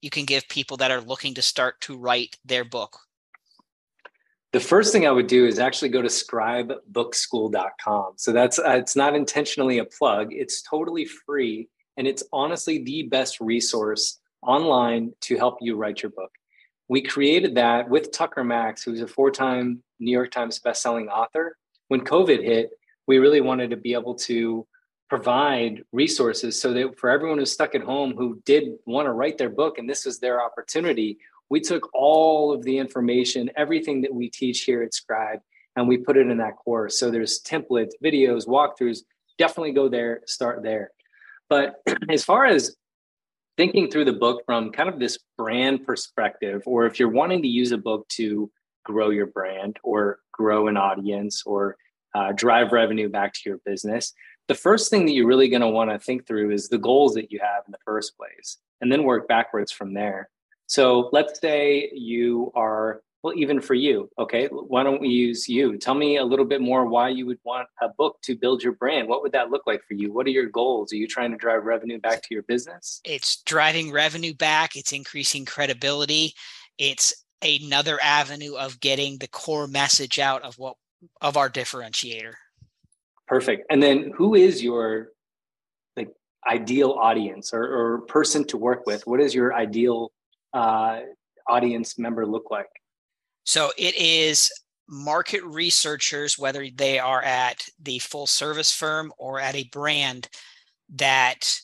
you 0.02 0.10
can 0.10 0.26
give 0.26 0.48
people 0.50 0.78
that 0.78 0.92
are 0.92 1.02
looking 1.02 1.34
to 1.36 1.42
start 1.42 1.80
to 1.82 1.98
write 1.98 2.38
their 2.44 2.64
book? 2.64 3.00
The 4.54 4.60
first 4.60 4.92
thing 4.92 5.08
I 5.08 5.12
would 5.12 5.28
do 5.28 5.46
is 5.46 5.60
actually 5.60 5.90
go 5.90 6.02
to 6.02 6.10
scribebookschool.com. 6.10 8.14
So 8.18 8.34
that's 8.34 8.60
uh, 8.60 8.72
it's 8.72 8.98
not 8.98 9.16
intentionally 9.16 9.78
a 9.78 9.86
plug. 9.86 10.30
It's 10.32 10.62
totally 10.62 11.06
free 11.06 11.70
and 11.98 12.08
it's 12.08 12.24
honestly 12.34 12.84
the 12.84 13.04
best 13.04 13.40
resource 13.40 14.20
online 14.42 15.14
to 15.22 15.38
help 15.38 15.60
you 15.62 15.76
write 15.76 16.02
your 16.02 16.12
book. 16.12 16.32
We 16.90 17.02
created 17.02 17.56
that 17.56 17.90
with 17.90 18.12
Tucker 18.12 18.44
Max, 18.44 18.84
who's 18.84 19.02
a 19.02 19.08
four-time 19.08 19.82
New 20.00 20.12
York 20.12 20.32
Times 20.32 20.60
bestselling 20.60 21.08
author. 21.08 21.56
When 21.88 22.02
COVID 22.02 22.44
hit, 22.44 22.72
we 23.08 23.20
really 23.20 23.40
wanted 23.40 23.70
to 23.70 23.78
be 23.78 23.94
able 23.94 24.16
to 24.16 24.68
provide 25.12 25.84
resources 25.92 26.58
so 26.58 26.72
that 26.72 26.98
for 26.98 27.10
everyone 27.10 27.38
who's 27.38 27.52
stuck 27.52 27.76
at 27.76 27.82
home 27.82 28.14
who 28.16 28.42
did 28.46 28.70
want 28.86 29.06
to 29.06 29.12
write 29.12 29.38
their 29.38 29.50
book 29.50 29.78
and 29.78 29.90
this 29.90 30.06
was 30.06 30.20
their 30.20 30.42
opportunity, 30.42 31.18
we 31.50 31.60
took 31.60 31.90
all 31.94 32.54
of 32.54 32.64
the 32.64 32.78
information, 32.78 33.52
everything 33.58 34.02
that 34.02 34.14
we 34.14 34.30
teach 34.30 34.62
here 34.62 34.82
at 34.82 34.94
Scribe, 34.94 35.42
and 35.76 35.86
we 35.86 35.98
put 35.98 36.16
it 36.16 36.28
in 36.28 36.38
that 36.38 36.56
course. 36.56 36.98
So 36.98 37.12
there's 37.12 37.42
templates, 37.42 37.92
videos, 38.02 38.48
walkthroughs. 38.48 39.00
Definitely 39.38 39.74
go 39.74 39.90
there, 39.90 40.22
start 40.28 40.64
there. 40.64 40.92
But 41.50 41.82
as 42.10 42.24
far 42.24 42.46
as 42.46 42.78
thinking 43.58 43.92
through 43.92 44.06
the 44.06 44.14
book 44.14 44.44
from 44.46 44.72
kind 44.72 44.88
of 44.88 44.98
this 44.98 45.20
brand 45.38 45.86
perspective, 45.86 46.64
or 46.66 46.86
if 46.86 47.02
you're 47.02 47.10
wanting 47.10 47.42
to 47.42 47.50
use 47.50 47.74
a 47.74 47.78
book 47.78 48.08
to 48.12 48.50
grow 48.86 49.10
your 49.10 49.28
brand 49.28 49.78
or 49.84 50.20
grow 50.32 50.70
an 50.70 50.78
audience 50.78 51.44
or 51.46 51.76
uh, 52.16 52.32
drive 52.34 52.72
revenue 52.72 53.10
back 53.10 53.34
to 53.34 53.42
your 53.46 53.60
business, 53.66 54.14
the 54.48 54.56
first 54.56 54.90
thing 54.90 55.06
that 55.06 55.14
you're 55.14 55.28
really 55.28 55.50
going 55.50 55.62
to 55.62 55.68
want 55.68 55.90
to 55.92 56.00
think 56.00 56.28
through 56.28 56.52
is 56.52 56.68
the 56.70 56.78
goals 56.78 57.14
that 57.14 57.32
you 57.32 57.40
have 57.40 57.64
in 57.68 57.72
the 57.72 57.78
first 57.86 58.18
place, 58.18 58.58
and 58.82 58.92
then 58.92 59.04
work 59.04 59.28
backwards 59.28 59.72
from 59.72 59.94
there. 59.94 60.30
So 60.68 61.10
let's 61.12 61.40
say 61.40 61.92
you 61.94 62.52
are, 62.56 63.02
well, 63.24 63.34
even 63.36 63.62
for 63.62 63.74
you, 63.74 64.10
okay, 64.18 64.48
why 64.48 64.84
don't 64.84 65.02
we 65.02 65.10
use 65.10 65.48
you? 65.48 65.78
Tell 65.78 65.94
me 65.94 66.18
a 66.18 66.24
little 66.24 66.46
bit 66.46 66.62
more 66.62 66.86
why 66.86 67.10
you 67.10 67.26
would 67.28 67.40
want 67.44 67.68
a 67.82 67.90
book 67.90 68.18
to 68.24 68.36
build 68.36 68.64
your 68.64 68.74
brand. 68.74 69.08
What 69.08 69.22
would 69.22 69.34
that 69.34 69.52
look 69.52 69.64
like 69.68 69.84
for 69.88 69.94
you? 69.94 70.12
What 70.12 70.26
are 70.28 70.32
your 70.32 70.48
goals? 70.48 70.92
Are 70.94 70.98
you 70.98 71.08
trying 71.08 71.32
to 71.32 71.38
drive 71.38 71.66
revenue 71.66 72.00
back 72.00 72.22
to 72.24 72.34
your 72.34 72.44
business? 72.44 73.02
It's 73.04 73.42
driving 73.44 73.92
revenue 73.92 74.34
back, 74.34 74.76
it's 74.76 74.94
increasing 74.94 75.46
credibility, 75.46 76.34
it's 76.78 77.14
another 77.44 78.00
avenue 78.02 78.56
of 78.56 78.80
getting 78.80 79.18
the 79.18 79.28
core 79.28 79.68
message 79.68 80.20
out 80.20 80.44
of 80.44 80.56
what 80.58 80.76
of 81.20 81.36
our 81.36 81.50
differentiator. 81.50 82.34
Perfect. 83.32 83.66
And 83.70 83.82
then 83.82 84.12
who 84.14 84.36
is 84.36 84.62
your 84.62 85.14
like 85.96 86.10
ideal 86.46 86.92
audience 87.00 87.54
or, 87.54 87.64
or 87.64 88.02
person 88.02 88.46
to 88.48 88.58
work 88.58 88.86
with? 88.86 89.08
What 89.08 89.22
does 89.22 89.34
your 89.34 89.54
ideal 89.54 90.12
uh, 90.54 91.00
audience 91.48 91.98
member 91.98 92.26
look 92.26 92.52
like? 92.52 92.68
So 93.46 93.72
it 93.78 93.96
is 93.96 94.52
market 94.90 95.42
researchers, 95.46 96.38
whether 96.38 96.68
they 96.76 97.00
are 97.00 97.22
at 97.22 97.64
the 97.82 98.00
full 98.00 98.28
service 98.28 98.74
firm 98.74 99.14
or 99.18 99.40
at 99.40 99.56
a 99.56 99.70
brand 99.72 100.28
that 100.96 101.58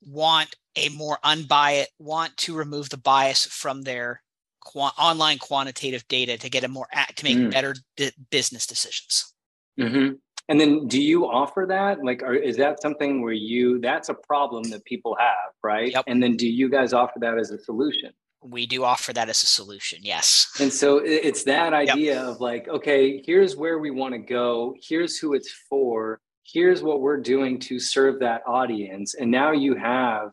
want 0.00 0.56
a 0.76 0.88
more 0.88 1.18
unbiased, 1.22 1.90
want 1.98 2.34
to 2.38 2.56
remove 2.56 2.88
the 2.88 2.96
bias 2.96 3.44
from 3.44 3.82
their 3.82 4.22
qu- 4.64 4.80
online 4.80 5.36
quantitative 5.36 6.08
data 6.08 6.38
to 6.38 6.48
get 6.48 6.64
a 6.64 6.68
more 6.68 6.88
to 7.16 7.24
make 7.24 7.36
mm. 7.36 7.50
better 7.50 7.76
d- 7.98 8.12
business 8.30 8.66
decisions. 8.66 9.34
Mm-hmm. 9.78 10.14
And 10.48 10.60
then 10.60 10.86
do 10.86 11.02
you 11.02 11.26
offer 11.26 11.66
that? 11.68 12.04
Like, 12.04 12.22
are, 12.22 12.34
is 12.34 12.56
that 12.58 12.80
something 12.80 13.22
where 13.22 13.32
you, 13.32 13.80
that's 13.80 14.08
a 14.08 14.14
problem 14.14 14.62
that 14.70 14.84
people 14.84 15.16
have, 15.18 15.52
right? 15.62 15.92
Yep. 15.92 16.04
And 16.06 16.22
then 16.22 16.36
do 16.36 16.46
you 16.48 16.68
guys 16.68 16.92
offer 16.92 17.18
that 17.20 17.38
as 17.38 17.50
a 17.50 17.58
solution? 17.58 18.12
We 18.42 18.66
do 18.66 18.84
offer 18.84 19.12
that 19.12 19.28
as 19.28 19.42
a 19.42 19.46
solution, 19.46 20.00
yes. 20.02 20.48
And 20.60 20.72
so 20.72 20.98
it's 20.98 21.42
that 21.44 21.72
idea 21.72 22.14
yep. 22.14 22.24
of 22.24 22.40
like, 22.40 22.68
okay, 22.68 23.20
here's 23.26 23.56
where 23.56 23.80
we 23.80 23.90
want 23.90 24.14
to 24.14 24.18
go, 24.18 24.76
here's 24.80 25.18
who 25.18 25.34
it's 25.34 25.50
for, 25.68 26.20
here's 26.44 26.82
what 26.82 27.00
we're 27.00 27.20
doing 27.20 27.58
to 27.60 27.80
serve 27.80 28.20
that 28.20 28.42
audience. 28.46 29.14
And 29.14 29.32
now 29.32 29.50
you 29.50 29.74
have, 29.74 30.30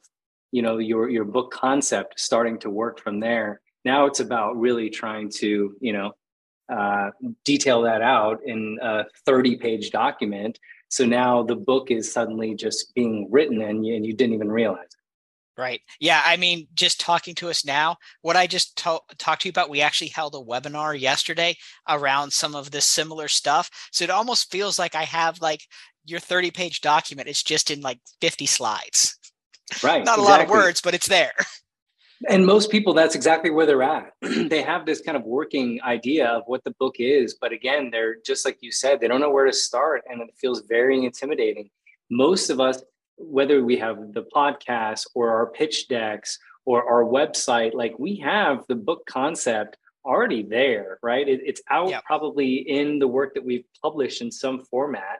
you 0.51 0.61
know, 0.61 0.77
your 0.77 1.09
your 1.09 1.25
book 1.25 1.51
concept 1.51 2.19
starting 2.19 2.59
to 2.59 2.69
work 2.69 2.99
from 2.99 3.19
there. 3.19 3.61
Now 3.83 4.05
it's 4.05 4.19
about 4.19 4.57
really 4.57 4.91
trying 4.91 5.29
to, 5.37 5.75
you 5.79 5.93
know, 5.93 6.11
uh, 6.69 7.11
detail 7.43 7.81
that 7.83 8.01
out 8.01 8.39
in 8.45 8.79
a 8.81 9.03
30 9.25 9.57
page 9.57 9.91
document. 9.91 10.59
So 10.89 11.05
now 11.05 11.43
the 11.43 11.55
book 11.55 11.91
is 11.91 12.11
suddenly 12.11 12.55
just 12.55 12.93
being 12.93 13.27
written 13.31 13.61
and 13.61 13.85
you, 13.85 13.95
and 13.95 14.05
you 14.05 14.13
didn't 14.13 14.35
even 14.35 14.51
realize 14.51 14.85
it. 14.85 14.95
Right. 15.55 15.81
Yeah. 15.99 16.21
I 16.25 16.37
mean, 16.37 16.67
just 16.73 16.99
talking 16.99 17.35
to 17.35 17.49
us 17.49 17.63
now, 17.63 17.97
what 18.21 18.35
I 18.35 18.47
just 18.47 18.75
to- 18.79 19.01
talked 19.19 19.43
to 19.43 19.47
you 19.47 19.51
about, 19.51 19.69
we 19.69 19.81
actually 19.81 20.07
held 20.07 20.33
a 20.33 20.39
webinar 20.39 20.99
yesterday 20.99 21.55
around 21.87 22.33
some 22.33 22.55
of 22.55 22.71
this 22.71 22.85
similar 22.85 23.27
stuff. 23.27 23.69
So 23.91 24.03
it 24.03 24.09
almost 24.09 24.51
feels 24.51 24.79
like 24.79 24.95
I 24.95 25.03
have 25.03 25.41
like 25.41 25.61
your 26.05 26.19
30 26.19 26.49
page 26.51 26.81
document. 26.81 27.29
It's 27.29 27.43
just 27.43 27.69
in 27.69 27.81
like 27.81 27.99
50 28.19 28.47
slides. 28.47 29.17
Right. 29.83 30.03
Not 30.03 30.17
exactly. 30.19 30.25
a 30.25 30.27
lot 30.27 30.41
of 30.41 30.49
words, 30.49 30.81
but 30.81 30.95
it's 30.95 31.07
there. 31.07 31.33
And 32.29 32.45
most 32.45 32.71
people, 32.71 32.93
that's 32.93 33.15
exactly 33.15 33.49
where 33.49 33.65
they're 33.65 33.83
at. 33.83 34.13
they 34.21 34.61
have 34.61 34.85
this 34.85 35.01
kind 35.01 35.17
of 35.17 35.23
working 35.23 35.81
idea 35.81 36.27
of 36.27 36.43
what 36.45 36.63
the 36.63 36.71
book 36.79 36.95
is. 36.99 37.35
But 37.39 37.51
again, 37.51 37.89
they're 37.91 38.17
just 38.25 38.45
like 38.45 38.57
you 38.61 38.71
said, 38.71 38.99
they 38.99 39.07
don't 39.07 39.21
know 39.21 39.31
where 39.31 39.45
to 39.45 39.53
start. 39.53 40.03
And 40.09 40.21
it 40.21 40.29
feels 40.39 40.61
very 40.61 41.03
intimidating. 41.03 41.69
Most 42.09 42.49
of 42.49 42.59
us 42.59 42.81
whether 43.17 43.63
we 43.63 43.77
have 43.77 44.13
the 44.13 44.23
podcast 44.35 45.07
or 45.13 45.29
our 45.29 45.47
pitch 45.47 45.87
decks 45.87 46.39
or 46.65 46.83
our 46.89 47.03
website, 47.03 47.73
like 47.73 47.97
we 47.99 48.15
have 48.17 48.63
the 48.67 48.75
book 48.75 49.05
concept 49.05 49.77
already 50.05 50.43
there, 50.43 50.99
right? 51.01 51.27
It, 51.27 51.41
it's 51.45 51.61
out 51.69 51.89
yep. 51.89 52.03
probably 52.05 52.55
in 52.55 52.99
the 52.99 53.07
work 53.07 53.33
that 53.35 53.45
we've 53.45 53.65
published 53.81 54.21
in 54.21 54.31
some 54.31 54.61
format, 54.65 55.19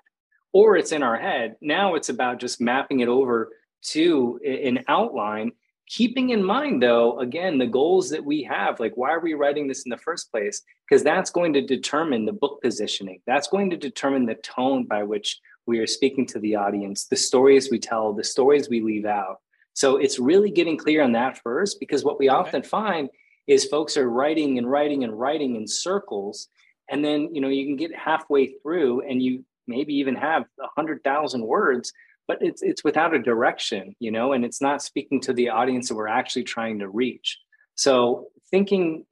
or 0.52 0.78
it's 0.78 0.92
in 0.92 1.04
our 1.04 1.18
head. 1.18 1.56
Now 1.62 1.96
it's 1.96 2.10
about 2.10 2.40
just 2.40 2.62
mapping 2.62 3.00
it 3.00 3.08
over 3.08 3.52
to 3.90 4.40
an 4.46 4.84
outline, 4.88 5.52
keeping 5.88 6.30
in 6.30 6.44
mind, 6.44 6.82
though, 6.82 7.20
again, 7.20 7.58
the 7.58 7.68
goals 7.68 8.10
that 8.10 8.24
we 8.24 8.44
have. 8.44 8.80
Like, 8.80 8.94
why 8.96 9.12
are 9.12 9.20
we 9.20 9.34
writing 9.34 9.68
this 9.68 9.84
in 9.84 9.90
the 9.90 9.98
first 9.98 10.32
place? 10.32 10.62
Because 10.88 11.04
that's 11.04 11.30
going 11.30 11.54
to 11.54 11.62
determine 11.62 12.26
the 12.26 12.34
book 12.34 12.62
positioning, 12.62 13.22
that's 13.28 13.48
going 13.48 13.70
to 13.70 13.78
determine 13.78 14.26
the 14.26 14.36
tone 14.36 14.86
by 14.86 15.04
which 15.04 15.40
we 15.66 15.80
are 15.80 15.88
speaking 15.88 16.26
to 16.28 16.40
the 16.40 16.56
audience, 16.56 17.06
the 17.06 17.16
stories 17.16 17.72
we 17.72 17.80
tell, 17.80 18.14
the 18.14 18.24
stories 18.24 18.70
we 18.70 18.82
leave 18.82 19.06
out. 19.06 19.38
So 19.74 19.98
it's 19.98 20.20
really 20.20 20.52
getting 20.52 20.78
clear 20.78 21.02
on 21.02 21.14
that 21.14 21.40
first, 21.42 21.80
because 21.80 22.04
what 22.04 22.20
we 22.20 22.30
okay. 22.30 22.36
often 22.36 22.64
find 22.64 23.10
is 23.48 23.66
folks 23.66 23.98
are 23.98 24.10
writing 24.10 24.58
and 24.58 24.70
writing 24.70 25.04
and 25.04 25.18
writing 25.18 25.56
in 25.56 25.68
circles. 25.68 26.48
And 26.90 27.04
then, 27.04 27.34
you 27.34 27.42
know, 27.42 27.48
you 27.48 27.66
can 27.66 27.76
get 27.76 27.96
halfway 27.96 28.54
through 28.62 29.02
and 29.02 29.22
you 29.22 29.44
maybe 29.68 29.94
even 29.96 30.16
have 30.16 30.44
a 30.62 30.68
hundred 30.76 31.04
thousand 31.04 31.46
words, 31.46 31.92
but 32.28 32.38
it's 32.42 32.62
it's 32.62 32.84
without 32.84 33.14
a 33.14 33.20
direction, 33.20 33.96
you 34.00 34.12
know, 34.12 34.34
and 34.34 34.46
it's 34.46 34.62
not 34.62 34.82
speaking 34.82 35.20
to 35.22 35.34
the 35.34 35.50
audience 35.50 35.90
that 35.90 35.96
we're 35.96 36.08
actually 36.08 36.44
trying 36.44 36.80
to 36.80 36.90
reach. 36.90 37.40
So 37.76 38.28
thinking, 38.52 39.06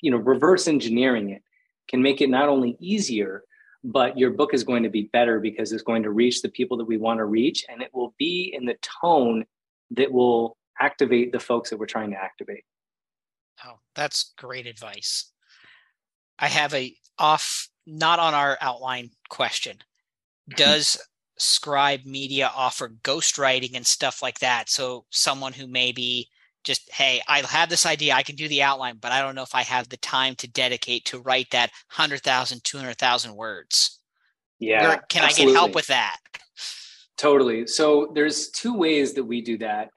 you 0.00 0.10
know, 0.10 0.16
reverse 0.16 0.66
engineering 0.66 1.30
it 1.30 1.42
can 1.88 2.02
make 2.02 2.20
it 2.20 2.30
not 2.30 2.48
only 2.48 2.76
easier, 2.80 3.44
but 3.82 4.18
your 4.18 4.30
book 4.30 4.54
is 4.54 4.64
going 4.64 4.82
to 4.82 4.90
be 4.90 5.10
better 5.12 5.40
because 5.40 5.72
it's 5.72 5.82
going 5.82 6.02
to 6.02 6.10
reach 6.10 6.42
the 6.42 6.48
people 6.48 6.76
that 6.78 6.84
we 6.84 6.96
want 6.96 7.18
to 7.18 7.24
reach 7.24 7.64
and 7.68 7.82
it 7.82 7.90
will 7.92 8.14
be 8.18 8.52
in 8.54 8.66
the 8.66 8.76
tone 9.02 9.44
that 9.92 10.12
will 10.12 10.56
activate 10.78 11.32
the 11.32 11.40
folks 11.40 11.70
that 11.70 11.78
we're 11.78 11.86
trying 11.86 12.10
to 12.10 12.16
activate. 12.16 12.64
Oh 13.64 13.78
that's 13.94 14.32
great 14.36 14.66
advice. 14.66 15.30
I 16.38 16.48
have 16.48 16.74
a 16.74 16.94
off 17.18 17.68
not 17.86 18.18
on 18.18 18.34
our 18.34 18.56
outline 18.60 19.10
question. 19.28 19.78
Does 20.56 20.98
scribe 21.40 22.04
media 22.04 22.50
offer 22.54 22.90
ghostwriting 23.02 23.74
and 23.74 23.86
stuff 23.86 24.22
like 24.22 24.38
that. 24.40 24.68
So 24.68 25.04
someone 25.10 25.52
who 25.52 25.66
maybe 25.66 26.28
just 26.62 26.92
hey 26.92 27.22
i 27.26 27.38
have 27.38 27.70
this 27.70 27.86
idea 27.86 28.12
i 28.12 28.22
can 28.22 28.36
do 28.36 28.46
the 28.46 28.62
outline 28.62 28.98
but 29.00 29.12
i 29.12 29.22
don't 29.22 29.34
know 29.34 29.42
if 29.42 29.54
i 29.54 29.62
have 29.62 29.88
the 29.88 29.96
time 29.96 30.34
to 30.34 30.46
dedicate 30.46 31.02
to 31.06 31.18
write 31.20 31.48
that 31.52 31.70
100000 31.96 32.62
200000 32.62 33.34
words. 33.34 33.98
Yeah 34.58 34.98
can 35.08 35.24
absolutely. 35.24 35.54
i 35.54 35.54
get 35.54 35.58
help 35.58 35.74
with 35.74 35.86
that? 35.86 36.18
Totally. 37.20 37.66
So 37.66 38.12
there's 38.14 38.48
two 38.48 38.74
ways 38.74 39.12
that 39.12 39.24
we 39.24 39.42
do 39.42 39.58
that. 39.58 39.90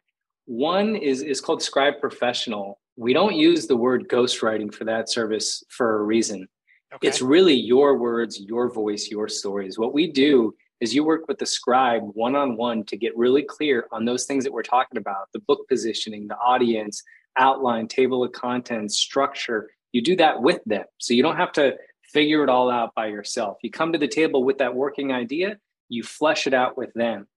One 0.43 0.97
is 0.97 1.21
is 1.21 1.39
called 1.39 1.63
scribe 1.63 2.01
professional. 2.01 2.81
We 2.97 3.13
don't 3.13 3.33
use 3.33 3.65
the 3.65 3.77
word 3.77 4.09
ghostwriting 4.09 4.73
for 4.73 4.83
that 4.83 5.09
service 5.09 5.63
for 5.69 6.01
a 6.01 6.03
reason. 6.03 6.45
Okay. 6.93 7.07
it's 7.07 7.21
really 7.21 7.53
your 7.53 7.97
words 7.97 8.41
your 8.41 8.69
voice 8.69 9.07
your 9.09 9.29
stories. 9.29 9.79
What 9.79 9.93
we 9.93 10.11
do 10.11 10.53
is 10.83 10.93
you 10.93 11.01
work 11.01 11.29
with 11.29 11.39
the 11.39 11.45
scribe 11.45 12.03
one 12.13 12.35
on 12.35 12.57
one 12.57 12.83
to 12.83 12.97
get 12.97 13.17
really 13.17 13.41
clear 13.41 13.87
on 13.93 14.03
those 14.03 14.25
things 14.25 14.43
that 14.43 14.51
we're 14.51 14.61
talking 14.61 14.97
about 14.97 15.31
the 15.31 15.39
book 15.39 15.65
positioning, 15.69 16.27
the 16.27 16.35
audience, 16.35 17.01
outline, 17.37 17.87
table 17.87 18.21
of 18.21 18.33
contents, 18.33 18.99
structure. 18.99 19.69
You 19.93 20.01
do 20.01 20.17
that 20.17 20.41
with 20.41 20.59
them. 20.65 20.83
So 20.97 21.13
you 21.13 21.23
don't 21.23 21.37
have 21.37 21.53
to 21.53 21.77
figure 22.01 22.43
it 22.43 22.49
all 22.49 22.69
out 22.69 22.93
by 22.95 23.07
yourself. 23.07 23.59
You 23.63 23.71
come 23.71 23.93
to 23.93 23.97
the 23.97 24.09
table 24.09 24.43
with 24.43 24.57
that 24.57 24.75
working 24.75 25.13
idea, 25.13 25.57
you 25.87 26.03
flesh 26.03 26.47
it 26.47 26.53
out 26.53 26.77
with 26.77 26.93
them. 26.95 27.27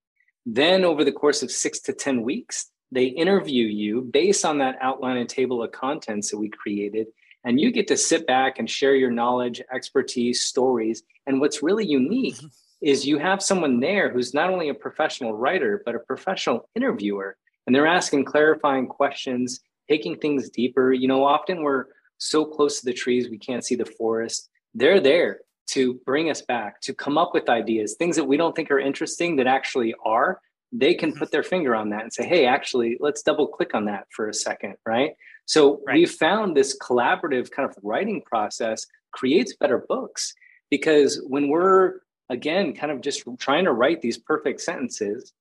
Then, 0.45 0.85
over 0.85 1.05
the 1.05 1.13
course 1.13 1.45
of 1.45 1.53
six 1.53 1.79
to 1.83 1.93
10 1.93 2.23
weeks, 2.23 2.69
they 2.91 3.05
interview 3.05 3.67
you 3.67 4.03
based 4.03 4.45
on 4.45 4.59
that 4.59 4.77
outline 4.81 5.19
and 5.19 5.29
table 5.29 5.63
of 5.63 5.71
contents 5.71 6.33
that 6.33 6.39
we 6.39 6.49
created. 6.49 7.07
And 7.45 7.61
you 7.61 7.71
get 7.71 7.87
to 7.89 7.97
sit 7.97 8.27
back 8.27 8.59
and 8.59 8.69
share 8.69 8.97
your 8.97 9.13
knowledge, 9.13 9.63
expertise, 9.73 10.45
stories. 10.45 11.05
And 11.29 11.41
what's 11.41 11.63
really 11.63 11.87
unique 11.87 12.37
mm-hmm. 12.37 12.47
Is 12.81 13.07
you 13.07 13.19
have 13.19 13.43
someone 13.43 13.81
there 13.81 14.11
who's 14.11 14.35
not 14.35 14.51
only 14.51 14.69
a 14.69 14.75
professional 14.75 15.35
writer, 15.35 15.83
but 15.85 15.95
a 15.95 16.01
professional 16.01 16.69
interviewer. 16.75 17.37
And 17.67 17.75
they're 17.75 17.87
asking 17.87 18.25
clarifying 18.25 18.87
questions, 18.87 19.61
taking 19.89 20.17
things 20.17 20.51
deeper. 20.51 20.93
You 20.93 21.09
know, 21.09 21.25
often 21.25 21.63
we're 21.63 21.87
so 22.19 22.45
close 22.45 22.81
to 22.81 22.87
the 22.87 22.93
trees, 22.93 23.29
we 23.29 23.39
can't 23.39 23.65
see 23.65 23.75
the 23.75 23.85
forest. 23.85 24.49
They're 24.75 25.01
there 25.01 25.41
to 25.69 25.95
bring 26.07 26.31
us 26.31 26.43
back, 26.43 26.81
to 26.83 26.95
come 26.95 27.19
up 27.19 27.35
with 27.35 27.49
ideas, 27.49 27.95
things 27.95 28.17
that 28.17 28.25
we 28.25 28.37
don't 28.37 28.55
think 28.55 28.71
are 28.71 28.79
interesting 28.79 29.37
that 29.37 29.47
actually 29.47 29.95
are. 30.05 30.41
They 30.73 30.95
can 30.95 31.11
mm-hmm. 31.11 31.19
put 31.19 31.33
their 31.33 31.43
finger 31.43 31.75
on 31.75 31.91
that 31.91 32.03
and 32.03 32.13
say, 32.13 32.27
hey, 32.27 32.47
actually, 32.47 32.97
let's 33.01 33.23
double 33.23 33.49
click 33.49 33.75
on 33.75 33.87
that 33.87 34.07
for 34.11 34.29
a 34.29 34.35
second, 34.35 34.77
right? 34.87 35.13
So 35.47 35.81
right. 35.87 35.95
we've 35.95 36.11
found 36.11 36.57
this 36.57 36.77
collaborative 36.79 37.51
kind 37.51 37.69
of 37.69 37.77
writing 37.83 38.23
process 38.23 38.87
creates 39.13 39.57
better 39.57 39.85
books 39.89 40.35
because 40.71 41.23
when 41.27 41.49
we're 41.49 42.01
again, 42.29 42.75
kind 42.75 42.93
of 42.93 43.01
just 43.01 43.25
trying 43.39 43.65
to 43.65 43.73
write 43.73 44.03
these 44.03 44.19
perfect 44.19 44.61
sentences, 44.61 45.33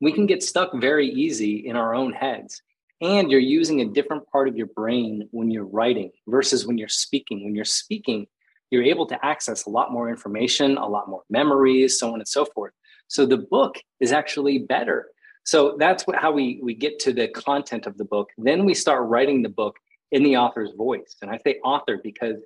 we 0.00 0.12
can 0.12 0.26
get 0.26 0.42
stuck 0.42 0.72
very 0.74 1.08
easy 1.08 1.66
in 1.66 1.76
our 1.76 1.94
own 1.94 2.12
heads. 2.12 2.62
And 3.00 3.30
you're 3.30 3.40
using 3.40 3.80
a 3.80 3.86
different 3.86 4.28
part 4.30 4.48
of 4.48 4.56
your 4.56 4.66
brain 4.66 5.28
when 5.30 5.50
you're 5.50 5.66
writing 5.66 6.10
versus 6.26 6.66
when 6.66 6.78
you're 6.78 6.88
speaking. 6.88 7.44
When 7.44 7.54
you're 7.54 7.64
speaking, 7.64 8.26
you're 8.70 8.82
able 8.82 9.06
to 9.06 9.24
access 9.24 9.66
a 9.66 9.70
lot 9.70 9.92
more 9.92 10.08
information, 10.08 10.76
a 10.76 10.88
lot 10.88 11.08
more 11.08 11.22
memories, 11.30 11.98
so 11.98 12.12
on 12.12 12.20
and 12.20 12.28
so 12.28 12.44
forth. 12.44 12.72
So 13.06 13.24
the 13.24 13.38
book 13.38 13.76
is 14.00 14.12
actually 14.12 14.58
better. 14.58 15.06
So 15.44 15.76
that's 15.78 16.06
what, 16.06 16.16
how 16.16 16.32
we, 16.32 16.60
we 16.62 16.74
get 16.74 16.98
to 17.00 17.12
the 17.12 17.28
content 17.28 17.86
of 17.86 17.96
the 17.96 18.04
book. 18.04 18.28
Then 18.36 18.64
we 18.64 18.74
start 18.74 19.08
writing 19.08 19.42
the 19.42 19.48
book 19.48 19.76
in 20.10 20.22
the 20.22 20.36
author's 20.36 20.72
voice. 20.76 21.16
And 21.22 21.30
I 21.30 21.38
say 21.38 21.58
author 21.64 21.98
because 22.02 22.36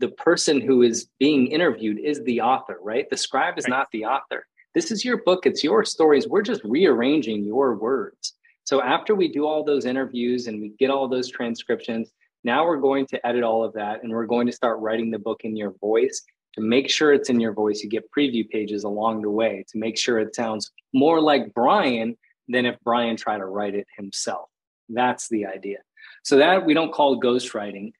the 0.00 0.08
person 0.08 0.60
who 0.60 0.82
is 0.82 1.08
being 1.18 1.46
interviewed 1.48 1.98
is 1.98 2.22
the 2.24 2.40
author, 2.40 2.78
right? 2.82 3.08
The 3.10 3.16
scribe 3.16 3.58
is 3.58 3.64
right. 3.64 3.70
not 3.70 3.88
the 3.92 4.06
author. 4.06 4.46
This 4.74 4.90
is 4.90 5.04
your 5.04 5.22
book, 5.22 5.46
it's 5.46 5.62
your 5.62 5.84
stories. 5.84 6.26
We're 6.26 6.42
just 6.42 6.64
rearranging 6.64 7.44
your 7.44 7.76
words. 7.76 8.34
So 8.64 8.82
after 8.82 9.14
we 9.14 9.28
do 9.28 9.46
all 9.46 9.62
those 9.62 9.84
interviews 9.84 10.46
and 10.46 10.60
we 10.60 10.70
get 10.78 10.90
all 10.90 11.08
those 11.08 11.30
transcriptions, 11.30 12.10
now 12.44 12.64
we're 12.64 12.78
going 12.78 13.06
to 13.08 13.26
edit 13.26 13.42
all 13.42 13.62
of 13.62 13.74
that 13.74 14.02
and 14.02 14.12
we're 14.12 14.26
going 14.26 14.46
to 14.46 14.52
start 14.52 14.80
writing 14.80 15.10
the 15.10 15.18
book 15.18 15.42
in 15.44 15.56
your 15.56 15.74
voice. 15.80 16.22
To 16.54 16.62
make 16.62 16.88
sure 16.88 17.12
it's 17.12 17.30
in 17.30 17.38
your 17.38 17.52
voice, 17.52 17.82
you 17.82 17.90
get 17.90 18.10
preview 18.16 18.48
pages 18.48 18.84
along 18.84 19.22
the 19.22 19.30
way 19.30 19.64
to 19.68 19.78
make 19.78 19.96
sure 19.96 20.18
it 20.18 20.34
sounds 20.34 20.70
more 20.92 21.20
like 21.20 21.54
Brian 21.54 22.16
than 22.48 22.66
if 22.66 22.76
Brian 22.82 23.16
tried 23.16 23.38
to 23.38 23.46
write 23.46 23.74
it 23.74 23.86
himself. 23.96 24.48
That's 24.88 25.28
the 25.28 25.46
idea. 25.46 25.78
So 26.24 26.38
that 26.38 26.64
we 26.64 26.74
don't 26.74 26.92
call 26.92 27.20
ghostwriting. 27.20 27.92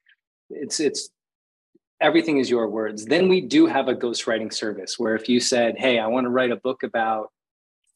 It's 0.51 0.81
it's 0.81 1.11
everything 2.01 2.39
is 2.39 2.49
your 2.49 2.69
words. 2.69 3.05
Then 3.05 3.29
we 3.29 3.41
do 3.41 3.67
have 3.67 3.89
a 3.89 3.95
ghostwriting 3.95 4.53
service 4.53 4.99
where 4.99 5.15
if 5.15 5.29
you 5.29 5.41
said, 5.41 5.77
Hey, 5.79 5.99
I 5.99 6.07
want 6.07 6.25
to 6.25 6.31
write 6.31 6.51
a 6.51 6.57
book 6.57 6.83
about 6.83 7.31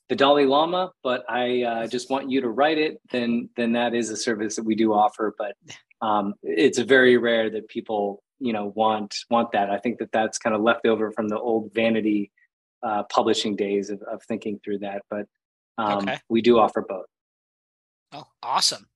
the 0.08 0.16
Dalai 0.16 0.44
Lama, 0.44 0.92
but 1.02 1.24
I 1.28 1.62
uh, 1.62 1.86
just 1.86 2.10
want 2.10 2.30
you 2.30 2.42
to 2.42 2.48
write 2.48 2.78
it, 2.78 3.00
then 3.10 3.48
then 3.56 3.72
that 3.72 3.94
is 3.94 4.10
a 4.10 4.16
service 4.16 4.56
that 4.56 4.64
we 4.64 4.74
do 4.74 4.92
offer. 4.92 5.34
But 5.36 5.56
um, 6.02 6.34
it's 6.42 6.78
very 6.78 7.16
rare 7.16 7.48
that 7.50 7.68
people 7.68 8.22
you 8.38 8.52
know 8.52 8.72
want 8.74 9.16
want 9.30 9.52
that. 9.52 9.70
I 9.70 9.78
think 9.78 9.98
that 9.98 10.12
that's 10.12 10.38
kind 10.38 10.54
of 10.54 10.60
left 10.60 10.86
over 10.86 11.10
from 11.12 11.28
the 11.28 11.38
old 11.38 11.72
vanity 11.72 12.30
uh, 12.82 13.04
publishing 13.04 13.56
days 13.56 13.88
of, 13.88 14.02
of 14.02 14.22
thinking 14.24 14.60
through 14.62 14.80
that. 14.80 15.02
But 15.08 15.26
um, 15.78 15.98
okay. 15.98 16.18
we 16.28 16.42
do 16.42 16.58
offer 16.58 16.84
both. 16.86 17.06
Oh, 18.12 18.26
awesome! 18.42 18.86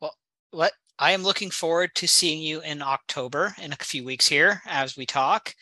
Well, 0.00 0.14
What 0.50 0.72
I 0.98 1.12
am 1.12 1.22
looking 1.22 1.50
forward 1.50 1.94
to 1.96 2.08
seeing 2.08 2.42
you 2.42 2.60
in 2.60 2.82
October 2.82 3.54
in 3.62 3.72
a 3.72 3.76
few 3.76 4.04
weeks 4.04 4.26
here 4.26 4.62
as 4.66 4.96
we 4.96 5.06
talk. 5.06 5.54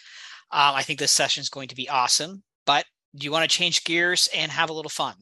Um, 0.51 0.75
I 0.75 0.83
think 0.83 0.99
this 0.99 1.13
session 1.13 1.43
is 1.43 1.51
going 1.51 1.69
to 1.69 1.75
be 1.75 1.89
awesome. 1.89 2.43
But 2.65 2.87
do 3.15 3.25
you 3.25 3.33
want 3.33 3.49
to 3.49 3.57
change 3.57 3.85
gears 3.85 4.29
and 4.35 4.51
have 4.51 4.71
a 4.71 4.73
little 4.73 4.91
fun? 4.91 5.15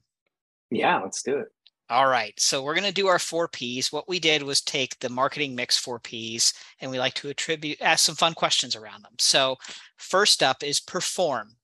Yeah, 0.70 1.00
let's 1.00 1.22
do 1.22 1.38
it. 1.38 1.48
All 1.90 2.06
right. 2.06 2.32
So 2.38 2.62
we're 2.62 2.74
going 2.74 2.86
to 2.86 2.92
do 2.92 3.08
our 3.08 3.18
four 3.18 3.48
P's. 3.48 3.92
What 3.92 4.08
we 4.08 4.18
did 4.18 4.42
was 4.42 4.60
take 4.60 4.98
the 5.00 5.08
marketing 5.08 5.54
mix 5.54 5.76
four 5.76 5.98
P's 5.98 6.54
and 6.80 6.90
we 6.90 6.98
like 6.98 7.14
to 7.14 7.28
attribute, 7.28 7.82
ask 7.82 8.04
some 8.04 8.14
fun 8.14 8.34
questions 8.34 8.74
around 8.74 9.02
them. 9.02 9.14
So 9.18 9.56
first 9.96 10.42
up 10.42 10.62
is 10.62 10.80
perform. 10.80 11.56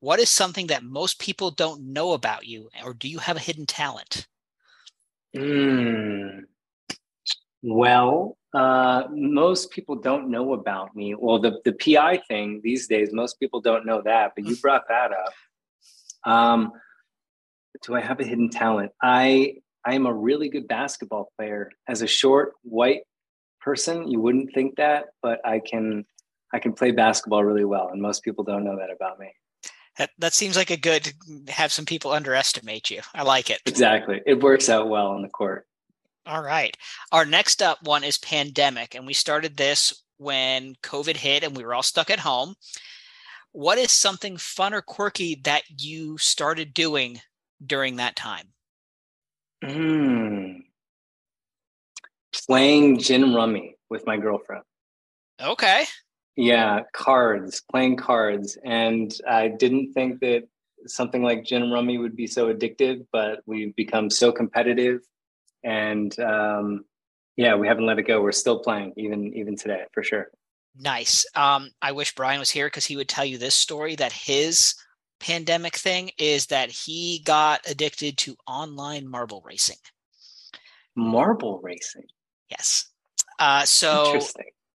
What 0.00 0.18
is 0.18 0.30
something 0.30 0.66
that 0.66 0.82
most 0.82 1.20
people 1.20 1.52
don't 1.52 1.92
know 1.92 2.12
about 2.12 2.44
you, 2.44 2.70
or 2.84 2.92
do 2.92 3.08
you 3.08 3.18
have 3.18 3.36
a 3.36 3.40
hidden 3.40 3.66
talent? 3.66 4.26
Mm. 5.36 6.40
Well, 7.62 8.36
uh, 8.54 9.04
most 9.10 9.70
people 9.70 9.96
don't 9.96 10.30
know 10.30 10.52
about 10.52 10.94
me. 10.94 11.14
Well, 11.14 11.38
the, 11.38 11.60
the 11.64 11.72
PI 11.72 12.18
thing 12.28 12.60
these 12.62 12.86
days, 12.86 13.10
most 13.12 13.38
people 13.38 13.60
don't 13.60 13.86
know 13.86 14.02
that, 14.04 14.32
but 14.34 14.46
you 14.46 14.56
brought 14.56 14.88
that 14.88 15.10
up. 15.12 16.30
Um, 16.30 16.72
do 17.84 17.94
I 17.94 18.00
have 18.00 18.20
a 18.20 18.24
hidden 18.24 18.50
talent? 18.50 18.92
I 19.02 19.56
I 19.84 19.94
am 19.94 20.06
a 20.06 20.12
really 20.12 20.48
good 20.48 20.68
basketball 20.68 21.32
player. 21.36 21.70
As 21.88 22.02
a 22.02 22.06
short 22.06 22.52
white 22.62 23.02
person, 23.60 24.08
you 24.08 24.20
wouldn't 24.20 24.52
think 24.54 24.76
that, 24.76 25.06
but 25.22 25.40
I 25.44 25.60
can 25.60 26.04
I 26.52 26.58
can 26.58 26.72
play 26.72 26.90
basketball 26.90 27.44
really 27.44 27.64
well, 27.64 27.88
and 27.88 28.00
most 28.00 28.22
people 28.22 28.44
don't 28.44 28.64
know 28.64 28.76
that 28.76 28.90
about 28.94 29.18
me. 29.18 29.32
That 29.98 30.10
that 30.18 30.34
seems 30.34 30.56
like 30.56 30.70
a 30.70 30.76
good 30.76 31.12
have 31.48 31.72
some 31.72 31.86
people 31.86 32.12
underestimate 32.12 32.90
you. 32.90 33.00
I 33.14 33.22
like 33.22 33.50
it. 33.50 33.60
Exactly. 33.66 34.20
It 34.26 34.42
works 34.42 34.68
out 34.68 34.88
well 34.88 35.08
on 35.08 35.22
the 35.22 35.28
court. 35.28 35.66
All 36.26 36.42
right. 36.42 36.76
Our 37.10 37.24
next 37.24 37.62
up 37.62 37.82
one 37.82 38.04
is 38.04 38.18
pandemic, 38.18 38.94
and 38.94 39.06
we 39.06 39.12
started 39.12 39.56
this 39.56 40.02
when 40.18 40.74
COVID 40.82 41.16
hit 41.16 41.42
and 41.42 41.56
we 41.56 41.64
were 41.64 41.74
all 41.74 41.82
stuck 41.82 42.10
at 42.10 42.20
home. 42.20 42.54
What 43.50 43.76
is 43.76 43.90
something 43.90 44.36
fun 44.36 44.72
or 44.72 44.80
quirky 44.80 45.40
that 45.44 45.62
you 45.68 46.16
started 46.18 46.72
doing 46.72 47.20
during 47.64 47.96
that 47.96 48.16
time? 48.16 48.46
Mm. 49.62 50.62
Playing 52.46 52.98
gin 52.98 53.34
rummy 53.34 53.76
with 53.90 54.06
my 54.06 54.16
girlfriend. 54.16 54.64
Okay. 55.40 55.84
Yeah, 56.36 56.80
cards, 56.94 57.62
playing 57.70 57.96
cards. 57.96 58.56
And 58.64 59.12
I 59.28 59.48
didn't 59.48 59.92
think 59.92 60.20
that 60.20 60.44
something 60.86 61.22
like 61.22 61.44
gin 61.44 61.70
rummy 61.70 61.98
would 61.98 62.16
be 62.16 62.26
so 62.26 62.52
addictive, 62.52 63.06
but 63.12 63.40
we've 63.44 63.74
become 63.76 64.08
so 64.08 64.32
competitive. 64.32 65.00
And 65.64 66.18
um, 66.20 66.84
yeah, 67.36 67.54
we 67.54 67.66
haven't 67.66 67.86
let 67.86 67.98
it 67.98 68.06
go. 68.06 68.20
We're 68.20 68.32
still 68.32 68.60
playing 68.60 68.94
even 68.96 69.34
even 69.34 69.56
today 69.56 69.84
for 69.92 70.02
sure. 70.02 70.28
Nice. 70.78 71.26
Um, 71.34 71.70
I 71.82 71.92
wish 71.92 72.14
Brian 72.14 72.38
was 72.38 72.50
here 72.50 72.66
because 72.66 72.86
he 72.86 72.96
would 72.96 73.08
tell 73.08 73.24
you 73.24 73.38
this 73.38 73.54
story 73.54 73.94
that 73.96 74.12
his 74.12 74.74
pandemic 75.20 75.76
thing 75.76 76.10
is 76.18 76.46
that 76.46 76.70
he 76.70 77.22
got 77.24 77.60
addicted 77.68 78.16
to 78.18 78.36
online 78.46 79.08
marble 79.08 79.42
racing. 79.44 79.76
Marble 80.96 81.60
racing. 81.62 82.06
Yes. 82.48 82.90
Uh, 83.38 83.64
so 83.64 84.20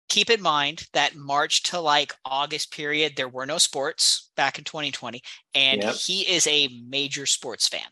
keep 0.09 0.30
in 0.30 0.41
mind 0.41 0.87
that 0.93 1.16
March 1.16 1.62
to 1.64 1.80
like 1.80 2.14
August 2.24 2.72
period, 2.72 3.14
there 3.16 3.28
were 3.28 3.47
no 3.47 3.59
sports 3.59 4.30
back 4.37 4.59
in 4.59 4.64
2020, 4.64 5.20
and 5.55 5.82
yep. 5.82 5.95
he 5.95 6.22
is 6.22 6.47
a 6.47 6.68
major 6.87 7.26
sports 7.26 7.68
fan. 7.68 7.87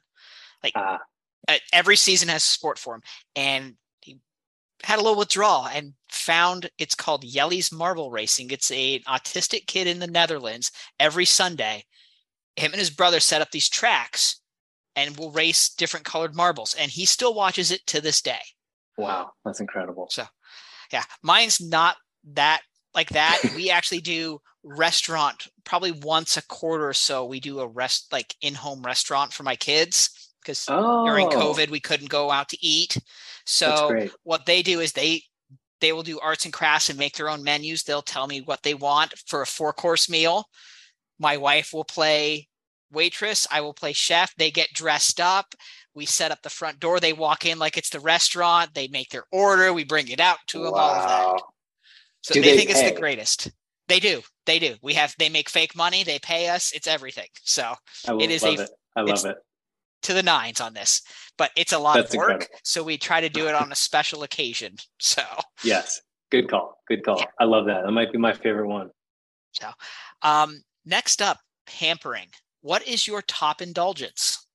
Like 0.62 0.72
uh, 0.76 0.98
Uh, 1.48 1.56
every 1.72 1.96
season 1.96 2.28
has 2.28 2.44
a 2.44 2.48
sport 2.48 2.78
for 2.78 2.94
him, 2.94 3.02
and 3.36 3.74
he 4.00 4.18
had 4.82 4.98
a 4.98 5.02
little 5.02 5.18
withdrawal 5.18 5.66
and 5.66 5.94
found 6.08 6.70
it's 6.78 6.94
called 6.94 7.24
Jelle's 7.24 7.72
Marble 7.72 8.10
Racing. 8.10 8.50
It's 8.50 8.70
a, 8.70 8.96
an 8.96 9.02
autistic 9.08 9.66
kid 9.66 9.86
in 9.86 9.98
the 9.98 10.06
Netherlands. 10.06 10.70
Every 11.00 11.24
Sunday 11.24 11.84
him 12.56 12.72
and 12.72 12.80
his 12.80 12.90
brother 12.90 13.20
set 13.20 13.42
up 13.42 13.50
these 13.50 13.68
tracks 13.68 14.40
and 14.94 15.16
will 15.16 15.30
race 15.30 15.70
different 15.70 16.04
colored 16.04 16.34
marbles. 16.34 16.74
And 16.78 16.90
he 16.90 17.06
still 17.06 17.34
watches 17.34 17.70
it 17.70 17.86
to 17.86 18.00
this 18.00 18.20
day. 18.20 18.40
Wow 18.98 19.30
that's 19.44 19.60
incredible. 19.60 20.08
So 20.10 20.24
yeah 20.92 21.04
mine's 21.22 21.60
not 21.60 21.96
that 22.34 22.62
like 22.94 23.10
that. 23.10 23.38
We 23.56 23.70
actually 23.70 24.00
do 24.00 24.40
restaurant 24.64 25.48
probably 25.64 25.92
once 25.92 26.36
a 26.36 26.46
quarter 26.46 26.88
or 26.88 26.92
so 26.92 27.24
we 27.24 27.40
do 27.40 27.58
a 27.58 27.66
rest 27.66 28.12
like 28.12 28.36
in-home 28.42 28.82
restaurant 28.82 29.32
for 29.32 29.42
my 29.42 29.56
kids 29.56 30.31
because 30.42 30.66
oh. 30.68 31.06
during 31.06 31.28
covid 31.28 31.70
we 31.70 31.80
couldn't 31.80 32.10
go 32.10 32.30
out 32.30 32.48
to 32.48 32.58
eat 32.64 32.96
so 33.44 34.08
what 34.22 34.46
they 34.46 34.62
do 34.62 34.80
is 34.80 34.92
they 34.92 35.22
they 35.80 35.92
will 35.92 36.02
do 36.02 36.20
arts 36.20 36.44
and 36.44 36.54
crafts 36.54 36.90
and 36.90 36.98
make 36.98 37.16
their 37.16 37.28
own 37.28 37.42
menus 37.42 37.82
they'll 37.82 38.02
tell 38.02 38.26
me 38.26 38.40
what 38.40 38.62
they 38.62 38.74
want 38.74 39.14
for 39.26 39.42
a 39.42 39.46
four 39.46 39.72
course 39.72 40.08
meal 40.08 40.44
my 41.18 41.36
wife 41.36 41.72
will 41.72 41.84
play 41.84 42.48
waitress. 42.92 43.46
I 43.50 43.60
will 43.60 43.74
play 43.74 43.92
chef. 43.92 44.34
They 44.36 44.50
get 44.50 44.72
dressed 44.74 45.20
up. 45.20 45.54
We 45.94 46.06
set 46.06 46.30
up 46.30 46.42
the 46.42 46.50
front 46.50 46.80
door. 46.80 47.00
They 47.00 47.12
walk 47.12 47.44
in 47.44 47.58
like 47.58 47.76
it's 47.76 47.90
the 47.90 48.00
restaurant. 48.00 48.74
They 48.74 48.88
make 48.88 49.10
their 49.10 49.24
order. 49.32 49.72
We 49.72 49.84
bring 49.84 50.08
it 50.08 50.20
out 50.20 50.38
to 50.48 50.58
them. 50.58 50.72
Wow. 50.72 50.78
All 50.78 50.94
of 51.34 51.36
that. 51.36 51.42
So 52.22 52.34
they, 52.34 52.40
they, 52.40 52.56
think 52.56 52.70
pay? 52.70 52.80
it's 52.80 52.92
the 52.92 53.00
greatest. 53.00 53.50
They 53.88 54.00
do. 54.00 54.22
They 54.46 54.58
do. 54.58 54.76
We 54.82 54.94
have. 54.94 55.14
They 55.18 55.28
make 55.28 55.48
fake 55.48 55.76
money. 55.76 56.04
They 56.04 56.18
pay 56.18 56.48
us. 56.48 56.72
It's 56.72 56.86
everything. 56.86 57.28
So 57.42 57.74
it 58.20 58.30
is 58.30 58.44
a. 58.44 58.52
It. 58.52 58.70
I 58.96 59.00
love 59.02 59.24
it. 59.24 59.36
To 60.02 60.14
the 60.14 60.22
nines 60.22 60.60
on 60.60 60.74
this, 60.74 61.02
but 61.38 61.50
it's 61.56 61.72
a 61.72 61.78
lot 61.78 61.94
That's 61.94 62.12
of 62.12 62.18
work. 62.18 62.30
Incredible. 62.30 62.58
So 62.64 62.82
we 62.82 62.98
try 62.98 63.20
to 63.20 63.28
do 63.28 63.46
it 63.46 63.54
on 63.54 63.70
a 63.70 63.76
special 63.76 64.22
occasion. 64.22 64.76
So 64.98 65.22
yes, 65.62 66.00
good 66.30 66.48
call. 66.48 66.82
Good 66.88 67.04
call. 67.04 67.18
Yeah. 67.18 67.26
I 67.38 67.44
love 67.44 67.66
that. 67.66 67.84
That 67.84 67.92
might 67.92 68.12
be 68.12 68.18
my 68.18 68.32
favorite 68.32 68.68
one. 68.68 68.90
So, 69.52 69.68
um, 70.22 70.62
Next 70.84 71.22
up, 71.22 71.38
pampering. 71.66 72.28
What 72.60 72.86
is 72.86 73.06
your 73.06 73.22
top 73.22 73.62
indulgence? 73.62 74.46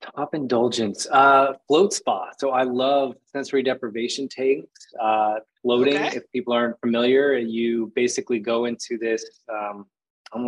Top 0.00 0.34
indulgence, 0.34 1.06
uh, 1.12 1.54
float 1.68 1.92
spa. 1.92 2.30
So 2.38 2.50
I 2.50 2.64
love 2.64 3.14
sensory 3.30 3.62
deprivation 3.62 4.28
tanks. 4.28 4.86
Uh, 5.00 5.36
floating. 5.60 5.94
Okay. 5.94 6.16
If 6.16 6.30
people 6.32 6.52
aren't 6.54 6.80
familiar, 6.80 7.34
you 7.34 7.92
basically 7.94 8.40
go 8.40 8.64
into 8.64 8.98
this. 8.98 9.24
Um, 9.48 9.86
I 10.34 10.38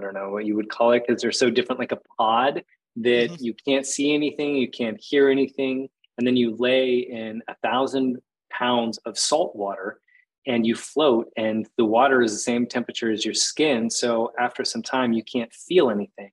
don't 0.00 0.14
know 0.14 0.30
what 0.30 0.44
you 0.44 0.56
would 0.56 0.68
call 0.68 0.92
it 0.92 1.04
because 1.06 1.22
they're 1.22 1.32
so 1.32 1.48
different, 1.48 1.78
like 1.78 1.92
a 1.92 2.00
pod 2.18 2.64
that 3.02 3.30
mm-hmm. 3.30 3.44
you 3.44 3.54
can't 3.54 3.86
see 3.86 4.14
anything, 4.14 4.56
you 4.56 4.70
can't 4.70 5.00
hear 5.00 5.28
anything, 5.28 5.88
and 6.18 6.26
then 6.26 6.36
you 6.36 6.56
lay 6.56 6.98
in 6.98 7.42
a 7.48 7.54
thousand 7.62 8.18
pounds 8.50 8.98
of 8.98 9.18
salt 9.18 9.54
water 9.54 10.00
and 10.46 10.66
you 10.66 10.74
float 10.74 11.30
and 11.36 11.68
the 11.76 11.84
water 11.84 12.22
is 12.22 12.32
the 12.32 12.38
same 12.38 12.66
temperature 12.66 13.10
as 13.10 13.24
your 13.24 13.34
skin 13.34 13.90
so 13.90 14.32
after 14.38 14.64
some 14.64 14.82
time 14.82 15.12
you 15.12 15.22
can't 15.22 15.52
feel 15.52 15.90
anything 15.90 16.30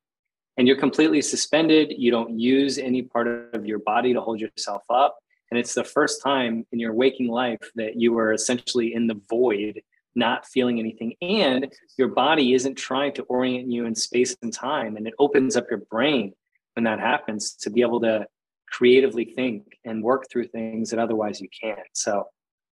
and 0.58 0.68
you're 0.68 0.78
completely 0.78 1.22
suspended 1.22 1.94
you 1.98 2.12
don't 2.12 2.40
use 2.40 2.78
any 2.78 3.02
part 3.02 3.28
of 3.54 3.66
your 3.66 3.80
body 3.80 4.14
to 4.14 4.22
hold 4.22 4.40
yourself 4.40 4.84
up 4.90 5.18
and 5.52 5.60
it's 5.60 5.74
the 5.74 5.84
first 5.84 6.24
time 6.24 6.66
in 6.72 6.80
your 6.80 6.94
waking 6.94 7.28
life 7.28 7.72
that 7.76 8.00
you 8.00 8.18
are 8.18 8.34
essentially 8.34 8.94
in 8.94 9.08
the 9.08 9.20
void 9.30 9.82
not 10.16 10.48
feeling 10.48 10.80
anything 10.80 11.14
and 11.22 11.72
your 11.98 12.08
body 12.08 12.54
isn't 12.54 12.76
trying 12.76 13.14
to 13.14 13.24
orient 13.24 13.70
you 13.70 13.86
in 13.86 13.94
space 13.94 14.36
and 14.42 14.54
time 14.54 14.96
and 14.96 15.08
it 15.08 15.14
opens 15.20 15.58
up 15.58 15.66
your 15.70 15.84
brain 15.92 16.34
when 16.76 16.84
that 16.84 17.00
happens 17.00 17.54
to 17.54 17.70
be 17.70 17.82
able 17.82 18.02
to 18.02 18.26
creatively 18.70 19.26
think 19.26 19.78
and 19.86 20.04
work 20.04 20.26
through 20.30 20.48
things 20.48 20.90
that 20.90 21.00
otherwise 21.00 21.40
you 21.40 21.48
can't 21.62 21.80
so 21.94 22.26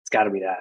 it's 0.04 0.10
got 0.10 0.24
to 0.24 0.30
be 0.30 0.42
that 0.42 0.60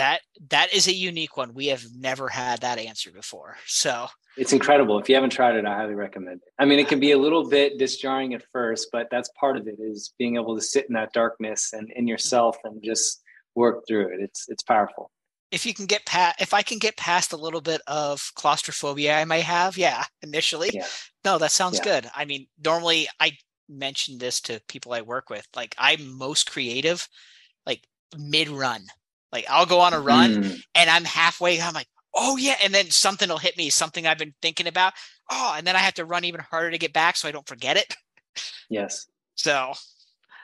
that 0.00 0.20
that 0.48 0.72
is 0.72 0.88
a 0.88 0.94
unique 0.94 1.36
one. 1.36 1.52
We 1.52 1.66
have 1.66 1.84
never 1.94 2.28
had 2.28 2.60
that 2.60 2.78
answer 2.78 3.10
before. 3.10 3.56
So 3.66 4.06
it's 4.38 4.54
incredible. 4.54 4.98
If 4.98 5.10
you 5.10 5.14
haven't 5.14 5.30
tried 5.30 5.56
it, 5.56 5.66
I 5.66 5.76
highly 5.76 5.94
recommend 5.94 6.40
it. 6.42 6.52
I 6.58 6.64
mean, 6.64 6.78
it 6.78 6.88
can 6.88 7.00
be 7.00 7.12
a 7.12 7.18
little 7.18 7.48
bit 7.48 7.78
disjarring 7.78 8.32
at 8.32 8.42
first, 8.50 8.88
but 8.92 9.08
that's 9.10 9.28
part 9.38 9.58
of 9.58 9.66
it 9.66 9.76
is 9.78 10.14
being 10.18 10.36
able 10.36 10.56
to 10.56 10.62
sit 10.62 10.86
in 10.88 10.94
that 10.94 11.12
darkness 11.12 11.74
and 11.74 11.90
in 11.94 12.06
yourself 12.06 12.56
and 12.64 12.82
just 12.82 13.22
work 13.54 13.86
through 13.86 14.14
it. 14.14 14.20
It's 14.20 14.46
it's 14.48 14.62
powerful. 14.62 15.10
If 15.50 15.66
you 15.66 15.74
can 15.74 15.86
get 15.86 16.06
past, 16.06 16.40
if 16.40 16.54
I 16.54 16.62
can 16.62 16.78
get 16.78 16.96
past 16.96 17.32
a 17.32 17.36
little 17.36 17.60
bit 17.60 17.80
of 17.86 18.30
claustrophobia 18.34 19.18
I 19.18 19.24
may 19.24 19.40
have, 19.40 19.76
yeah, 19.76 20.04
initially, 20.22 20.70
yeah. 20.72 20.86
no, 21.24 21.38
that 21.38 21.50
sounds 21.50 21.78
yeah. 21.78 21.84
good. 21.84 22.10
I 22.14 22.24
mean, 22.24 22.46
normally 22.64 23.08
I 23.18 23.32
mention 23.68 24.18
this 24.18 24.40
to 24.42 24.60
people 24.68 24.92
I 24.92 25.02
work 25.02 25.28
with. 25.28 25.46
Like 25.56 25.74
I'm 25.78 26.16
most 26.16 26.50
creative, 26.50 27.08
like 27.66 27.82
mid 28.16 28.48
run 28.48 28.82
like 29.32 29.46
I'll 29.48 29.66
go 29.66 29.80
on 29.80 29.92
a 29.92 30.00
run 30.00 30.42
mm. 30.42 30.62
and 30.74 30.90
I'm 30.90 31.04
halfway, 31.04 31.60
I'm 31.60 31.74
like, 31.74 31.88
oh 32.14 32.36
yeah. 32.36 32.56
And 32.62 32.74
then 32.74 32.90
something 32.90 33.28
will 33.28 33.38
hit 33.38 33.56
me, 33.56 33.70
something 33.70 34.06
I've 34.06 34.18
been 34.18 34.34
thinking 34.42 34.66
about. 34.66 34.92
Oh, 35.30 35.54
and 35.56 35.66
then 35.66 35.76
I 35.76 35.80
have 35.80 35.94
to 35.94 36.04
run 36.04 36.24
even 36.24 36.40
harder 36.40 36.70
to 36.70 36.78
get 36.78 36.92
back 36.92 37.16
so 37.16 37.28
I 37.28 37.32
don't 37.32 37.46
forget 37.46 37.76
it. 37.76 37.94
Yes. 38.68 39.06
So 39.36 39.72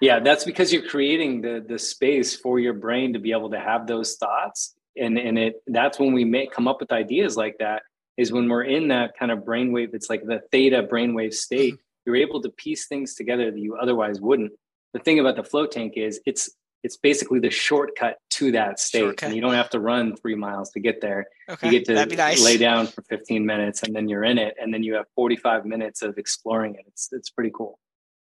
yeah, 0.00 0.20
that's 0.20 0.44
because 0.44 0.72
you're 0.72 0.88
creating 0.88 1.42
the 1.42 1.62
the 1.68 1.78
space 1.78 2.34
for 2.34 2.58
your 2.58 2.72
brain 2.72 3.12
to 3.12 3.18
be 3.18 3.32
able 3.32 3.50
to 3.50 3.60
have 3.60 3.86
those 3.86 4.16
thoughts. 4.16 4.74
And 5.00 5.18
and 5.18 5.38
it 5.38 5.62
that's 5.66 5.98
when 5.98 6.12
we 6.12 6.24
may 6.24 6.46
come 6.46 6.68
up 6.68 6.80
with 6.80 6.92
ideas 6.92 7.36
like 7.36 7.56
that, 7.58 7.82
is 8.16 8.32
when 8.32 8.48
we're 8.48 8.64
in 8.64 8.88
that 8.88 9.16
kind 9.18 9.30
of 9.30 9.40
brainwave, 9.40 9.94
it's 9.94 10.08
like 10.08 10.24
the 10.24 10.40
theta 10.50 10.82
brainwave 10.82 11.34
state, 11.34 11.74
mm-hmm. 11.74 11.82
you're 12.06 12.16
able 12.16 12.40
to 12.42 12.50
piece 12.50 12.86
things 12.86 13.14
together 13.14 13.50
that 13.50 13.60
you 13.60 13.76
otherwise 13.76 14.20
wouldn't 14.20 14.52
the 14.96 15.02
thing 15.02 15.20
about 15.20 15.36
the 15.36 15.44
float 15.44 15.70
tank 15.72 15.92
is 15.96 16.20
it's 16.24 16.50
it's 16.82 16.96
basically 16.96 17.40
the 17.40 17.50
shortcut 17.50 18.18
to 18.30 18.52
that 18.52 18.78
state 18.78 19.00
shortcut. 19.00 19.26
and 19.26 19.34
you 19.34 19.42
don't 19.42 19.54
have 19.54 19.68
to 19.70 19.80
run 19.80 20.16
three 20.16 20.34
miles 20.34 20.70
to 20.70 20.80
get 20.80 21.00
there 21.00 21.26
okay. 21.50 21.66
you 21.66 21.72
get 21.78 21.84
to 21.84 22.16
nice. 22.16 22.42
lay 22.42 22.56
down 22.56 22.86
for 22.86 23.02
15 23.02 23.44
minutes 23.44 23.82
and 23.82 23.94
then 23.94 24.08
you're 24.08 24.24
in 24.24 24.38
it 24.38 24.54
and 24.60 24.72
then 24.72 24.82
you 24.82 24.94
have 24.94 25.04
45 25.14 25.66
minutes 25.66 26.00
of 26.02 26.16
exploring 26.16 26.74
it 26.74 26.84
it's 26.86 27.10
it's 27.12 27.28
pretty 27.28 27.50
cool 27.54 27.78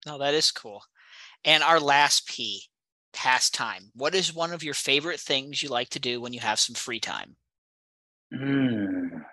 no 0.06 0.18
that 0.18 0.34
is 0.34 0.50
cool 0.52 0.84
and 1.46 1.62
our 1.62 1.80
last 1.80 2.28
p 2.28 2.64
pastime? 3.14 3.92
What 3.96 4.16
is 4.16 4.34
one 4.34 4.52
of 4.52 4.64
your 4.64 4.74
favorite 4.74 5.20
things 5.20 5.62
you 5.62 5.70
like 5.70 5.90
to 5.90 6.00
do 6.00 6.20
when 6.20 6.34
you 6.34 6.40
have 6.40 6.60
some 6.60 6.76
free 6.76 7.00
time? 7.00 7.36
Mm. 8.34 9.24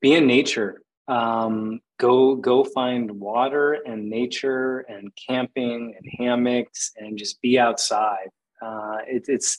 be 0.00 0.14
in 0.14 0.26
nature. 0.26 0.82
Um, 1.08 1.80
go 1.98 2.34
go 2.36 2.64
find 2.64 3.10
water 3.10 3.74
and 3.84 4.08
nature 4.08 4.80
and 4.80 5.10
camping 5.28 5.94
and 5.96 6.06
hammocks 6.18 6.92
and 6.96 7.18
just 7.18 7.40
be 7.42 7.58
outside. 7.58 8.28
Uh, 8.60 8.98
it, 9.06 9.24
it's 9.28 9.58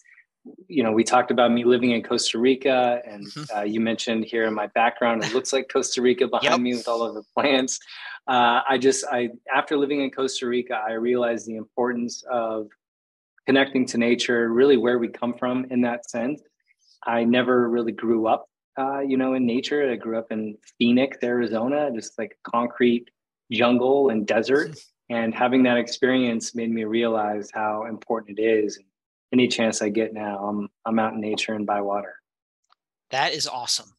you 0.68 0.84
know 0.84 0.92
we 0.92 1.04
talked 1.04 1.32
about 1.32 1.52
me 1.52 1.64
living 1.64 1.92
in 1.92 2.04
costa 2.04 2.38
rica 2.38 3.02
and 3.06 3.26
mm-hmm. 3.28 3.58
uh, 3.58 3.62
you 3.62 3.80
mentioned 3.80 4.26
here 4.26 4.46
in 4.46 4.54
my 4.54 4.68
background 4.68 5.24
it 5.24 5.34
looks 5.34 5.54
like 5.54 5.70
costa 5.72 6.02
rica 6.02 6.28
behind 6.28 6.52
yep. 6.52 6.60
me 6.60 6.74
with 6.74 6.88
all 6.88 7.02
of 7.02 7.14
the 7.14 7.24
plants 7.34 7.80
uh, 8.28 8.62
i 8.68 8.78
just 8.78 9.06
i 9.12 9.30
after 9.54 9.78
living 9.78 10.02
in 10.02 10.12
costa 10.12 10.46
rica 10.46 10.82
i 10.88 10.94
realized 10.94 11.48
the 11.48 11.56
importance 11.56 12.24
of 12.30 12.68
connecting 13.46 13.86
to 13.86 13.98
nature 13.98 14.50
really 14.50 14.78
where 14.78 15.00
we 15.00 15.08
come 15.08 15.34
from 15.34 15.66
in 15.70 15.82
that 15.82 16.10
sense 16.10 16.42
i 17.06 17.24
never 17.24 17.70
really 17.70 17.92
grew 17.92 18.28
up 18.28 18.48
uh, 18.78 19.00
you 19.00 19.18
know, 19.18 19.34
in 19.34 19.46
nature. 19.46 19.92
I 19.92 19.96
grew 19.96 20.18
up 20.18 20.32
in 20.32 20.58
Phoenix, 20.78 21.18
Arizona, 21.24 21.92
just 21.94 22.18
like 22.18 22.38
concrete 22.44 23.10
jungle 23.52 24.10
and 24.10 24.26
desert. 24.26 24.78
And 25.10 25.36
having 25.36 25.64
that 25.64 25.78
experience 25.78 26.56
made 26.56 26.72
me 26.72 26.86
realize 26.86 27.52
how 27.54 27.86
important 27.86 28.40
it 28.40 28.42
is. 28.42 28.80
Any 29.34 29.48
chance 29.48 29.82
I 29.82 29.90
get 29.90 30.14
now, 30.14 30.38
I'm 30.38 30.70
I'm 30.86 31.00
out 31.00 31.14
in 31.14 31.20
nature 31.20 31.54
and 31.54 31.66
by 31.66 31.82
water. 31.82 32.14
That 33.10 33.34
is 33.34 33.48
awesome. 33.48 33.94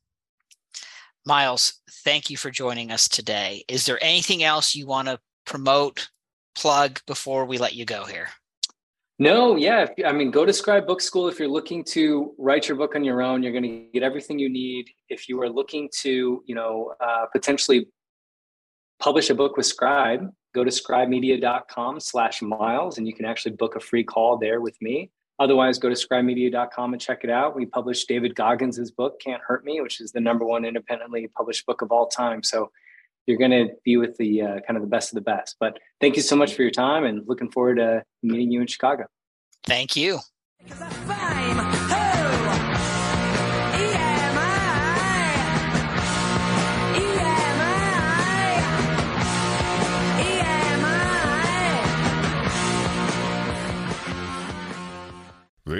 Miles, 1.26 1.80
thank 2.04 2.30
you 2.30 2.36
for 2.36 2.50
joining 2.50 2.92
us 2.92 3.08
today. 3.08 3.64
Is 3.66 3.84
there 3.84 3.98
anything 4.00 4.44
else 4.44 4.76
you 4.76 4.86
want 4.86 5.08
to 5.08 5.18
promote, 5.44 6.08
plug 6.54 7.00
before 7.06 7.46
we 7.46 7.58
let 7.58 7.74
you 7.74 7.84
go 7.84 8.04
here? 8.04 8.28
No, 9.18 9.56
yeah. 9.56 9.86
If, 9.96 10.06
I 10.06 10.12
mean, 10.12 10.30
go 10.30 10.44
to 10.44 10.52
Scribe 10.52 10.86
Book 10.86 11.00
School 11.00 11.28
if 11.28 11.38
you're 11.38 11.48
looking 11.48 11.82
to 11.90 12.34
write 12.38 12.68
your 12.68 12.76
book 12.76 12.94
on 12.94 13.04
your 13.04 13.22
own. 13.22 13.42
You're 13.42 13.52
going 13.52 13.64
to 13.64 13.86
get 13.92 14.02
everything 14.02 14.38
you 14.38 14.48
need. 14.48 14.86
If 15.08 15.28
you 15.28 15.40
are 15.40 15.48
looking 15.48 15.88
to, 16.02 16.42
you 16.46 16.54
know, 16.54 16.94
uh, 17.00 17.26
potentially 17.32 17.88
publish 19.00 19.30
a 19.30 19.34
book 19.34 19.56
with 19.56 19.66
Scribe, 19.66 20.28
go 20.54 20.62
to 20.64 20.70
scribemedia.com 20.70 22.00
slash 22.00 22.42
miles 22.42 22.98
and 22.98 23.06
you 23.06 23.14
can 23.14 23.24
actually 23.24 23.52
book 23.56 23.76
a 23.76 23.80
free 23.80 24.04
call 24.04 24.36
there 24.38 24.60
with 24.60 24.76
me. 24.80 25.10
Otherwise, 25.38 25.78
go 25.78 25.88
to 25.88 25.94
scribemedia.com 25.94 26.92
and 26.92 27.02
check 27.02 27.20
it 27.24 27.30
out. 27.30 27.56
We 27.56 27.66
published 27.66 28.06
David 28.08 28.34
Goggins' 28.34 28.90
book, 28.90 29.20
Can't 29.20 29.42
Hurt 29.44 29.64
Me, 29.64 29.80
which 29.80 30.00
is 30.00 30.12
the 30.12 30.20
number 30.20 30.44
one 30.44 30.64
independently 30.64 31.26
published 31.28 31.66
book 31.66 31.82
of 31.82 31.90
all 31.90 32.06
time. 32.06 32.42
So 32.42 32.70
you're 33.26 33.38
going 33.38 33.50
to 33.50 33.74
be 33.84 33.96
with 33.96 34.16
the 34.16 34.42
uh, 34.42 34.60
kind 34.66 34.76
of 34.76 34.82
the 34.82 34.88
best 34.88 35.10
of 35.10 35.16
the 35.16 35.22
best. 35.22 35.56
But 35.58 35.78
thank 36.00 36.16
you 36.16 36.22
so 36.22 36.36
much 36.36 36.54
for 36.54 36.62
your 36.62 36.70
time 36.70 37.04
and 37.04 37.26
looking 37.26 37.50
forward 37.50 37.76
to 37.76 38.04
meeting 38.22 38.52
you 38.52 38.60
in 38.60 38.66
Chicago. 38.66 39.06
Thank 39.66 39.96
you. 39.96 40.20